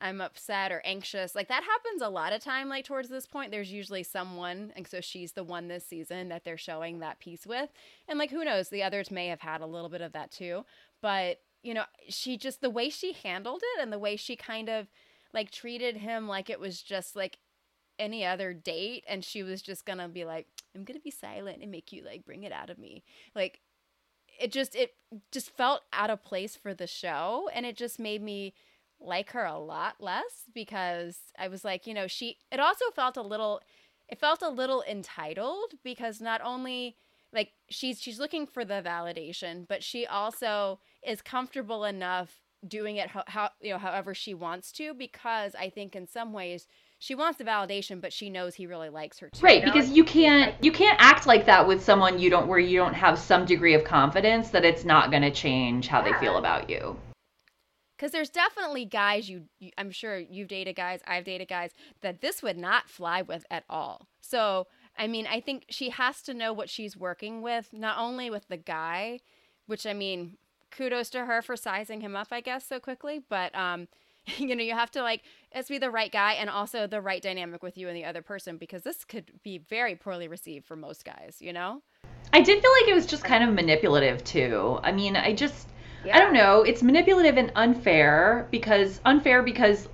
I'm 0.00 0.20
upset 0.20 0.72
or 0.72 0.82
anxious. 0.84 1.34
Like 1.34 1.48
that 1.48 1.64
happens 1.64 2.02
a 2.02 2.08
lot 2.08 2.32
of 2.32 2.42
time 2.42 2.68
like 2.68 2.84
towards 2.84 3.08
this 3.08 3.26
point. 3.26 3.50
There's 3.50 3.72
usually 3.72 4.02
someone 4.02 4.72
and 4.76 4.86
so 4.86 5.00
she's 5.00 5.32
the 5.32 5.44
one 5.44 5.68
this 5.68 5.86
season 5.86 6.28
that 6.28 6.44
they're 6.44 6.58
showing 6.58 6.98
that 6.98 7.20
piece 7.20 7.46
with. 7.46 7.70
And 8.08 8.18
like 8.18 8.30
who 8.30 8.44
knows, 8.44 8.68
the 8.68 8.82
others 8.82 9.10
may 9.10 9.28
have 9.28 9.40
had 9.40 9.60
a 9.60 9.66
little 9.66 9.88
bit 9.88 10.00
of 10.00 10.12
that 10.12 10.30
too. 10.30 10.64
But, 11.00 11.40
you 11.62 11.74
know, 11.74 11.84
she 12.08 12.36
just 12.36 12.60
the 12.60 12.70
way 12.70 12.90
she 12.90 13.12
handled 13.12 13.62
it 13.62 13.82
and 13.82 13.92
the 13.92 13.98
way 13.98 14.16
she 14.16 14.36
kind 14.36 14.68
of 14.68 14.88
like 15.32 15.50
treated 15.50 15.98
him 15.98 16.28
like 16.28 16.50
it 16.50 16.60
was 16.60 16.82
just 16.82 17.16
like 17.16 17.38
any 17.98 18.24
other 18.24 18.52
date 18.52 19.04
and 19.08 19.24
she 19.24 19.42
was 19.42 19.62
just 19.62 19.84
going 19.84 19.98
to 19.98 20.08
be 20.08 20.24
like 20.24 20.46
I'm 20.74 20.84
going 20.84 20.98
to 20.98 21.04
be 21.04 21.10
silent 21.10 21.62
and 21.62 21.70
make 21.70 21.92
you 21.92 22.04
like 22.04 22.24
bring 22.24 22.42
it 22.42 22.52
out 22.52 22.70
of 22.70 22.78
me. 22.78 23.04
Like 23.34 23.60
it 24.40 24.50
just 24.50 24.74
it 24.74 24.94
just 25.30 25.50
felt 25.50 25.82
out 25.92 26.10
of 26.10 26.24
place 26.24 26.56
for 26.56 26.74
the 26.74 26.86
show 26.86 27.48
and 27.54 27.64
it 27.64 27.76
just 27.76 27.98
made 27.98 28.22
me 28.22 28.54
like 29.04 29.30
her 29.30 29.44
a 29.44 29.58
lot 29.58 29.96
less 30.00 30.44
because 30.54 31.18
I 31.38 31.48
was 31.48 31.64
like, 31.64 31.86
you 31.86 31.94
know, 31.94 32.06
she 32.06 32.38
it 32.50 32.60
also 32.60 32.86
felt 32.94 33.16
a 33.16 33.22
little 33.22 33.60
it 34.08 34.18
felt 34.18 34.42
a 34.42 34.48
little 34.48 34.84
entitled 34.88 35.74
because 35.82 36.20
not 36.20 36.40
only 36.42 36.96
like 37.32 37.52
she's 37.68 38.00
she's 38.00 38.18
looking 38.18 38.46
for 38.46 38.64
the 38.64 38.82
validation, 38.84 39.66
but 39.68 39.82
she 39.82 40.06
also 40.06 40.80
is 41.06 41.22
comfortable 41.22 41.84
enough 41.84 42.40
doing 42.66 42.96
it 42.96 43.08
how, 43.08 43.22
how 43.26 43.50
you 43.60 43.70
know 43.70 43.78
however 43.78 44.14
she 44.14 44.32
wants 44.32 44.72
to 44.72 44.94
because 44.94 45.54
I 45.54 45.68
think 45.68 45.94
in 45.94 46.06
some 46.06 46.32
ways 46.32 46.66
she 46.98 47.14
wants 47.14 47.36
the 47.36 47.44
validation, 47.44 48.00
but 48.00 48.12
she 48.12 48.30
knows 48.30 48.54
he 48.54 48.66
really 48.66 48.88
likes 48.88 49.18
her 49.18 49.28
too. 49.28 49.44
right 49.44 49.64
know, 49.64 49.72
because 49.72 49.90
you 49.90 50.04
can't 50.04 50.54
you 50.62 50.72
can't 50.72 50.96
act 51.00 51.26
like 51.26 51.46
that 51.46 51.66
with 51.66 51.82
someone 51.82 52.18
you 52.18 52.30
don't 52.30 52.46
where 52.46 52.58
you 52.58 52.78
don't 52.78 52.94
have 52.94 53.18
some 53.18 53.44
degree 53.44 53.74
of 53.74 53.84
confidence 53.84 54.50
that 54.50 54.64
it's 54.64 54.84
not 54.84 55.10
going 55.10 55.22
to 55.22 55.30
change 55.30 55.88
how 55.88 56.00
they 56.00 56.12
feel 56.14 56.36
about 56.36 56.70
you 56.70 56.96
Because 57.96 58.12
there's 58.12 58.30
definitely 58.30 58.84
guys 58.84 59.28
you, 59.28 59.44
you, 59.58 59.70
I'm 59.78 59.90
sure 59.90 60.18
you've 60.18 60.48
dated 60.48 60.76
guys, 60.76 61.00
I've 61.06 61.24
dated 61.24 61.48
guys 61.48 61.70
that 62.00 62.20
this 62.20 62.42
would 62.42 62.58
not 62.58 62.88
fly 62.88 63.22
with 63.22 63.46
at 63.50 63.64
all. 63.70 64.08
So, 64.20 64.66
I 64.98 65.06
mean, 65.06 65.26
I 65.26 65.40
think 65.40 65.66
she 65.68 65.90
has 65.90 66.22
to 66.22 66.34
know 66.34 66.52
what 66.52 66.68
she's 66.68 66.96
working 66.96 67.42
with, 67.42 67.72
not 67.72 67.98
only 67.98 68.30
with 68.30 68.48
the 68.48 68.56
guy, 68.56 69.20
which 69.66 69.86
I 69.86 69.92
mean, 69.92 70.36
kudos 70.70 71.10
to 71.10 71.24
her 71.24 71.40
for 71.42 71.56
sizing 71.56 72.00
him 72.00 72.16
up, 72.16 72.28
I 72.30 72.40
guess, 72.40 72.66
so 72.66 72.80
quickly, 72.80 73.22
but 73.28 73.54
um, 73.54 73.88
you 74.38 74.54
know, 74.54 74.62
you 74.62 74.74
have 74.74 74.90
to 74.92 75.02
like 75.02 75.22
it's 75.52 75.68
be 75.68 75.78
the 75.78 75.90
right 75.90 76.10
guy 76.10 76.34
and 76.34 76.50
also 76.50 76.86
the 76.86 77.00
right 77.00 77.22
dynamic 77.22 77.62
with 77.62 77.76
you 77.76 77.88
and 77.88 77.96
the 77.96 78.04
other 78.04 78.22
person 78.22 78.56
because 78.56 78.82
this 78.82 79.04
could 79.04 79.30
be 79.42 79.58
very 79.58 79.94
poorly 79.94 80.28
received 80.28 80.66
for 80.66 80.76
most 80.76 81.04
guys, 81.04 81.36
you 81.40 81.52
know? 81.52 81.82
I 82.32 82.40
did 82.40 82.60
feel 82.60 82.72
like 82.80 82.88
it 82.88 82.94
was 82.94 83.06
just 83.06 83.22
kind 83.22 83.44
of 83.44 83.54
manipulative 83.54 84.24
too. 84.24 84.80
I 84.82 84.90
mean, 84.90 85.14
I 85.14 85.32
just 85.32 85.68
I 86.12 86.18
don't 86.20 86.32
know, 86.32 86.62
it's 86.62 86.82
manipulative 86.82 87.36
and 87.36 87.52
unfair 87.54 88.46
because 88.50 89.00
unfair 89.04 89.42
because 89.42 89.88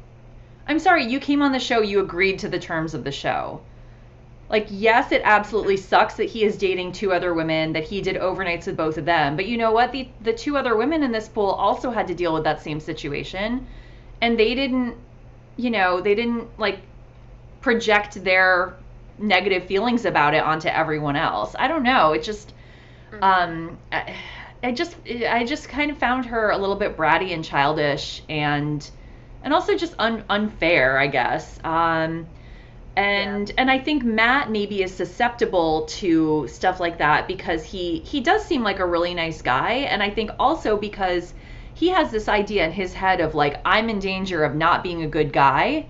I'm 0.67 0.79
sorry, 0.79 1.05
you 1.05 1.19
came 1.21 1.43
on 1.43 1.53
the 1.53 1.59
show, 1.59 1.81
you 1.81 2.01
agreed 2.01 2.39
to 2.41 2.49
the 2.49 2.59
terms 2.59 2.95
of 2.95 3.05
the 3.05 3.13
show. 3.13 3.61
Like, 4.49 4.67
yes, 4.71 5.13
it 5.13 5.23
absolutely 5.25 5.77
sucks 5.77 6.15
that 6.15 6.25
he 6.29 6.45
is 6.45 6.57
dating 6.59 6.93
two 6.93 7.13
other 7.13 7.35
women, 7.35 7.73
that 7.73 7.85
he 7.85 8.01
did 8.01 8.17
overnights 8.17 8.67
with 8.67 8.77
both 8.77 8.99
of 8.99 9.05
them. 9.05 9.37
But 9.37 9.47
you 9.47 9.57
know 9.57 9.71
what? 9.71 9.93
The 9.93 10.09
the 10.23 10.33
two 10.33 10.57
other 10.57 10.77
women 10.77 11.03
in 11.03 11.13
this 11.13 11.29
pool 11.29 11.51
also 11.51 11.91
had 11.91 12.09
to 12.09 12.15
deal 12.15 12.35
with 12.35 12.45
that 12.45 12.61
same 12.61 12.81
situation. 12.81 13.67
And 14.21 14.39
they 14.39 14.55
didn't, 14.55 14.97
you 15.57 15.71
know, 15.71 16.01
they 16.01 16.15
didn't 16.15 16.49
like 16.59 16.81
project 17.61 18.23
their 18.25 18.75
negative 19.19 19.65
feelings 19.65 20.05
about 20.05 20.35
it 20.35 20.43
onto 20.43 20.69
everyone 20.69 21.17
else. 21.17 21.55
I 21.59 21.69
don't 21.69 21.85
know. 21.85 22.13
It 22.13 22.23
just 22.23 22.53
um 23.23 23.79
I, 23.93 24.15
I 24.63 24.73
just 24.73 24.97
I 25.07 25.45
just 25.45 25.69
kind 25.69 25.91
of 25.91 25.99
found 25.99 26.27
her 26.27 26.51
a 26.51 26.59
little 26.59 26.77
bit 26.77 26.97
bratty 26.97 27.33
and 27.33 27.45
childish 27.45 28.23
and 28.29 28.89
and 29.43 29.55
also 29.55 29.77
just 29.77 29.95
un, 29.99 30.25
unfair, 30.29 30.99
I 30.99 31.07
guess. 31.07 31.59
Um 31.65 32.27
and 32.97 33.51
and 33.57 33.71
I 33.71 33.79
think 33.79 34.05
Matt 34.05 34.51
maybe 34.51 34.83
is 34.83 34.95
susceptible 34.95 35.87
to 35.87 36.47
stuff 36.49 36.81
like 36.81 36.99
that 36.99 37.27
because 37.27 37.65
he 37.65 38.01
he 38.01 38.21
does 38.21 38.45
seem 38.45 38.63
like 38.63 38.81
a 38.81 38.87
really 38.87 39.15
nice 39.15 39.41
guy 39.41 39.73
and 39.91 40.03
I 40.03 40.11
think 40.11 40.31
also 40.39 40.77
because 40.77 41.33
he 41.73 41.89
has 41.89 42.11
this 42.11 42.29
idea 42.29 42.65
in 42.65 42.73
his 42.73 42.93
head 42.93 43.21
of 43.21 43.35
like 43.35 43.61
I'm 43.65 43.89
in 43.89 44.01
danger 44.01 44.45
of 44.45 44.55
not 44.55 44.83
being 44.83 45.03
a 45.03 45.09
good 45.09 45.33
guy 45.33 45.87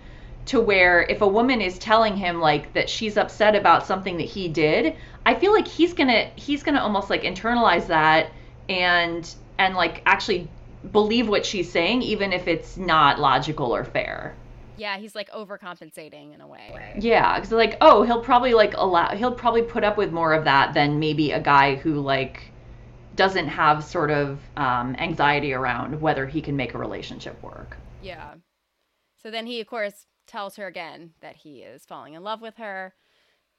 to 0.47 0.61
where 0.61 1.03
if 1.03 1.21
a 1.21 1.27
woman 1.27 1.61
is 1.61 1.79
telling 1.79 2.17
him 2.17 2.41
like 2.41 2.73
that 2.75 2.89
she's 2.89 3.17
upset 3.17 3.57
about 3.57 3.87
something 3.87 4.17
that 4.19 4.25
he 4.27 4.49
did, 4.49 4.95
I 5.27 5.35
feel 5.35 5.53
like 5.53 5.67
he's 5.67 5.93
going 5.93 6.09
to 6.09 6.25
he's 6.37 6.63
going 6.63 6.77
to 6.77 6.83
almost 6.83 7.11
like 7.11 7.23
internalize 7.23 7.87
that 7.89 8.31
and 8.71 9.35
and 9.59 9.75
like 9.75 10.01
actually 10.07 10.49
believe 10.93 11.29
what 11.29 11.45
she's 11.45 11.71
saying 11.71 12.01
even 12.03 12.33
if 12.33 12.49
it's 12.49 12.77
not 12.77 13.19
logical 13.19 13.75
or 13.75 13.85
fair. 13.85 14.35
Yeah, 14.79 14.97
he's 14.97 15.15
like 15.15 15.29
overcompensating 15.31 16.35
in 16.35 16.41
a 16.41 16.47
way. 16.47 16.95
Yeah, 16.99 17.35
because 17.35 17.53
like, 17.53 17.77
oh, 17.83 18.03
he'll 18.03 18.23
probably 18.23 18.55
like 18.55 18.73
allow, 18.77 19.15
he'll 19.15 19.35
probably 19.35 19.61
put 19.61 19.85
up 19.85 19.99
with 19.99 20.11
more 20.11 20.33
of 20.33 20.45
that 20.45 20.73
than 20.73 20.99
maybe 20.99 21.33
a 21.33 21.41
guy 21.41 21.75
who 21.75 22.01
like 22.01 22.51
doesn't 23.15 23.49
have 23.49 23.85
sort 23.85 24.11
of 24.11 24.39
um, 24.57 24.97
anxiety 24.99 25.53
around 25.53 26.01
whether 26.01 26.27
he 26.27 26.41
can 26.41 26.57
make 26.57 26.73
a 26.73 26.79
relationship 26.79 27.43
work. 27.43 27.77
Yeah. 28.01 28.35
So 29.23 29.31
then 29.31 29.47
he, 29.47 29.61
of 29.61 29.67
course, 29.67 30.07
tells 30.27 30.57
her 30.57 30.67
again 30.67 31.11
that 31.21 31.37
he 31.37 31.59
is 31.59 31.85
falling 31.85 32.15
in 32.15 32.23
love 32.23 32.41
with 32.41 32.57
her. 32.57 32.95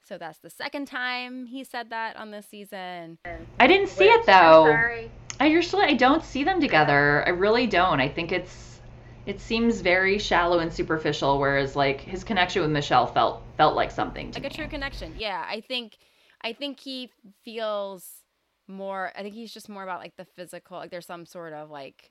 So 0.03 0.17
that's 0.17 0.39
the 0.39 0.49
second 0.49 0.87
time 0.87 1.45
he 1.45 1.63
said 1.63 1.89
that 1.91 2.15
on 2.15 2.31
this 2.31 2.45
season. 2.45 3.17
I 3.59 3.67
didn't 3.67 3.89
see 3.89 4.09
Which, 4.09 4.21
it 4.21 4.25
though. 4.25 4.65
I'm 4.65 4.71
sorry. 4.71 5.11
I 5.39 5.47
usually 5.47 5.85
I 5.85 5.93
don't 5.93 6.23
see 6.23 6.43
them 6.43 6.59
together. 6.59 7.23
I 7.25 7.29
really 7.29 7.67
don't. 7.67 7.99
I 7.99 8.09
think 8.09 8.31
it's 8.31 8.79
it 9.25 9.39
seems 9.39 9.81
very 9.81 10.17
shallow 10.17 10.59
and 10.59 10.73
superficial 10.73 11.39
whereas 11.39 11.75
like 11.75 12.01
his 12.01 12.23
connection 12.23 12.61
with 12.61 12.71
Michelle 12.71 13.07
felt 13.07 13.43
felt 13.57 13.75
like 13.75 13.91
something 13.91 14.31
to 14.31 14.39
Like 14.39 14.51
a 14.51 14.55
true 14.55 14.67
connection. 14.67 15.13
Yeah, 15.17 15.45
I 15.47 15.61
think 15.61 15.97
I 16.41 16.53
think 16.53 16.79
he 16.79 17.11
feels 17.43 18.07
more 18.67 19.11
I 19.15 19.21
think 19.21 19.35
he's 19.35 19.53
just 19.53 19.69
more 19.69 19.83
about 19.83 19.99
like 19.99 20.15
the 20.15 20.25
physical 20.25 20.77
like 20.77 20.91
there's 20.91 21.05
some 21.05 21.25
sort 21.25 21.53
of 21.53 21.69
like 21.69 22.09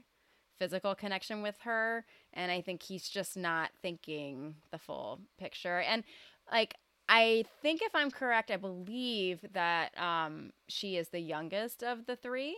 physical 0.59 0.95
connection 0.95 1.43
with 1.43 1.57
her 1.63 2.05
and 2.35 2.53
I 2.53 2.61
think 2.61 2.83
he's 2.83 3.09
just 3.09 3.37
not 3.37 3.71
thinking 3.83 4.55
the 4.71 4.79
full 4.79 5.21
picture. 5.39 5.81
And 5.81 6.05
like 6.53 6.75
I 7.13 7.45
think 7.61 7.83
if 7.83 7.93
I'm 7.95 8.11
correct, 8.11 8.51
I 8.53 8.57
believe 8.57 9.41
that 9.53 9.99
um 10.01 10.53
she 10.69 10.97
is 10.97 11.09
the 11.09 11.19
youngest 11.21 11.83
of 11.83 12.07
the 12.07 12.15
three. 12.17 12.57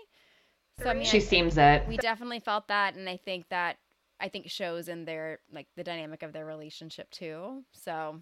So 0.82 0.90
I 0.90 0.94
mean, 0.94 1.04
She 1.04 1.16
I- 1.18 1.20
seems 1.20 1.56
it. 1.58 1.86
we 1.88 1.96
definitely 1.96 2.40
felt 2.40 2.68
that 2.68 2.94
and 2.94 3.08
i 3.08 3.16
think 3.16 3.48
that 3.50 3.76
i 4.20 4.28
think 4.28 4.48
shows 4.50 4.88
in 4.88 5.04
their 5.04 5.38
like 5.52 5.66
the 5.76 5.84
dynamic 5.84 6.22
of 6.22 6.32
their 6.32 6.44
relationship 6.46 7.10
too 7.10 7.62
so 7.72 8.20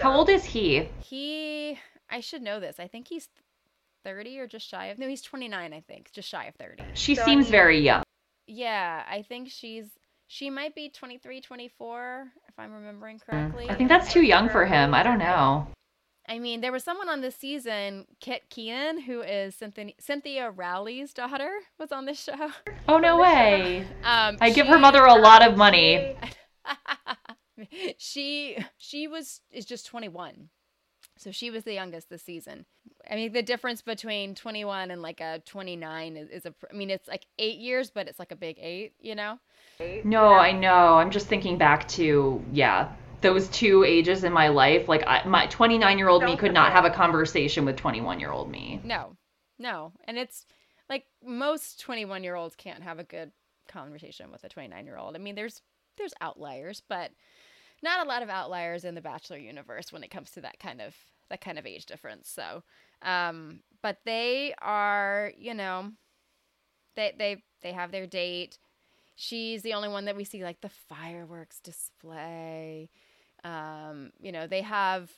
How 0.00 0.12
old 0.16 0.28
is 0.28 0.44
he? 0.44 0.88
he 1.00 1.78
i 2.10 2.20
should 2.20 2.42
know 2.42 2.60
this 2.60 2.78
i 2.78 2.86
think 2.86 3.08
he's 3.08 3.28
30 4.04 4.38
or 4.38 4.46
just 4.46 4.66
shy 4.68 4.86
of 4.86 4.98
no 4.98 5.08
he's 5.08 5.22
29 5.22 5.72
i 5.72 5.80
think 5.80 6.10
just 6.12 6.28
shy 6.28 6.44
of 6.46 6.54
30 6.56 6.84
She 6.94 7.14
So, 7.16 7.22
I 7.22 7.24
seems 7.26 7.46
mean- 7.46 7.52
very 7.52 7.80
young. 7.80 8.02
yeah 8.46 9.02
i 9.08 9.22
think 9.22 9.50
she's 9.50 9.88
she 10.34 10.50
might 10.50 10.74
be 10.74 10.88
23 10.88 11.40
24 11.40 12.26
if 12.48 12.54
i'm 12.58 12.72
remembering 12.72 13.20
correctly. 13.20 13.70
I 13.70 13.74
think 13.74 13.88
that's 13.88 14.12
too 14.12 14.22
young 14.22 14.48
for 14.48 14.66
him. 14.66 14.92
I 14.92 15.04
don't 15.04 15.20
know. 15.20 15.68
I 16.28 16.38
mean, 16.40 16.60
there 16.60 16.72
was 16.72 16.82
someone 16.82 17.08
on 17.08 17.20
this 17.20 17.36
season, 17.36 18.06
Kit 18.18 18.48
Keenan, 18.48 19.02
who 19.02 19.20
is 19.20 19.54
Cynthia, 19.54 19.92
Cynthia 20.00 20.50
Rowley's 20.50 21.12
daughter, 21.12 21.50
was 21.78 21.92
on 21.92 22.06
this 22.06 22.22
show. 22.22 22.50
Oh 22.88 22.98
no 22.98 23.16
way. 23.16 23.86
Um, 24.02 24.36
I 24.40 24.50
give 24.50 24.66
her 24.66 24.78
mother 24.78 25.04
a 25.04 25.14
lot 25.14 25.46
of 25.46 25.56
money. 25.56 26.16
she 27.96 28.58
she 28.76 29.06
was 29.06 29.40
is 29.50 29.64
just 29.64 29.86
21 29.86 30.50
so 31.24 31.32
she 31.32 31.50
was 31.50 31.64
the 31.64 31.72
youngest 31.72 32.10
this 32.10 32.22
season 32.22 32.66
i 33.10 33.14
mean 33.16 33.32
the 33.32 33.42
difference 33.42 33.82
between 33.82 34.34
21 34.34 34.90
and 34.90 35.02
like 35.02 35.20
a 35.20 35.40
29 35.46 36.16
is, 36.16 36.28
is 36.28 36.46
a 36.46 36.54
i 36.70 36.76
mean 36.76 36.90
it's 36.90 37.08
like 37.08 37.26
eight 37.38 37.58
years 37.58 37.90
but 37.90 38.06
it's 38.06 38.18
like 38.18 38.30
a 38.30 38.36
big 38.36 38.58
eight 38.60 38.92
you 39.00 39.14
know 39.14 39.38
No, 40.04 40.26
I 40.34 40.52
know. 40.52 40.94
I'm 40.98 41.10
just 41.10 41.26
thinking 41.26 41.58
back 41.58 41.88
to 41.88 42.42
yeah, 42.52 42.92
those 43.20 43.48
two 43.48 43.84
ages 43.84 44.24
in 44.24 44.32
my 44.32 44.48
life. 44.48 44.88
Like 44.88 45.04
I, 45.06 45.26
my 45.26 45.46
29 45.46 45.98
year 45.98 46.08
old 46.08 46.22
me 46.22 46.36
could 46.36 46.52
not 46.52 46.72
have 46.72 46.84
a 46.84 46.90
conversation 46.90 47.64
with 47.64 47.76
21 47.76 48.20
year 48.20 48.30
old 48.30 48.50
me. 48.50 48.80
no 48.84 49.16
no 49.58 49.92
and 50.06 50.18
it's 50.18 50.46
like 50.88 51.04
most 51.24 51.80
21 51.80 52.24
year 52.24 52.34
olds 52.34 52.56
can't 52.56 52.82
have 52.82 52.98
a 52.98 53.04
good 53.04 53.30
conversation 53.68 54.30
with 54.30 54.44
a 54.44 54.48
29 54.48 54.84
year 54.84 54.98
old 54.98 55.14
i 55.14 55.18
mean 55.18 55.34
there's 55.34 55.62
there's 55.96 56.12
outliers 56.20 56.82
but 56.88 57.12
not 57.82 58.04
a 58.04 58.08
lot 58.08 58.22
of 58.22 58.28
outliers 58.28 58.84
in 58.84 58.94
the 58.94 59.00
bachelor 59.00 59.38
universe 59.38 59.92
when 59.92 60.02
it 60.02 60.10
comes 60.10 60.32
to 60.32 60.40
that 60.40 60.58
kind 60.58 60.80
of 60.80 60.94
that 61.30 61.40
kind 61.40 61.58
of 61.58 61.66
age 61.66 61.86
difference 61.86 62.28
so 62.28 62.62
um 63.02 63.60
but 63.82 63.98
they 64.04 64.54
are 64.62 65.32
you 65.36 65.54
know 65.54 65.90
they 66.96 67.12
they 67.18 67.42
they 67.62 67.72
have 67.72 67.90
their 67.90 68.06
date. 68.06 68.58
She's 69.16 69.62
the 69.62 69.74
only 69.74 69.88
one 69.88 70.06
that 70.06 70.16
we 70.16 70.24
see 70.24 70.42
like 70.42 70.60
the 70.60 70.68
fireworks 70.68 71.60
display. 71.60 72.90
Um 73.42 74.10
you 74.20 74.32
know 74.32 74.46
they 74.46 74.62
have 74.62 75.10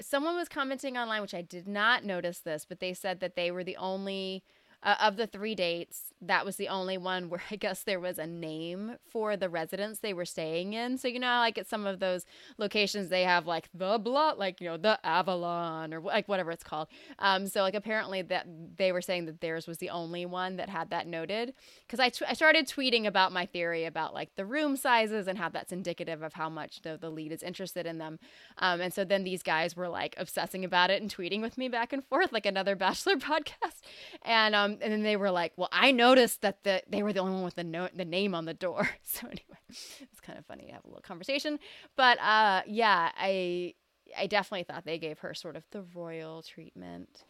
someone 0.00 0.36
was 0.36 0.48
commenting 0.48 0.96
online 0.96 1.20
which 1.20 1.34
i 1.34 1.42
did 1.42 1.66
not 1.66 2.04
notice 2.04 2.38
this 2.38 2.64
but 2.64 2.78
they 2.78 2.94
said 2.94 3.18
that 3.18 3.34
they 3.34 3.50
were 3.50 3.64
the 3.64 3.76
only 3.76 4.44
uh, 4.82 4.96
of 5.00 5.16
the 5.16 5.26
three 5.26 5.54
dates 5.54 6.12
that 6.22 6.44
was 6.44 6.56
the 6.56 6.68
only 6.68 6.98
one 6.98 7.28
where 7.28 7.42
i 7.50 7.56
guess 7.56 7.82
there 7.82 8.00
was 8.00 8.18
a 8.18 8.26
name 8.26 8.96
for 9.10 9.36
the 9.36 9.48
residence 9.48 9.98
they 9.98 10.14
were 10.14 10.24
staying 10.24 10.72
in. 10.72 10.98
So 10.98 11.08
you 11.08 11.18
know 11.18 11.38
like 11.38 11.58
at 11.58 11.66
some 11.66 11.86
of 11.86 12.00
those 12.00 12.24
locations 12.58 13.08
they 13.08 13.24
have 13.24 13.46
like 13.46 13.68
the 13.74 13.98
blah 13.98 14.32
like 14.32 14.60
you 14.60 14.68
know 14.68 14.76
the 14.76 14.98
avalon 15.04 15.92
or 15.92 16.00
like 16.00 16.28
whatever 16.28 16.50
it's 16.50 16.64
called. 16.64 16.88
Um 17.18 17.46
so 17.46 17.62
like 17.62 17.74
apparently 17.74 18.22
that 18.22 18.46
they 18.76 18.92
were 18.92 19.02
saying 19.02 19.26
that 19.26 19.40
theirs 19.40 19.66
was 19.66 19.78
the 19.78 19.90
only 19.90 20.26
one 20.26 20.56
that 20.56 20.68
had 20.68 20.90
that 20.90 21.06
noted. 21.06 21.54
Because 21.86 22.00
I, 22.00 22.08
t- 22.08 22.24
I 22.28 22.34
started 22.34 22.66
tweeting 22.66 23.06
about 23.06 23.32
my 23.32 23.46
theory 23.46 23.84
about 23.84 24.14
like 24.14 24.34
the 24.36 24.46
room 24.46 24.76
sizes 24.76 25.26
and 25.26 25.38
how 25.38 25.48
that's 25.48 25.72
indicative 25.72 26.22
of 26.22 26.34
how 26.34 26.48
much 26.48 26.82
the, 26.82 26.96
the 26.96 27.10
lead 27.10 27.32
is 27.32 27.42
interested 27.42 27.86
in 27.86 27.98
them. 27.98 28.18
Um, 28.58 28.80
and 28.80 28.92
so 28.92 29.04
then 29.04 29.24
these 29.24 29.42
guys 29.42 29.76
were 29.76 29.88
like 29.88 30.14
obsessing 30.16 30.64
about 30.64 30.90
it 30.90 31.02
and 31.02 31.14
tweeting 31.14 31.40
with 31.40 31.58
me 31.58 31.68
back 31.68 31.92
and 31.92 32.04
forth 32.04 32.32
like 32.32 32.46
another 32.46 32.76
bachelor 32.86 33.16
podcast. 33.16 33.80
And 34.24 34.54
um 34.54 34.69
and 34.80 34.92
then 34.92 35.02
they 35.02 35.16
were 35.16 35.30
like 35.30 35.52
well 35.56 35.68
i 35.72 35.90
noticed 35.92 36.40
that 36.42 36.62
the 36.64 36.82
they 36.88 37.02
were 37.02 37.12
the 37.12 37.20
only 37.20 37.32
one 37.34 37.42
with 37.44 37.54
the 37.54 37.64
note 37.64 37.90
the 37.96 38.04
name 38.04 38.34
on 38.34 38.44
the 38.44 38.54
door 38.54 38.88
so 39.02 39.26
anyway 39.26 39.58
it's 40.00 40.20
kind 40.20 40.38
of 40.38 40.44
funny 40.46 40.66
to 40.66 40.72
have 40.72 40.84
a 40.84 40.88
little 40.88 41.02
conversation 41.02 41.58
but 41.96 42.18
uh 42.20 42.62
yeah 42.66 43.10
i 43.16 43.74
i 44.18 44.26
definitely 44.26 44.64
thought 44.64 44.84
they 44.84 44.98
gave 44.98 45.18
her 45.20 45.34
sort 45.34 45.56
of 45.56 45.64
the 45.70 45.82
royal 45.94 46.42
treatment 46.42 47.24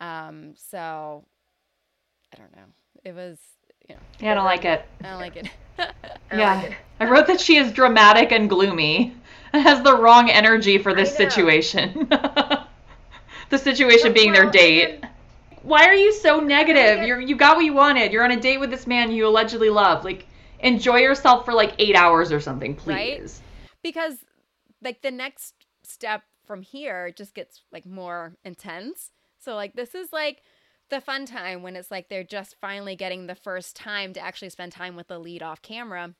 um 0.00 0.54
so 0.56 1.24
i 2.34 2.36
don't 2.38 2.54
know 2.54 2.64
it 3.04 3.14
was 3.14 3.38
you 3.88 3.94
know 3.94 4.00
Yeah, 4.20 4.32
I 4.32 4.34
don't 4.34 4.44
like 4.44 4.64
it. 4.64 4.84
i 5.02 5.08
don't 5.10 5.20
like 5.20 5.36
it 5.36 5.48
Yeah. 6.32 6.74
I 7.00 7.04
wrote 7.06 7.26
that 7.28 7.40
she 7.40 7.56
is 7.56 7.72
dramatic 7.72 8.32
and 8.32 8.50
gloomy 8.50 9.14
and 9.52 9.62
has 9.62 9.82
the 9.82 9.96
wrong 9.96 10.28
energy 10.28 10.76
for 10.76 10.92
this 10.94 11.14
situation. 11.16 12.06
the 12.10 13.58
situation 13.58 14.12
being 14.12 14.32
their 14.32 14.50
date. 14.50 14.98
and 15.02 15.08
Why 15.68 15.84
are 15.84 15.94
you 15.94 16.12
so 16.12 16.40
negative? 16.40 17.02
You're 17.06 17.20
you 17.20 17.36
got 17.36 17.56
what 17.56 17.64
you 17.64 17.74
wanted. 17.74 18.12
You're 18.12 18.24
on 18.24 18.30
a 18.30 18.40
date 18.40 18.58
with 18.58 18.70
this 18.70 18.86
man 18.86 19.12
you 19.12 19.26
allegedly 19.26 19.70
love. 19.70 20.04
Like 20.04 20.26
enjoy 20.60 20.96
yourself 20.96 21.44
for 21.44 21.52
like 21.52 21.74
8 21.78 21.94
hours 21.94 22.32
or 22.32 22.40
something, 22.40 22.74
please. 22.74 22.94
Right? 22.94 23.20
please. 23.20 23.42
because 23.82 24.14
like 24.82 25.02
the 25.02 25.10
next 25.10 25.54
step 25.82 26.22
from 26.46 26.62
here 26.62 27.10
just 27.10 27.34
gets 27.34 27.62
like 27.72 27.84
more 27.84 28.34
intense 28.44 29.10
so 29.38 29.54
like 29.54 29.74
this 29.74 29.94
is 29.94 30.12
like 30.12 30.42
the 30.90 31.00
fun 31.00 31.26
time 31.26 31.62
when 31.62 31.76
it's 31.76 31.90
like 31.90 32.08
they're 32.08 32.24
just 32.24 32.56
finally 32.60 32.96
getting 32.96 33.26
the 33.26 33.34
first 33.34 33.76
time 33.76 34.12
to 34.14 34.20
actually 34.20 34.48
spend 34.48 34.72
time 34.72 34.96
with 34.96 35.08
the 35.08 35.18
lead 35.18 35.42
off 35.42 35.60
camera 35.60 36.14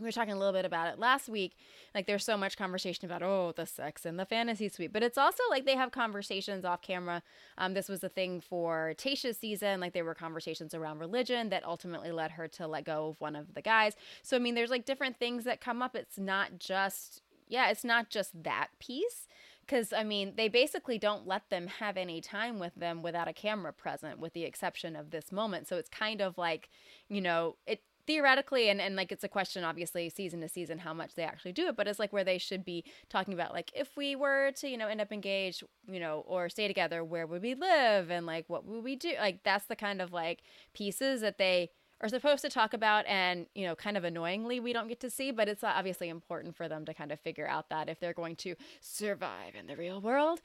we 0.00 0.04
were 0.04 0.12
talking 0.12 0.34
a 0.34 0.38
little 0.38 0.52
bit 0.52 0.64
about 0.64 0.92
it 0.92 0.98
last 0.98 1.28
week 1.28 1.56
like 1.94 2.06
there's 2.06 2.24
so 2.24 2.36
much 2.36 2.56
conversation 2.56 3.04
about 3.04 3.22
oh 3.22 3.52
the 3.56 3.66
sex 3.66 4.04
and 4.04 4.18
the 4.18 4.24
fantasy 4.24 4.68
suite 4.68 4.92
but 4.92 5.02
it's 5.02 5.18
also 5.18 5.42
like 5.50 5.64
they 5.64 5.76
have 5.76 5.92
conversations 5.92 6.64
off 6.64 6.82
camera. 6.82 7.22
Um, 7.58 7.74
this 7.74 7.88
was 7.88 8.02
a 8.02 8.08
thing 8.08 8.40
for 8.40 8.94
Tayshia's 8.96 9.38
season 9.38 9.80
like 9.80 9.92
there 9.92 10.04
were 10.04 10.14
conversations 10.14 10.74
around 10.74 10.98
religion 10.98 11.50
that 11.50 11.64
ultimately 11.64 12.12
led 12.12 12.32
her 12.32 12.48
to 12.48 12.66
let 12.66 12.84
go 12.84 13.08
of 13.08 13.20
one 13.20 13.36
of 13.36 13.54
the 13.54 13.62
guys. 13.62 13.94
So 14.22 14.36
i 14.36 14.40
mean 14.40 14.54
there's 14.54 14.70
like 14.70 14.84
different 14.84 15.18
things 15.18 15.44
that 15.44 15.60
come 15.60 15.82
up. 15.82 15.94
It's 15.94 16.18
not 16.18 16.58
just 16.58 17.22
yeah 17.48 17.70
it's 17.70 17.84
not 17.84 18.10
just 18.10 18.42
that 18.42 18.68
piece 18.78 19.28
because 19.60 19.92
i 19.92 20.02
mean 20.02 20.32
they 20.36 20.48
basically 20.48 20.98
don't 20.98 21.26
let 21.26 21.48
them 21.50 21.66
have 21.66 21.96
any 21.96 22.20
time 22.20 22.58
with 22.58 22.74
them 22.74 23.02
without 23.02 23.28
a 23.28 23.34
camera 23.34 23.72
present 23.72 24.18
with 24.18 24.32
the 24.32 24.44
exception 24.44 24.96
of 24.96 25.10
this 25.10 25.30
moment. 25.30 25.68
So 25.68 25.76
it's 25.76 25.88
kind 25.88 26.20
of 26.20 26.36
like 26.38 26.68
you 27.08 27.20
know 27.20 27.56
it 27.66 27.82
theoretically 28.06 28.68
and, 28.68 28.80
and 28.80 28.96
like 28.96 29.10
it's 29.10 29.24
a 29.24 29.28
question 29.28 29.64
obviously 29.64 30.08
season 30.10 30.40
to 30.40 30.48
season 30.48 30.78
how 30.78 30.92
much 30.92 31.14
they 31.14 31.22
actually 31.22 31.52
do 31.52 31.68
it 31.68 31.76
but 31.76 31.88
it's 31.88 31.98
like 31.98 32.12
where 32.12 32.24
they 32.24 32.36
should 32.36 32.64
be 32.64 32.84
talking 33.08 33.32
about 33.32 33.52
like 33.54 33.70
if 33.74 33.96
we 33.96 34.14
were 34.14 34.50
to 34.52 34.68
you 34.68 34.76
know 34.76 34.88
end 34.88 35.00
up 35.00 35.10
engaged 35.10 35.62
you 35.88 35.98
know 35.98 36.22
or 36.26 36.48
stay 36.48 36.68
together 36.68 37.02
where 37.04 37.26
would 37.26 37.42
we 37.42 37.54
live? 37.54 38.10
And 38.10 38.26
like 38.26 38.44
what 38.48 38.64
would 38.66 38.82
we 38.82 38.96
do? 38.96 39.12
Like 39.18 39.42
that's 39.44 39.66
the 39.66 39.76
kind 39.76 40.02
of 40.02 40.12
like 40.12 40.42
pieces 40.72 41.20
that 41.20 41.38
they 41.38 41.70
are 42.00 42.08
supposed 42.08 42.42
to 42.42 42.50
talk 42.50 42.74
about 42.74 43.06
and 43.06 43.46
you 43.54 43.64
know 43.66 43.74
kind 43.74 43.96
of 43.96 44.04
annoyingly 44.04 44.60
we 44.60 44.72
don't 44.72 44.88
get 44.88 45.00
to 45.00 45.08
see 45.08 45.30
but 45.30 45.48
it's 45.48 45.62
obviously 45.62 46.08
important 46.08 46.56
for 46.56 46.68
them 46.68 46.84
to 46.84 46.92
kind 46.92 47.12
of 47.12 47.20
figure 47.20 47.46
out 47.46 47.70
that 47.70 47.88
if 47.88 48.00
they're 48.00 48.12
going 48.12 48.36
to 48.36 48.54
survive 48.80 49.54
in 49.58 49.66
the 49.66 49.76
real 49.76 50.00
world. 50.00 50.40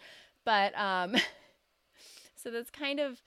But 0.45 0.77
um 0.77 1.15
so 2.35 2.51
that's 2.51 2.69
kind 2.69 2.99
of 2.99 3.21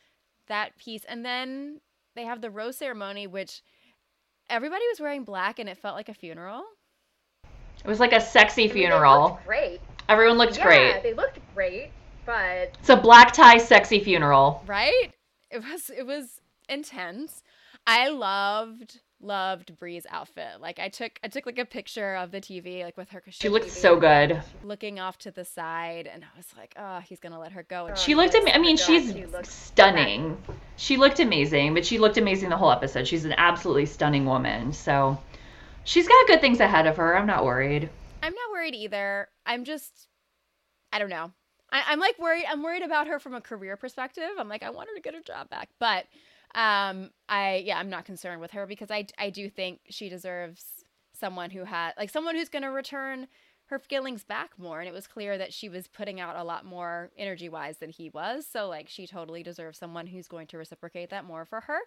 that 0.48 0.76
piece. 0.78 1.04
And 1.04 1.24
then 1.24 1.80
they 2.14 2.24
have 2.24 2.40
the 2.40 2.50
rose 2.50 2.76
ceremony 2.76 3.26
which 3.26 3.62
everybody 4.52 4.82
was 4.90 5.00
wearing 5.00 5.24
black 5.24 5.58
and 5.58 5.68
it 5.68 5.78
felt 5.78 5.96
like 5.96 6.08
a 6.10 6.14
funeral 6.14 6.62
It 7.84 7.86
was 7.88 7.98
like 8.00 8.12
a 8.12 8.20
sexy 8.20 8.64
I 8.64 8.66
mean, 8.66 8.74
they 8.74 8.80
funeral. 8.80 9.22
looked 9.22 9.46
great. 9.46 9.80
Everyone 10.08 10.36
looked 10.38 10.60
great. 10.60 10.86
yeah, 10.86 10.92
great. 10.92 11.02
they 11.02 11.14
looked 11.14 11.38
great, 11.54 11.90
but 12.26 12.70
It's 12.80 12.90
a 12.90 12.96
black 12.96 13.32
tie 13.32 13.56
sexy 13.58 14.00
funeral. 14.04 14.62
right 14.66 15.10
it 15.50 15.62
was 15.62 15.90
it 15.90 16.06
was 16.06 16.40
intense 16.68 17.42
i 17.86 18.08
loved 18.08 19.00
loved 19.22 19.78
Bri's 19.78 20.06
outfit. 20.10 20.60
Like 20.60 20.78
I 20.78 20.88
took 20.88 21.18
I 21.22 21.28
took 21.28 21.46
like 21.46 21.58
a 21.58 21.64
picture 21.64 22.14
of 22.16 22.30
the 22.30 22.40
TV 22.40 22.84
like 22.84 22.96
with 22.96 23.10
her. 23.10 23.20
cause 23.20 23.34
She 23.34 23.48
looked 23.48 23.70
so 23.70 23.98
good. 23.98 24.42
Looking 24.62 25.00
off 25.00 25.18
to 25.18 25.30
the 25.30 25.44
side, 25.44 26.08
and 26.12 26.24
I 26.24 26.36
was 26.36 26.46
like, 26.56 26.74
oh, 26.76 27.00
he's 27.00 27.20
gonna 27.20 27.38
let 27.38 27.52
her 27.52 27.62
go. 27.62 27.86
And 27.86 27.98
she 27.98 28.14
looked 28.14 28.34
at 28.34 28.44
me. 28.44 28.52
I 28.52 28.58
mean, 28.58 28.76
she's 28.76 29.14
stunning. 29.42 30.36
She 30.76 30.96
looked 30.96 31.20
amazing, 31.20 31.74
but 31.74 31.86
she 31.86 31.98
looked 31.98 32.18
amazing 32.18 32.50
the 32.50 32.56
whole 32.56 32.72
episode. 32.72 33.06
She's 33.06 33.24
an 33.24 33.34
absolutely 33.36 33.86
stunning 33.86 34.26
woman. 34.26 34.72
So 34.72 35.18
she's 35.84 36.08
got 36.08 36.26
good 36.26 36.40
things 36.40 36.60
ahead 36.60 36.86
of 36.86 36.96
her. 36.96 37.16
I'm 37.16 37.26
not 37.26 37.44
worried. 37.44 37.88
I'm 38.22 38.34
not 38.34 38.50
worried 38.52 38.74
either. 38.74 39.28
I'm 39.44 39.64
just, 39.64 40.08
I 40.92 40.98
don't 40.98 41.10
know. 41.10 41.32
I, 41.72 41.92
am 41.92 42.00
like 42.00 42.18
worried. 42.18 42.44
I'm 42.48 42.62
worried 42.62 42.82
about 42.82 43.06
her 43.08 43.18
from 43.18 43.34
a 43.34 43.40
career 43.40 43.76
perspective. 43.76 44.30
I'm 44.38 44.48
like, 44.48 44.62
I 44.62 44.70
want 44.70 44.88
her 44.90 44.94
to 44.94 45.00
get 45.00 45.14
her 45.14 45.22
job 45.22 45.48
back, 45.48 45.70
but 45.78 46.04
um, 46.54 47.10
I 47.28 47.62
yeah, 47.64 47.78
I'm 47.78 47.90
not 47.90 48.04
concerned 48.04 48.40
with 48.40 48.52
her 48.52 48.66
because 48.66 48.90
I 48.90 49.06
I 49.18 49.30
do 49.30 49.48
think 49.48 49.80
she 49.88 50.08
deserves 50.08 50.84
someone 51.12 51.50
who 51.50 51.64
had 51.64 51.92
like 51.98 52.10
someone 52.10 52.34
who's 52.36 52.48
going 52.48 52.62
to 52.62 52.68
return 52.68 53.28
her 53.66 53.78
feelings 53.78 54.22
back 54.22 54.50
more. 54.58 54.80
And 54.80 54.88
it 54.88 54.92
was 54.92 55.06
clear 55.06 55.38
that 55.38 55.52
she 55.52 55.68
was 55.68 55.88
putting 55.88 56.20
out 56.20 56.36
a 56.36 56.44
lot 56.44 56.66
more 56.66 57.10
energy 57.16 57.48
wise 57.48 57.78
than 57.78 57.88
he 57.88 58.10
was. 58.10 58.46
So 58.46 58.68
like 58.68 58.88
she 58.88 59.06
totally 59.06 59.42
deserves 59.42 59.78
someone 59.78 60.06
who's 60.06 60.28
going 60.28 60.46
to 60.48 60.58
reciprocate 60.58 61.08
that 61.10 61.24
more 61.24 61.46
for 61.46 61.62
her. 61.62 61.78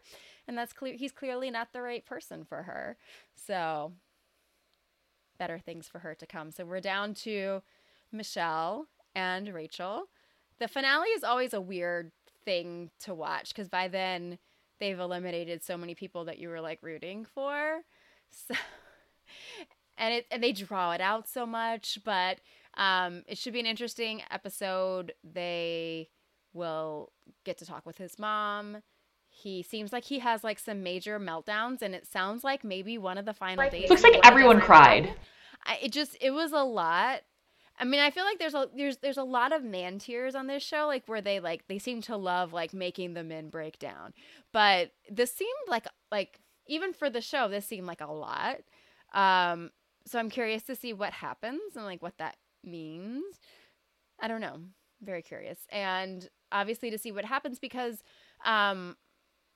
And 0.48 0.58
that's 0.58 0.74
clear 0.74 0.96
he's 0.96 1.12
clearly 1.12 1.52
not 1.52 1.74
the 1.74 1.84
right 1.84 2.04
person 2.04 2.44
for 2.44 2.64
her. 2.64 2.98
So 3.36 3.92
better 5.38 5.60
things 5.60 5.88
for 5.88 6.00
her 6.00 6.16
to 6.16 6.26
come. 6.26 6.50
So 6.50 6.66
we're 6.66 6.80
down 6.80 7.14
to 7.16 7.62
michelle 8.12 8.88
and 9.14 9.54
rachael. 9.54 10.06
The 10.60 10.68
finale 10.68 11.10
is 11.10 11.24
always 11.24 11.54
a 11.54 11.62
weird 11.62 12.12
thing 12.46 12.90
to 13.02 13.14
watch 13.14 13.50
because 13.50 13.70
by 13.70 13.90
then 13.90 14.40
they've 14.80 15.00
eliminated 15.00 15.64
so 15.64 15.78
many 15.78 15.96
people 15.96 16.26
that 16.26 16.40
you 16.40 16.50
were 16.50 16.62
like 16.62 16.80
rooting 16.82 17.26
for. 17.34 17.82
So 18.48 18.56
and 19.98 20.14
it 20.14 20.26
and 20.32 20.44
they 20.44 20.52
draw 20.52 20.92
it 20.92 21.02
out 21.02 21.28
so 21.28 21.46
much, 21.46 22.00
but 22.04 22.40
um 22.76 23.24
it 23.28 23.38
should 23.38 23.54
be 23.54 23.60
an 23.60 23.66
interesting 23.66 24.22
episode. 24.32 25.14
They 25.24 26.10
will 26.54 27.12
get 27.44 27.58
to 27.60 27.66
talk 27.66 27.86
with 27.86 27.98
his 27.98 28.18
mom. 28.20 28.82
He 29.30 29.64
seems 29.64 29.92
like 29.92 30.06
he 30.06 30.20
has 30.20 30.44
like 30.44 30.60
some 30.60 30.84
major 30.84 31.20
meltdowns 31.20 31.82
and 31.82 31.94
it 31.94 32.08
sounds 32.08 32.44
like 32.44 32.64
maybe 32.64 32.98
one 32.98 33.18
of 33.18 33.26
the 33.26 33.34
final 33.34 33.70
days. 33.70 33.90
Looks 33.90 34.04
like 34.04 34.20
everyone 34.24 34.62
cried. 34.62 35.14
I, 35.66 35.80
it 35.82 35.92
just 35.92 36.18
it 36.22 36.32
was 36.32 36.52
a 36.52 36.64
lot 36.64 37.22
I 37.78 37.84
mean, 37.84 38.00
I 38.00 38.10
feel 38.10 38.24
like 38.24 38.40
there's 38.40 38.54
a 38.54 38.70
there's 38.76 38.98
there's 38.98 39.18
a 39.18 39.24
lot 39.24 39.52
of 39.52 39.64
man 39.64 40.00
tears 40.00 40.34
on 40.34 40.48
this 40.48 40.64
show, 40.64 40.88
like 40.88 41.04
where 41.08 41.22
they 41.22 41.40
like 41.40 41.68
they 41.68 41.80
seem 41.80 42.02
to 42.04 42.16
love 42.16 42.54
like 42.54 42.74
making 42.74 43.14
the 43.14 43.24
men 43.24 43.50
break 43.50 43.80
down. 43.80 44.14
But 44.54 44.92
this 45.10 45.34
seemed 45.34 45.52
like 45.68 45.86
like 46.12 46.40
even 46.68 46.94
for 46.94 47.10
the 47.10 47.22
show, 47.22 47.48
this 47.50 47.66
seemed 47.66 47.88
like 47.88 48.02
a 48.02 48.12
lot. 48.12 48.58
Um, 49.14 49.72
so 50.06 50.20
I'm 50.20 50.30
curious 50.30 50.64
to 50.64 50.76
see 50.76 50.94
what 50.94 51.14
happens 51.14 51.76
and 51.76 51.86
like 51.86 52.02
what 52.02 52.18
that 52.20 52.38
means. 52.64 53.24
I 54.20 54.28
don't 54.28 54.42
know. 54.42 54.60
Very 55.02 55.22
curious, 55.22 55.60
and 55.70 56.28
obviously 56.54 56.90
to 56.92 56.98
see 56.98 57.12
what 57.12 57.26
happens 57.26 57.60
because 57.60 58.02
um, 58.46 58.96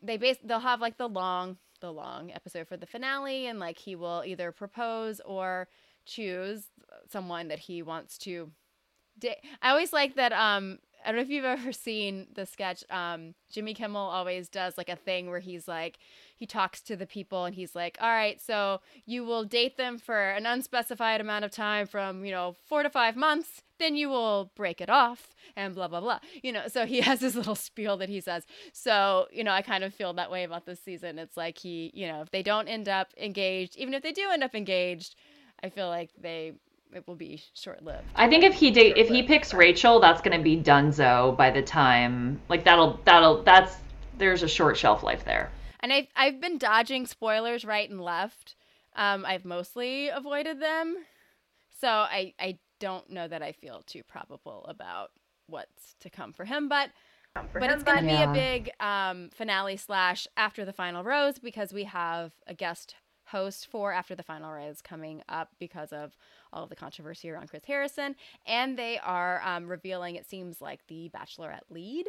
they 0.01 0.17
base 0.17 0.37
they'll 0.43 0.59
have 0.59 0.81
like 0.81 0.97
the 0.97 1.07
long 1.07 1.57
the 1.79 1.91
long 1.93 2.31
episode 2.33 2.67
for 2.67 2.75
the 2.75 2.85
finale, 2.85 3.47
and 3.47 3.59
like 3.59 3.79
he 3.79 3.95
will 3.95 4.23
either 4.25 4.51
propose 4.51 5.21
or 5.21 5.69
choose 6.05 6.65
someone 7.09 7.47
that 7.47 7.59
he 7.59 7.81
wants 7.81 8.17
to 8.19 8.51
date. 9.17 9.37
I 9.61 9.69
always 9.69 9.93
like 9.93 10.15
that. 10.15 10.31
Um, 10.33 10.79
I 11.03 11.09
don't 11.09 11.17
know 11.17 11.21
if 11.21 11.29
you've 11.29 11.45
ever 11.59 11.71
seen 11.71 12.27
the 12.33 12.45
sketch. 12.45 12.83
Um, 12.89 13.33
Jimmy 13.49 13.73
Kimmel 13.73 14.01
always 14.01 14.49
does 14.49 14.77
like 14.77 14.89
a 14.89 14.95
thing 14.95 15.29
where 15.29 15.39
he's 15.39 15.67
like, 15.67 15.99
he 16.35 16.45
talks 16.45 16.81
to 16.81 16.95
the 16.95 17.05
people 17.05 17.45
and 17.45 17.55
he's 17.55 17.75
like, 17.75 17.97
all 18.01 18.09
right, 18.09 18.39
so 18.41 18.81
you 19.05 19.25
will 19.25 19.43
date 19.43 19.77
them 19.77 19.97
for 19.97 20.31
an 20.31 20.45
unspecified 20.45 21.19
amount 21.19 21.45
of 21.45 21.51
time 21.51 21.85
from, 21.85 22.23
you 22.25 22.31
know, 22.31 22.55
four 22.67 22.83
to 22.83 22.89
five 22.89 23.15
months, 23.15 23.61
then 23.77 23.95
you 23.95 24.09
will 24.09 24.51
break 24.55 24.81
it 24.81 24.89
off 24.89 25.35
and 25.55 25.75
blah, 25.75 25.87
blah, 25.87 26.01
blah. 26.01 26.19
You 26.41 26.51
know, 26.51 26.67
so 26.67 26.85
he 26.85 27.01
has 27.01 27.19
this 27.19 27.35
little 27.35 27.55
spiel 27.55 27.97
that 27.97 28.09
he 28.09 28.21
says. 28.21 28.45
So, 28.73 29.27
you 29.31 29.43
know, 29.43 29.51
I 29.51 29.61
kind 29.61 29.83
of 29.83 29.93
feel 29.93 30.13
that 30.13 30.31
way 30.31 30.43
about 30.43 30.65
this 30.65 30.79
season. 30.79 31.19
It's 31.19 31.37
like 31.37 31.57
he, 31.57 31.91
you 31.93 32.07
know, 32.07 32.21
if 32.21 32.31
they 32.31 32.43
don't 32.43 32.67
end 32.67 32.87
up 32.87 33.09
engaged, 33.17 33.77
even 33.77 33.93
if 33.93 34.03
they 34.03 34.11
do 34.11 34.29
end 34.31 34.43
up 34.43 34.55
engaged, 34.55 35.15
I 35.63 35.69
feel 35.69 35.87
like 35.87 36.09
they 36.19 36.53
it 36.93 37.07
will 37.07 37.15
be 37.15 37.41
short 37.53 37.83
lived. 37.83 38.07
I 38.15 38.27
think 38.27 38.43
if 38.43 38.53
he 38.53 38.71
date 38.71 38.97
if 38.97 39.07
he 39.07 39.23
picks 39.23 39.53
Rachael, 39.53 39.99
that's 39.99 40.21
gonna 40.21 40.41
be 40.41 40.57
Dunzo 40.57 41.35
by 41.37 41.51
the 41.51 41.61
time 41.61 42.41
like 42.49 42.63
that'll 42.63 42.99
that'll 43.05 43.43
that's 43.43 43.75
there's 44.17 44.43
a 44.43 44.47
short 44.47 44.77
shelf 44.77 45.03
life 45.03 45.23
there. 45.25 45.51
And 45.81 45.93
I've 45.93 46.07
I've 46.15 46.41
been 46.41 46.57
dodging 46.57 47.05
spoilers 47.05 47.65
right 47.65 47.89
and 47.89 48.01
left. 48.01 48.55
Um, 48.95 49.25
I've 49.25 49.45
mostly 49.45 50.09
avoided 50.09 50.61
them, 50.61 50.97
so 51.79 51.87
I 51.87 52.33
I 52.39 52.57
don't 52.79 53.09
know 53.09 53.27
that 53.27 53.41
I 53.41 53.51
feel 53.51 53.83
too 53.85 54.03
probable 54.03 54.65
about 54.67 55.11
what's 55.47 55.95
to 56.01 56.09
come 56.09 56.33
for 56.33 56.45
him, 56.45 56.69
but. 56.69 56.89
For 57.51 57.59
but 57.59 57.69
him, 57.69 57.75
it's 57.75 57.83
going 57.83 57.99
to 57.99 58.03
be 58.03 58.09
yeah. 58.09 58.31
a 58.31 58.33
big 58.33 58.71
um, 58.79 59.29
finale 59.31 59.77
slash 59.77 60.27
after 60.35 60.65
the 60.65 60.73
final 60.73 61.03
rose 61.03 61.37
because 61.37 61.71
we 61.71 61.83
have 61.83 62.31
a 62.47 62.55
guest 62.55 62.95
host 63.31 63.67
for 63.67 63.91
After 63.91 64.15
the 64.15 64.23
Final 64.23 64.51
Rose 64.51 64.81
coming 64.81 65.21
up 65.29 65.49
because 65.59 65.91
of 65.93 66.15
all 66.51 66.63
of 66.63 66.69
the 66.69 66.75
controversy 66.75 67.29
around 67.29 67.49
Chris 67.49 67.63
Harrison. 67.65 68.15
And 68.45 68.77
they 68.77 68.99
are 68.99 69.41
um, 69.45 69.67
revealing, 69.67 70.15
it 70.15 70.29
seems 70.29 70.61
like, 70.61 70.81
the 70.87 71.09
Bachelorette 71.15 71.69
lead. 71.69 72.07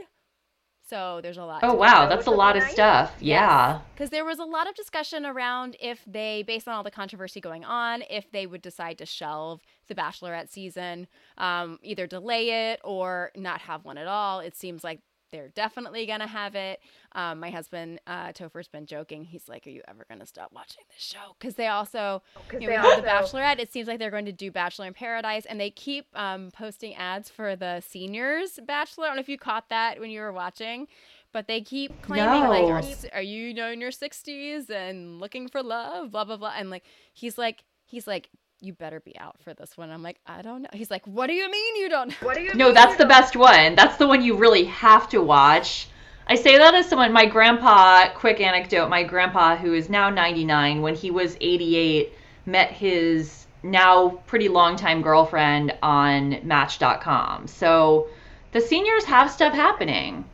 So 0.89 1.21
there's 1.23 1.39
a 1.39 1.45
lot. 1.45 1.61
Oh, 1.63 1.75
wow. 1.75 2.09
That's 2.09 2.27
a 2.27 2.33
lot 2.33 2.57
of 2.57 2.65
stuff. 2.65 3.15
Yeah. 3.21 3.79
Because 3.95 4.07
yes. 4.07 4.11
there 4.11 4.25
was 4.25 4.41
a 4.41 4.45
lot 4.45 4.69
of 4.69 4.75
discussion 4.75 5.25
around 5.25 5.77
if 5.79 6.03
they, 6.05 6.43
based 6.43 6.67
on 6.67 6.75
all 6.75 6.83
the 6.83 6.91
controversy 6.91 7.41
going 7.41 7.65
on, 7.65 8.03
if 8.11 8.29
they 8.33 8.45
would 8.45 8.61
decide 8.61 8.99
to 8.99 9.07
shelve 9.07 9.61
the 9.87 9.95
Bachelorette 9.95 10.49
season, 10.49 11.07
um, 11.39 11.79
either 11.85 12.09
delay 12.09 12.73
it 12.73 12.81
or 12.83 13.31
not 13.37 13.61
have 13.61 13.85
one 13.85 13.99
at 13.99 14.09
all. 14.09 14.41
It 14.41 14.57
seems 14.57 14.83
like 14.83 15.01
they're 15.31 15.49
definitely 15.49 16.07
gonna 16.07 16.27
have 16.27 16.55
it. 16.55 16.81
Um, 17.13 17.41
my 17.41 17.51
husband 17.51 18.01
uh, 18.07 18.33
Topher's 18.33 18.69
been 18.69 18.87
joking. 18.87 19.25
He's 19.25 19.49
like, 19.49 19.67
"Are 19.67 19.71
you 19.71 19.83
ever 19.89 20.05
gonna 20.09 20.27
stop 20.27 20.53
watching 20.53 20.85
this 20.89 21.03
show?" 21.03 21.37
Because 21.39 21.55
they 21.55 21.69
also, 21.69 22.23
you 22.53 22.61
know, 22.61 22.67
they 22.67 22.77
also... 22.77 23.01
the 23.01 23.07
Bachelorette. 23.07 23.59
It 23.59 23.73
seems 23.73 23.89
like 23.89 23.99
they're 23.99 24.11
going 24.11 24.27
to 24.27 24.33
do 24.33 24.51
Bachelor 24.51 24.87
in 24.87 24.95
Paradise, 24.95 25.47
and 25.47 25.61
they 25.61 25.71
keep 25.71 26.07
um, 26.15 26.51
posting 26.53 26.95
ads 26.95 27.31
for 27.31 27.57
the 27.57 27.81
seniors 27.81 28.59
Bachelor. 28.67 29.05
I 29.05 29.09
don't 29.09 29.17
know 29.17 29.21
if 29.21 29.29
you 29.29 29.39
caught 29.39 29.69
that 29.69 30.01
when 30.01 30.11
you 30.11 30.21
were 30.21 30.33
watching, 30.33 30.89
but 31.33 31.47
they 31.47 31.61
keep 31.61 32.03
claiming 32.03 32.43
no. 32.43 32.51
like, 32.51 32.65
are, 32.65 33.19
"Are 33.19 33.23
you, 33.23 33.49
you 33.49 33.55
know 33.55 33.71
in 33.71 33.81
your 33.81 33.91
60s 33.91 34.71
and 34.71 35.21
looking 35.21 35.49
for 35.49 35.63
love?" 35.63 36.11
Blah 36.11 36.25
blah 36.25 36.37
blah, 36.37 36.55
and 36.57 36.71
like 36.71 36.85
he's 37.13 37.39
like 37.39 37.65
he's 37.87 38.07
like 38.07 38.31
you 38.61 38.73
better 38.73 39.01
be 39.01 39.19
out 39.19 39.37
for 39.43 39.55
this 39.55 39.77
one. 39.77 39.91
I'm 39.91 40.03
like, 40.03 40.19
I 40.27 40.43
don't 40.43 40.63
know. 40.63 40.69
He's 40.73 40.91
like, 40.91 41.07
what 41.07 41.27
do 41.27 41.33
you 41.33 41.51
mean 41.51 41.77
you 41.77 41.89
don't? 41.89 42.09
Know? 42.09 42.15
What 42.23 42.37
do 42.37 42.43
you? 42.43 42.55
No, 42.55 42.73
that's 42.73 42.97
the 42.97 43.07
best 43.07 43.37
one. 43.37 43.75
That's 43.75 43.97
the 43.97 44.07
one 44.07 44.23
you 44.23 44.37
really 44.37 44.65
have 44.65 45.09
to 45.11 45.21
watch. 45.21 45.89
I 46.27 46.35
say 46.37 46.59
that 46.59 46.75
as 46.75 46.89
someone. 46.89 47.13
My 47.13 47.27
grandpa. 47.27 48.11
Quick 48.15 48.41
anecdote. 48.41 48.89
My 48.89 49.03
grandpa, 49.03 49.57
who 49.57 49.75
is 49.75 49.89
now 49.89 50.11
99, 50.11 50.83
when 50.83 50.95
he 50.95 51.11
was 51.11 51.37
88, 51.41 52.13
met 52.47 52.71
his 52.71 53.47
now 53.63 54.09
pretty 54.27 54.49
longtime 54.49 55.03
girlfriend 55.03 55.77
on 55.83 56.47
Match.com. 56.47 57.47
So 57.47 58.09
the 58.53 58.61
seniors 58.61 59.05
have 59.05 59.31
stuff 59.31 59.53
happening. 59.53 60.25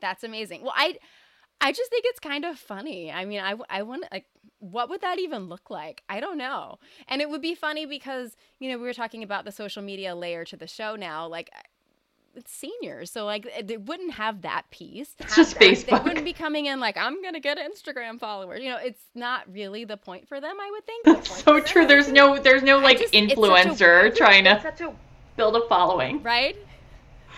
That's 0.00 0.24
amazing. 0.24 0.62
Well, 0.62 0.72
I 0.74 0.98
I 1.60 1.72
just 1.72 1.90
think 1.90 2.04
it's 2.06 2.20
kind 2.20 2.44
of 2.44 2.58
funny. 2.58 3.12
I 3.12 3.24
mean, 3.24 3.40
I, 3.40 3.54
I 3.68 3.82
want 3.82 4.04
like, 4.10 4.26
what 4.60 4.88
would 4.88 5.00
that 5.00 5.18
even 5.18 5.48
look 5.48 5.70
like? 5.70 6.02
I 6.08 6.20
don't 6.20 6.38
know. 6.38 6.78
And 7.08 7.20
it 7.20 7.28
would 7.28 7.42
be 7.42 7.54
funny 7.54 7.86
because, 7.86 8.36
you 8.58 8.70
know, 8.70 8.78
we 8.78 8.84
were 8.84 8.94
talking 8.94 9.22
about 9.22 9.44
the 9.44 9.52
social 9.52 9.82
media 9.82 10.14
layer 10.14 10.44
to 10.46 10.56
the 10.56 10.66
show 10.66 10.96
now. 10.96 11.26
Like, 11.26 11.50
it's 12.34 12.52
seniors. 12.52 13.10
So, 13.10 13.24
like, 13.24 13.50
they 13.64 13.76
wouldn't 13.76 14.12
have 14.12 14.42
that 14.42 14.70
piece. 14.70 15.16
It's 15.18 15.34
just 15.34 15.58
that. 15.58 15.62
Facebook. 15.62 15.86
They 15.86 16.08
wouldn't 16.08 16.24
be 16.24 16.32
coming 16.32 16.66
in 16.66 16.78
like, 16.78 16.96
I'm 16.96 17.20
going 17.22 17.34
to 17.34 17.40
get 17.40 17.58
Instagram 17.58 18.20
followers. 18.20 18.62
You 18.62 18.70
know, 18.70 18.78
it's 18.78 19.02
not 19.14 19.52
really 19.52 19.84
the 19.84 19.96
point 19.96 20.28
for 20.28 20.40
them, 20.40 20.56
I 20.60 20.70
would 20.70 20.86
think. 20.86 21.04
That's 21.04 21.42
so 21.42 21.60
true. 21.60 21.86
There's 21.86 22.12
no, 22.12 22.38
there's 22.38 22.62
no, 22.62 22.78
like, 22.78 22.98
just, 22.98 23.12
influencer 23.12 24.12
a, 24.12 24.14
trying 24.14 24.44
to 24.44 24.94
build 25.36 25.56
a 25.56 25.66
following. 25.68 26.22
Right? 26.22 26.56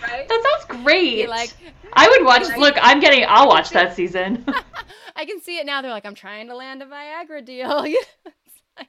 Right? 0.02 0.28
That 0.28 0.60
sounds 0.68 0.82
great. 0.82 1.28
like, 1.28 1.52
I 1.92 2.08
would 2.08 2.24
watch. 2.24 2.44
Look, 2.56 2.76
I'm 2.80 3.00
getting. 3.00 3.24
I'll 3.28 3.48
watch 3.48 3.70
that 3.70 3.94
season. 3.96 4.44
I 5.16 5.24
can 5.24 5.40
see 5.40 5.58
it 5.58 5.66
now. 5.66 5.82
They're 5.82 5.90
like, 5.90 6.06
I'm 6.06 6.14
trying 6.14 6.48
to 6.48 6.56
land 6.56 6.82
a 6.82 6.86
Viagra 6.86 7.44
deal. 7.44 7.68
like, 8.78 8.88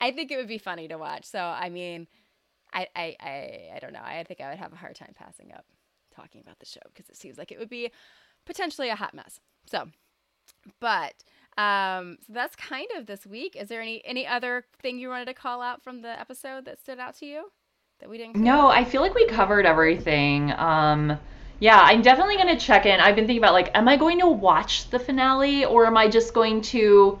I 0.00 0.12
think 0.12 0.30
it 0.30 0.36
would 0.36 0.48
be 0.48 0.58
funny 0.58 0.88
to 0.88 0.98
watch. 0.98 1.24
So 1.24 1.40
I 1.40 1.68
mean, 1.68 2.06
I, 2.72 2.86
I 2.94 3.16
I 3.20 3.70
I 3.76 3.78
don't 3.80 3.92
know. 3.92 4.02
I 4.02 4.24
think 4.24 4.40
I 4.40 4.50
would 4.50 4.58
have 4.58 4.72
a 4.72 4.76
hard 4.76 4.94
time 4.94 5.12
passing 5.16 5.52
up 5.52 5.64
talking 6.14 6.40
about 6.40 6.58
the 6.58 6.66
show 6.66 6.80
because 6.92 7.08
it 7.08 7.16
seems 7.16 7.36
like 7.36 7.52
it 7.52 7.58
would 7.58 7.68
be 7.68 7.90
potentially 8.46 8.88
a 8.88 8.96
hot 8.96 9.14
mess. 9.14 9.40
So, 9.66 9.88
but 10.80 11.14
um, 11.58 12.18
so 12.26 12.32
that's 12.32 12.56
kind 12.56 12.88
of 12.96 13.06
this 13.06 13.26
week. 13.26 13.56
Is 13.56 13.68
there 13.68 13.80
any 13.80 14.04
any 14.04 14.26
other 14.26 14.64
thing 14.80 14.98
you 14.98 15.08
wanted 15.08 15.26
to 15.26 15.34
call 15.34 15.62
out 15.62 15.82
from 15.82 16.02
the 16.02 16.18
episode 16.18 16.64
that 16.66 16.80
stood 16.80 16.98
out 16.98 17.16
to 17.18 17.26
you? 17.26 17.50
That 17.98 18.08
we 18.08 18.18
didn't 18.18 18.34
cover? 18.34 18.44
No, 18.44 18.68
I 18.68 18.84
feel 18.84 19.02
like 19.02 19.14
we 19.14 19.26
covered 19.26 19.66
everything. 19.66 20.52
Um, 20.52 21.18
Yeah, 21.58 21.80
I'm 21.80 22.02
definitely 22.02 22.36
going 22.36 22.56
to 22.58 22.64
check 22.66 22.86
in. 22.86 23.00
I've 23.00 23.14
been 23.16 23.26
thinking 23.26 23.42
about 23.42 23.54
like, 23.54 23.70
am 23.74 23.88
I 23.88 23.96
going 23.96 24.18
to 24.20 24.28
watch 24.28 24.90
the 24.90 24.98
finale 24.98 25.64
or 25.64 25.86
am 25.86 25.96
I 25.96 26.08
just 26.08 26.34
going 26.34 26.62
to 26.62 27.18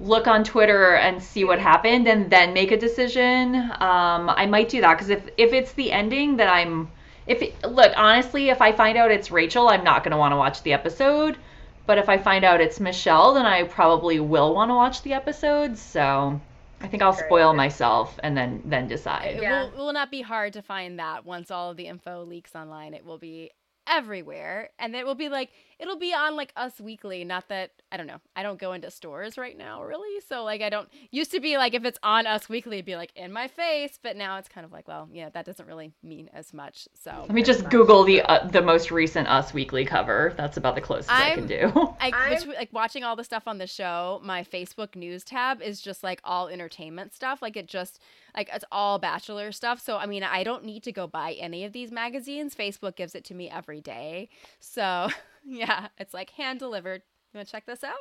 look 0.00 0.26
on 0.26 0.44
Twitter 0.44 0.94
and 0.96 1.22
see 1.22 1.44
what 1.44 1.58
happened 1.58 2.08
and 2.08 2.30
then 2.30 2.54
make 2.54 2.72
a 2.72 2.78
decision? 2.78 3.54
Um, 3.56 4.30
I 4.30 4.46
might 4.46 4.68
do 4.70 4.80
that 4.82 4.94
because 4.94 5.10
if 5.10 5.28
if 5.36 5.52
it's 5.52 5.72
the 5.74 5.92
ending 5.92 6.36
that 6.38 6.48
I'm, 6.48 6.92
if 7.26 7.42
it, 7.42 7.62
look 7.64 7.92
honestly, 7.96 8.50
if 8.50 8.60
I 8.62 8.72
find 8.72 8.96
out 8.98 9.10
it's 9.10 9.30
Rachael, 9.30 9.68
I'm 9.68 9.84
not 9.84 10.02
going 10.04 10.12
to 10.12 10.18
want 10.18 10.32
to 10.32 10.36
watch 10.36 10.62
the 10.62 10.72
episode. 10.72 11.38
But 11.86 11.98
if 11.98 12.08
I 12.08 12.18
find 12.18 12.44
out 12.44 12.60
it's 12.60 12.80
Michelle, 12.80 13.34
then 13.34 13.46
I 13.46 13.64
probably 13.64 14.20
will 14.20 14.54
want 14.54 14.70
to 14.70 14.74
watch 14.74 15.02
the 15.02 15.12
episode. 15.14 15.76
So 15.78 16.40
I 16.80 16.88
think 16.88 17.02
I'll 17.02 17.12
spoil 17.12 17.52
myself 17.52 18.18
and 18.22 18.36
then 18.36 18.62
then 18.64 18.88
decide. 18.88 19.36
It, 19.36 19.40
will, 19.40 19.68
it 19.68 19.76
will 19.76 19.92
not 19.92 20.10
be 20.10 20.22
hard 20.22 20.54
to 20.54 20.62
find 20.62 20.98
that 20.98 21.24
once 21.24 21.50
all 21.50 21.70
of 21.70 21.76
the 21.76 21.86
info 21.86 22.24
leaks 22.24 22.54
online. 22.54 22.94
It 22.94 23.04
will 23.04 23.18
be 23.18 23.50
everywhere 23.86 24.70
and 24.78 24.94
it 24.94 25.04
will 25.04 25.14
be 25.14 25.28
like 25.28 25.50
it'll 25.80 25.98
be 25.98 26.12
on 26.12 26.36
like 26.36 26.52
us 26.56 26.80
weekly 26.80 27.24
not 27.24 27.48
that 27.48 27.70
i 27.90 27.96
don't 27.96 28.06
know 28.06 28.20
i 28.36 28.42
don't 28.42 28.58
go 28.58 28.72
into 28.72 28.90
stores 28.90 29.38
right 29.38 29.56
now 29.56 29.82
really 29.82 30.20
so 30.28 30.44
like 30.44 30.60
i 30.60 30.68
don't 30.68 30.88
used 31.10 31.30
to 31.30 31.40
be 31.40 31.56
like 31.56 31.74
if 31.74 31.84
it's 31.84 31.98
on 32.02 32.26
us 32.26 32.48
weekly 32.48 32.76
it'd 32.76 32.86
be 32.86 32.96
like 32.96 33.12
in 33.16 33.32
my 33.32 33.48
face 33.48 33.98
but 34.02 34.16
now 34.16 34.36
it's 34.36 34.48
kind 34.48 34.64
of 34.64 34.72
like 34.72 34.86
well 34.86 35.08
yeah 35.12 35.28
that 35.30 35.44
doesn't 35.44 35.66
really 35.66 35.92
mean 36.02 36.28
as 36.32 36.52
much 36.52 36.86
so 36.94 37.10
let 37.20 37.32
me 37.32 37.42
just 37.42 37.68
google 37.70 38.04
the 38.04 38.20
uh, 38.22 38.46
the 38.48 38.62
most 38.62 38.90
recent 38.90 39.26
us 39.28 39.54
weekly 39.54 39.84
cover 39.84 40.34
that's 40.36 40.56
about 40.56 40.74
the 40.74 40.80
closest 40.80 41.10
I'm, 41.10 41.32
i 41.32 41.34
can 41.34 41.46
do 41.46 41.94
I, 42.00 42.30
which, 42.30 42.46
like 42.46 42.72
watching 42.72 43.04
all 43.04 43.16
the 43.16 43.24
stuff 43.24 43.44
on 43.46 43.58
the 43.58 43.66
show 43.66 44.20
my 44.22 44.44
facebook 44.44 44.94
news 44.94 45.24
tab 45.24 45.62
is 45.62 45.80
just 45.80 46.04
like 46.04 46.20
all 46.24 46.48
entertainment 46.48 47.14
stuff 47.14 47.42
like 47.42 47.56
it 47.56 47.66
just 47.66 48.00
like 48.36 48.50
it's 48.52 48.64
all 48.70 48.98
bachelor 48.98 49.52
stuff. 49.52 49.80
So 49.80 49.96
I 49.96 50.06
mean, 50.06 50.22
I 50.22 50.44
don't 50.44 50.64
need 50.64 50.82
to 50.84 50.92
go 50.92 51.06
buy 51.06 51.32
any 51.32 51.64
of 51.64 51.72
these 51.72 51.90
magazines. 51.90 52.54
Facebook 52.54 52.96
gives 52.96 53.14
it 53.14 53.24
to 53.24 53.34
me 53.34 53.50
every 53.50 53.80
day. 53.80 54.28
So 54.58 55.08
yeah, 55.44 55.88
it's 55.98 56.14
like 56.14 56.30
hand 56.30 56.58
delivered. 56.58 57.02
You 57.32 57.38
want 57.38 57.48
to 57.48 57.52
check 57.52 57.66
this 57.66 57.84
out? 57.84 57.94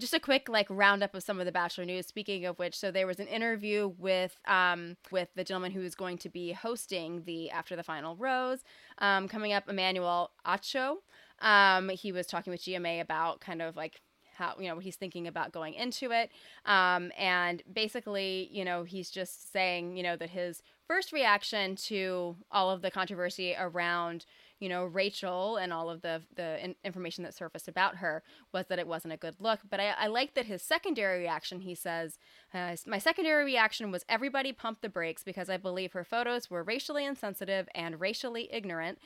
Just 0.00 0.14
a 0.14 0.20
quick 0.20 0.48
like 0.48 0.66
roundup 0.70 1.14
of 1.14 1.22
some 1.22 1.38
of 1.38 1.44
the 1.44 1.52
Bachelor 1.52 1.84
news. 1.84 2.06
Speaking 2.06 2.46
of 2.46 2.58
which, 2.58 2.78
so 2.78 2.90
there 2.90 3.06
was 3.06 3.20
an 3.20 3.26
interview 3.26 3.92
with 3.98 4.38
um 4.46 4.96
with 5.10 5.28
the 5.34 5.44
gentleman 5.44 5.72
who 5.72 5.82
is 5.82 5.94
going 5.94 6.16
to 6.18 6.30
be 6.30 6.52
hosting 6.52 7.24
the 7.24 7.50
After 7.50 7.76
the 7.76 7.82
Final 7.82 8.16
Rose, 8.16 8.64
um, 8.98 9.28
coming 9.28 9.52
up, 9.52 9.68
Emmanuel 9.68 10.30
Acho. 10.46 10.96
Um, 11.40 11.90
he 11.90 12.12
was 12.12 12.26
talking 12.26 12.50
with 12.50 12.62
GMA 12.62 13.00
about 13.00 13.40
kind 13.40 13.60
of 13.60 13.76
like 13.76 14.00
how 14.34 14.54
you 14.58 14.68
know 14.68 14.74
what 14.74 14.84
he's 14.84 14.96
thinking 14.96 15.26
about 15.26 15.52
going 15.52 15.74
into 15.74 16.10
it 16.10 16.30
um, 16.64 17.12
and 17.18 17.62
basically 17.72 18.48
you 18.50 18.64
know 18.64 18.82
he's 18.82 19.10
just 19.10 19.52
saying 19.52 19.96
you 19.96 20.02
know 20.02 20.16
that 20.16 20.30
his 20.30 20.62
first 20.86 21.12
reaction 21.12 21.76
to 21.76 22.36
all 22.50 22.70
of 22.70 22.82
the 22.82 22.90
controversy 22.90 23.54
around 23.58 24.24
you 24.62 24.68
know 24.68 24.84
Rachael 24.84 25.56
and 25.56 25.72
all 25.72 25.90
of 25.90 26.02
the 26.02 26.22
the 26.36 26.64
in- 26.64 26.76
information 26.84 27.24
that 27.24 27.34
surfaced 27.34 27.66
about 27.66 27.96
her 27.96 28.22
was 28.52 28.66
that 28.68 28.78
it 28.78 28.86
wasn't 28.86 29.12
a 29.12 29.16
good 29.16 29.34
look. 29.40 29.58
But 29.68 29.80
I, 29.80 29.94
I 29.98 30.06
like 30.06 30.34
that 30.34 30.46
his 30.46 30.62
secondary 30.62 31.18
reaction. 31.18 31.62
He 31.62 31.74
says, 31.74 32.18
uh, 32.54 32.76
"My 32.86 32.98
secondary 32.98 33.44
reaction 33.44 33.90
was 33.90 34.04
everybody 34.08 34.52
pumped 34.52 34.82
the 34.82 34.88
brakes 34.88 35.24
because 35.24 35.50
I 35.50 35.56
believe 35.56 35.92
her 35.92 36.04
photos 36.04 36.48
were 36.48 36.62
racially 36.62 37.04
insensitive 37.04 37.68
and 37.74 38.00
racially 38.00 38.48
ignorant. 38.52 38.98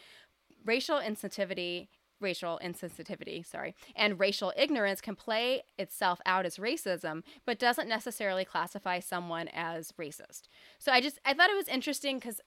Racial 0.65 0.99
insensitivity 0.99 1.89
racial 2.21 2.59
insensitivity, 2.65 3.45
sorry, 3.45 3.75
and 3.95 4.19
racial 4.19 4.53
ignorance 4.57 5.01
can 5.03 5.15
play 5.15 5.63
itself 5.79 6.19
out 6.25 6.47
as 6.47 6.57
racism, 6.57 7.23
but 7.45 7.59
doesn't 7.59 7.89
necessarily 7.89 8.45
classify 8.45 9.01
someone 9.01 9.49
as 9.49 9.93
racist. 9.93 10.49
So 10.79 10.93
I 10.93 11.01
just 11.01 11.19
I 11.25 11.35
thought 11.35 11.51
it 11.51 11.57
was 11.57 11.69
interesting 11.69 12.19
because 12.19 12.41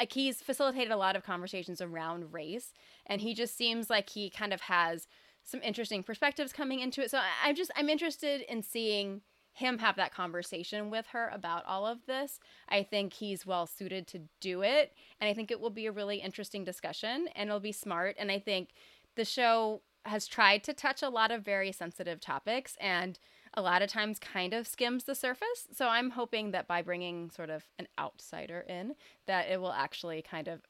like 0.00 0.12
he's 0.12 0.40
facilitated 0.40 0.90
a 0.90 0.96
lot 0.96 1.14
of 1.14 1.22
conversations 1.22 1.80
around 1.80 2.32
race, 2.32 2.72
and 3.06 3.20
he 3.20 3.34
just 3.34 3.56
seems 3.56 3.90
like 3.90 4.08
he 4.08 4.30
kind 4.30 4.52
of 4.52 4.62
has 4.62 5.06
some 5.44 5.60
interesting 5.62 6.02
perspectives 6.02 6.52
coming 6.52 6.80
into 6.80 7.02
it. 7.02 7.10
So 7.10 7.18
I, 7.18 7.28
I'm 7.44 7.54
just 7.54 7.70
I'm 7.76 7.88
interested 7.88 8.40
in 8.50 8.62
seeing 8.62 9.20
him 9.52 9.78
have 9.78 9.96
that 9.96 10.14
conversation 10.14 10.90
with 10.90 11.06
her 11.08 11.30
about 11.34 11.64
all 11.66 11.86
of 11.86 12.06
this. 12.06 12.40
I 12.68 12.82
think 12.82 13.12
he's 13.12 13.44
well 13.44 13.66
suited 13.66 14.06
to 14.08 14.20
do 14.40 14.62
it. 14.62 14.94
And 15.20 15.28
I 15.28 15.34
think 15.34 15.50
it 15.50 15.60
will 15.60 15.70
be 15.70 15.86
a 15.86 15.92
really 15.92 16.18
interesting 16.18 16.64
discussion 16.64 17.28
and 17.34 17.48
it'll 17.48 17.60
be 17.60 17.72
smart. 17.72 18.16
And 18.18 18.30
I 18.30 18.38
think 18.38 18.70
the 19.16 19.24
show 19.24 19.82
has 20.04 20.28
tried 20.28 20.64
to 20.64 20.72
touch 20.72 21.02
a 21.02 21.08
lot 21.08 21.30
of 21.30 21.44
very 21.44 21.72
sensitive 21.72 22.20
topics 22.20 22.76
and 22.80 23.18
a 23.54 23.62
lot 23.62 23.82
of 23.82 23.90
times 23.90 24.18
kind 24.18 24.54
of 24.54 24.66
skims 24.66 25.04
the 25.04 25.14
surface. 25.14 25.68
So 25.72 25.88
I'm 25.88 26.10
hoping 26.10 26.52
that 26.52 26.66
by 26.66 26.82
bringing 26.82 27.30
sort 27.30 27.50
of 27.50 27.64
an 27.78 27.88
outsider 27.98 28.60
in, 28.60 28.94
that 29.26 29.48
it 29.50 29.60
will 29.60 29.72
actually 29.72 30.22
kind 30.22 30.48
of 30.48 30.60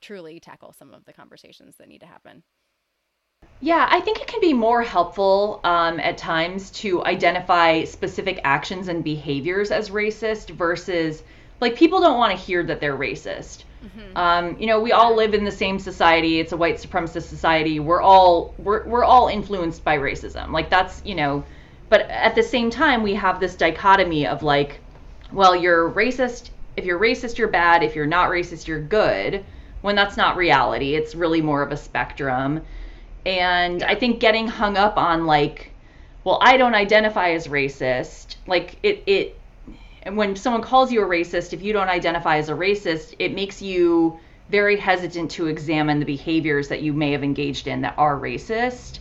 truly 0.00 0.40
tackle 0.40 0.72
some 0.72 0.92
of 0.92 1.04
the 1.04 1.12
conversations 1.12 1.76
that 1.76 1.88
need 1.88 2.00
to 2.00 2.06
happen. 2.06 2.42
Yeah, 3.60 3.86
I 3.90 4.00
think 4.00 4.20
it 4.20 4.26
can 4.26 4.40
be 4.40 4.52
more 4.52 4.82
helpful 4.82 5.60
um, 5.64 6.00
at 6.00 6.18
times 6.18 6.70
to 6.72 7.04
identify 7.04 7.84
specific 7.84 8.40
actions 8.44 8.88
and 8.88 9.04
behaviors 9.04 9.70
as 9.70 9.90
racist 9.90 10.50
versus 10.50 11.22
like 11.60 11.76
people 11.76 12.00
don't 12.00 12.18
want 12.18 12.36
to 12.36 12.44
hear 12.44 12.62
that 12.64 12.80
they're 12.80 12.96
racist. 12.96 13.64
Mm-hmm. 13.84 14.16
Um, 14.16 14.58
you 14.58 14.66
know, 14.66 14.80
we 14.80 14.92
all 14.92 15.14
live 15.14 15.34
in 15.34 15.44
the 15.44 15.52
same 15.52 15.78
society. 15.78 16.40
It's 16.40 16.52
a 16.52 16.56
white 16.56 16.76
supremacist 16.76 17.24
society. 17.24 17.80
We're 17.80 18.00
all 18.00 18.54
we're 18.58 18.86
we're 18.86 19.04
all 19.04 19.28
influenced 19.28 19.84
by 19.84 19.98
racism. 19.98 20.50
Like 20.50 20.70
that's 20.70 21.02
you 21.04 21.14
know, 21.14 21.44
but 21.94 22.10
at 22.10 22.34
the 22.34 22.42
same 22.42 22.70
time, 22.70 23.04
we 23.04 23.14
have 23.14 23.38
this 23.38 23.54
dichotomy 23.54 24.26
of 24.26 24.42
like, 24.42 24.80
well, 25.30 25.54
you're 25.54 25.88
racist. 25.88 26.50
If 26.76 26.84
you're 26.84 26.98
racist, 26.98 27.38
you're 27.38 27.46
bad. 27.46 27.84
If 27.84 27.94
you're 27.94 28.04
not 28.04 28.30
racist, 28.30 28.66
you're 28.66 28.82
good. 28.82 29.44
When 29.80 29.94
that's 29.94 30.16
not 30.16 30.36
reality. 30.36 30.96
It's 30.96 31.14
really 31.14 31.40
more 31.40 31.62
of 31.62 31.70
a 31.70 31.76
spectrum. 31.76 32.62
And 33.24 33.84
I 33.84 33.94
think 33.94 34.18
getting 34.18 34.48
hung 34.48 34.76
up 34.76 34.96
on 34.96 35.24
like, 35.24 35.70
well, 36.24 36.40
I 36.42 36.56
don't 36.56 36.74
identify 36.74 37.30
as 37.30 37.46
racist. 37.46 38.38
Like 38.48 38.76
it 38.82 39.04
it 39.06 39.38
and 40.02 40.16
when 40.16 40.34
someone 40.34 40.62
calls 40.62 40.90
you 40.90 41.00
a 41.00 41.06
racist, 41.06 41.52
if 41.52 41.62
you 41.62 41.72
don't 41.72 41.88
identify 41.88 42.38
as 42.38 42.48
a 42.48 42.54
racist, 42.54 43.14
it 43.20 43.36
makes 43.36 43.62
you 43.62 44.18
very 44.48 44.76
hesitant 44.76 45.30
to 45.30 45.46
examine 45.46 46.00
the 46.00 46.06
behaviors 46.06 46.66
that 46.70 46.82
you 46.82 46.92
may 46.92 47.12
have 47.12 47.22
engaged 47.22 47.68
in 47.68 47.82
that 47.82 47.94
are 47.96 48.18
racist. 48.18 48.98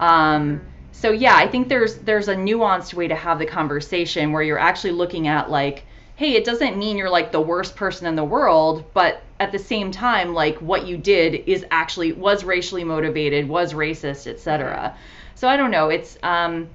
Um, 0.00 0.62
so 1.02 1.10
yeah, 1.10 1.34
I 1.34 1.48
think 1.48 1.68
there's 1.68 1.96
there's 1.96 2.28
a 2.28 2.36
nuanced 2.36 2.94
way 2.94 3.08
to 3.08 3.16
have 3.16 3.40
the 3.40 3.46
conversation 3.46 4.30
where 4.30 4.40
you're 4.40 4.56
actually 4.56 4.92
looking 4.92 5.26
at 5.26 5.50
like, 5.50 5.84
hey, 6.14 6.34
it 6.34 6.44
doesn't 6.44 6.76
mean 6.78 6.96
you're 6.96 7.10
like 7.10 7.32
the 7.32 7.40
worst 7.40 7.74
person 7.74 8.06
in 8.06 8.14
the 8.14 8.22
world, 8.22 8.84
but 8.94 9.20
at 9.40 9.50
the 9.50 9.58
same 9.58 9.90
time, 9.90 10.32
like 10.32 10.58
what 10.58 10.86
you 10.86 10.96
did 10.96 11.42
is 11.48 11.66
actually 11.72 12.12
was 12.12 12.44
racially 12.44 12.84
motivated, 12.84 13.48
was 13.48 13.72
racist, 13.72 14.28
etc. 14.28 14.96
So 15.34 15.48
I 15.48 15.56
don't 15.56 15.72
know. 15.72 15.88
It's 15.88 16.16
um, 16.22 16.68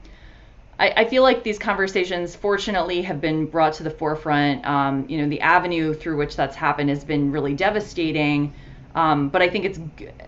I, 0.78 0.92
I 0.98 1.06
feel 1.06 1.24
like 1.24 1.44
these 1.44 1.58
conversations, 1.58 2.36
fortunately, 2.36 3.04
have 3.04 3.22
been 3.22 3.46
brought 3.46 3.76
to 3.76 3.84
the 3.84 3.92
forefront. 3.92 4.68
Um, 4.68 5.06
you 5.08 5.20
know, 5.20 5.30
the 5.30 5.40
avenue 5.40 5.94
through 5.94 6.18
which 6.18 6.36
that's 6.36 6.58
happened 6.58 6.90
has 6.90 7.06
been 7.06 7.32
really 7.32 7.54
devastating. 7.54 8.54
Um, 8.98 9.30
but 9.30 9.42
I 9.42 9.50
think 9.50 9.66
it's 9.66 9.80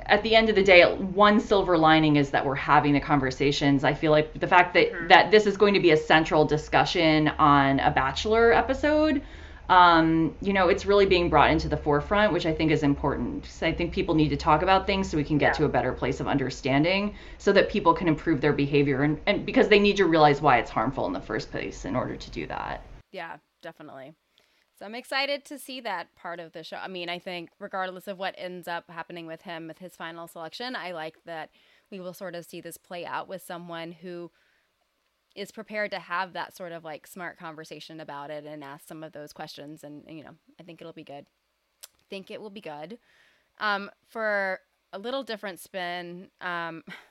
at 0.05 0.21
the 0.21 0.35
end 0.35 0.49
of 0.49 0.55
the 0.55 0.63
day, 0.63 0.83
one 0.83 1.39
silver 1.39 1.77
lining 1.77 2.17
is 2.17 2.29
that 2.31 2.45
we're 2.45 2.55
having 2.55 2.93
the 2.93 2.99
conversations. 2.99 3.83
I 3.83 3.93
feel 3.93 4.11
like 4.11 4.39
the 4.39 4.47
fact 4.47 4.75
that 4.75 4.91
mm-hmm. 4.91 5.07
that 5.07 5.31
this 5.31 5.45
is 5.45 5.57
going 5.57 5.73
to 5.73 5.79
be 5.79 5.91
a 5.91 5.97
central 5.97 6.45
discussion 6.45 7.29
on 7.29 7.79
a 7.79 7.89
Bachelor 7.89 8.53
episode 8.53 9.23
um, 9.69 10.35
you 10.41 10.51
know, 10.51 10.67
it's 10.67 10.85
really 10.87 11.05
being 11.05 11.29
brought 11.29 11.51
into 11.51 11.69
the 11.69 11.77
forefront, 11.77 12.33
which 12.33 12.47
I 12.47 12.53
think 12.53 12.71
is 12.71 12.81
important. 12.81 13.45
So 13.45 13.67
I 13.67 13.73
think 13.73 13.93
people 13.93 14.15
need 14.15 14.29
to 14.29 14.37
talk 14.37 14.63
about 14.63 14.87
things 14.87 15.09
so 15.09 15.15
we 15.15 15.23
can 15.23 15.37
get 15.37 15.49
yeah. 15.49 15.57
to 15.59 15.65
a 15.65 15.69
better 15.69 15.93
place 15.93 16.19
of 16.19 16.27
understanding 16.27 17.15
so 17.37 17.53
that 17.53 17.69
people 17.69 17.93
can 17.93 18.07
improve 18.07 18.41
their 18.41 18.53
behavior 18.53 19.03
and, 19.03 19.19
and 19.27 19.45
because 19.45 19.67
they 19.67 19.79
need 19.79 19.97
to 19.97 20.05
realize 20.05 20.41
why 20.41 20.57
it's 20.57 20.71
harmful 20.71 21.05
in 21.05 21.13
the 21.13 21.21
first 21.21 21.51
place 21.51 21.85
in 21.85 21.95
order 21.95 22.15
to 22.15 22.31
do 22.31 22.47
that. 22.47 22.83
Yeah, 23.11 23.37
definitely. 23.61 24.15
So 24.79 24.85
I'm 24.85 24.95
excited 24.95 25.43
to 25.45 25.59
see 25.59 25.81
that 25.81 26.15
part 26.15 26.39
of 26.39 26.53
the 26.53 26.63
show. 26.63 26.77
I 26.77 26.87
mean, 26.87 27.09
I 27.09 27.19
think 27.19 27.49
regardless 27.59 28.07
of 28.07 28.17
what 28.17 28.33
ends 28.37 28.65
up 28.65 28.89
happening 28.89 29.27
with 29.27 29.41
him 29.41 29.67
with 29.67 29.79
his 29.79 29.97
final 29.97 30.25
selection, 30.25 30.73
I 30.73 30.93
like 30.93 31.17
that 31.25 31.49
we 31.91 31.99
will 31.99 32.13
sort 32.13 32.33
of 32.33 32.45
see 32.45 32.61
this 32.61 32.77
play 32.77 33.05
out 33.05 33.27
with 33.27 33.41
someone 33.41 33.91
who 33.91 34.31
is 35.35 35.51
prepared 35.51 35.91
to 35.91 35.99
have 35.99 36.31
that 36.31 36.55
sort 36.55 36.71
of 36.71 36.85
like 36.85 37.07
smart 37.07 37.37
conversation 37.37 37.99
about 37.99 38.31
it 38.31 38.45
and 38.45 38.63
ask 38.63 38.87
some 38.87 39.03
of 39.03 39.11
those 39.11 39.33
questions 39.33 39.83
and, 39.83 40.03
and 40.07 40.17
you 40.17 40.23
know 40.23 40.35
i 40.59 40.63
think 40.63 40.81
it'll 40.81 40.91
be 40.91 41.03
good 41.03 41.25
think 42.09 42.31
it 42.31 42.41
will 42.41 42.49
be 42.49 42.61
good 42.61 42.97
um, 43.59 43.91
for 44.07 44.59
a 44.91 44.97
little 44.97 45.23
different 45.23 45.59
spin 45.59 46.29
um, 46.41 46.83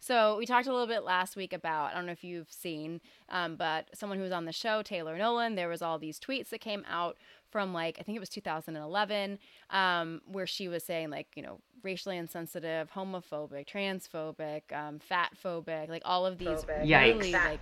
so 0.00 0.36
we 0.38 0.46
talked 0.46 0.66
a 0.66 0.72
little 0.72 0.86
bit 0.86 1.04
last 1.04 1.36
week 1.36 1.52
about 1.52 1.90
i 1.90 1.94
don't 1.94 2.06
know 2.06 2.12
if 2.12 2.24
you've 2.24 2.50
seen 2.50 3.00
um, 3.28 3.56
but 3.56 3.88
someone 3.94 4.18
who 4.18 4.24
was 4.24 4.32
on 4.32 4.44
the 4.44 4.52
show 4.52 4.82
taylor 4.82 5.16
nolan 5.16 5.54
there 5.54 5.68
was 5.68 5.82
all 5.82 5.98
these 5.98 6.18
tweets 6.18 6.48
that 6.50 6.60
came 6.60 6.84
out 6.88 7.16
from 7.54 7.72
like 7.72 7.98
I 8.00 8.02
think 8.02 8.16
it 8.16 8.18
was 8.18 8.30
2011, 8.30 9.38
um, 9.70 10.22
where 10.26 10.44
she 10.44 10.66
was 10.66 10.82
saying 10.82 11.10
like 11.10 11.28
you 11.36 11.42
know 11.44 11.60
racially 11.84 12.18
insensitive, 12.18 12.90
homophobic, 12.90 13.68
transphobic, 13.68 14.62
um, 14.72 14.98
fat 14.98 15.30
phobic, 15.40 15.88
like 15.88 16.02
all 16.04 16.26
of 16.26 16.38
these 16.38 16.64
Phobic. 16.64 16.82
really 16.82 17.30
like 17.30 17.60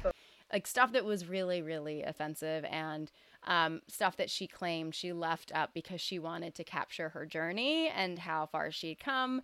like 0.50 0.66
stuff 0.66 0.92
that 0.92 1.04
was 1.04 1.28
really 1.28 1.60
really 1.60 2.02
offensive 2.02 2.64
and 2.70 3.12
um, 3.46 3.82
stuff 3.86 4.16
that 4.16 4.30
she 4.30 4.46
claimed 4.46 4.94
she 4.94 5.12
left 5.12 5.52
up 5.54 5.74
because 5.74 6.00
she 6.00 6.18
wanted 6.18 6.54
to 6.54 6.64
capture 6.64 7.10
her 7.10 7.26
journey 7.26 7.88
and 7.94 8.20
how 8.20 8.46
far 8.46 8.70
she'd 8.70 8.98
come 8.98 9.42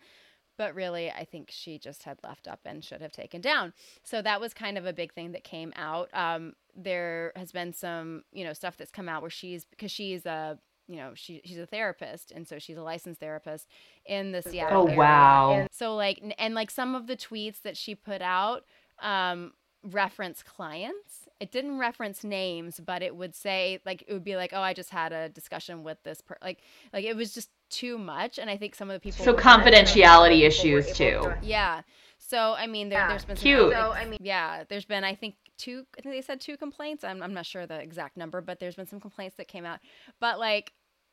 but 0.59 0.75
really 0.75 1.11
I 1.11 1.25
think 1.25 1.49
she 1.51 1.79
just 1.79 2.03
had 2.03 2.19
left 2.23 2.47
up 2.47 2.61
and 2.67 2.85
should 2.85 3.01
have 3.01 3.13
taken 3.13 3.41
down. 3.41 3.73
So 4.03 4.21
that 4.21 4.41
was 4.43 4.53
kind 4.53 4.77
of 4.77 4.85
a 4.85 4.93
big 4.93 5.15
thing 5.15 5.33
that 5.33 5.45
came 5.45 5.73
out. 5.77 6.11
Um, 6.13 6.53
there 6.77 7.33
has 7.37 7.51
been 7.53 7.73
some, 7.73 8.25
you 8.33 8.45
know, 8.45 8.53
stuff 8.53 8.77
that's 8.77 8.91
come 8.91 9.09
out 9.09 9.23
where 9.23 9.31
she's 9.31 9.65
because 9.65 9.91
she's 9.91 10.27
a 10.27 10.59
you 10.91 10.97
know 10.97 11.13
she 11.15 11.41
she's 11.45 11.59
a 11.59 11.67
therapist 11.67 12.31
and 12.33 12.47
so 12.49 12.59
she's 12.59 12.77
a 12.79 12.83
licensed 12.83 13.21
therapist 13.21 13.67
in 14.07 14.33
the 14.33 14.41
Seattle 14.43 14.83
Oh 14.83 14.87
area. 14.87 14.99
wow. 14.99 15.53
And 15.53 15.69
so 15.73 15.95
like 15.95 16.19
n- 16.23 16.33
and 16.39 16.55
like 16.55 16.71
some 16.71 16.95
of 16.95 17.07
the 17.07 17.17
tweets 17.17 17.63
that 17.63 17.77
she 17.77 17.95
put 17.95 18.21
out 18.23 18.65
um 19.03 19.53
reference 19.83 20.43
clients. 20.43 21.29
It 21.41 21.53
didn't 21.53 21.79
reference 21.79 22.25
names, 22.25 22.81
but 22.85 23.03
it 23.03 23.15
would 23.15 23.35
say 23.35 23.81
like 23.87 24.03
it 24.09 24.13
would 24.13 24.25
be 24.25 24.37
like, 24.37 24.53
"Oh, 24.53 24.61
I 24.61 24.73
just 24.75 24.91
had 24.91 25.13
a 25.13 25.29
discussion 25.29 25.85
with 25.85 26.03
this 26.03 26.21
per-. 26.21 26.37
like 26.43 26.59
like 26.93 27.05
it 27.05 27.17
was 27.17 27.33
just 27.33 27.51
too 27.71 27.97
much." 27.99 28.39
And 28.39 28.51
I 28.51 28.57
think 28.57 28.75
some 28.75 28.91
of 28.91 28.95
the 28.95 29.01
people 29.01 29.25
So 29.25 29.35
confidentiality 29.35 30.43
issues 30.47 30.87
too. 30.93 31.21
to- 31.23 31.39
Yeah. 31.43 31.83
So 32.19 32.55
I 32.59 32.67
mean, 32.67 32.89
there, 32.89 32.99
Yeah. 33.01 33.09
there's 33.09 33.25
been 33.25 33.37
some 33.37 33.43
Cute. 33.43 33.73
So, 33.73 33.93
I 33.93 34.05
mean- 34.05 34.19
yeah, 34.23 34.65
there's 34.69 34.85
been 34.85 35.05
I 35.05 35.15
think 35.15 35.37
two. 35.57 35.87
I 35.97 36.01
think 36.03 36.15
they 36.15 36.23
said 36.23 36.41
two 36.41 36.57
complaints. 36.57 37.05
I'm 37.05 37.23
I'm 37.23 37.33
not 37.35 37.47
sure 37.47 37.67
the 37.67 37.81
exact 37.81 38.17
number, 38.17 38.41
but 38.41 38.59
there's 38.59 38.75
been 38.75 38.87
some 38.89 39.01
complaints 39.01 39.37
that 39.37 39.47
came 39.47 39.65
out. 39.65 39.79
But 40.19 40.41
like, 40.41 40.73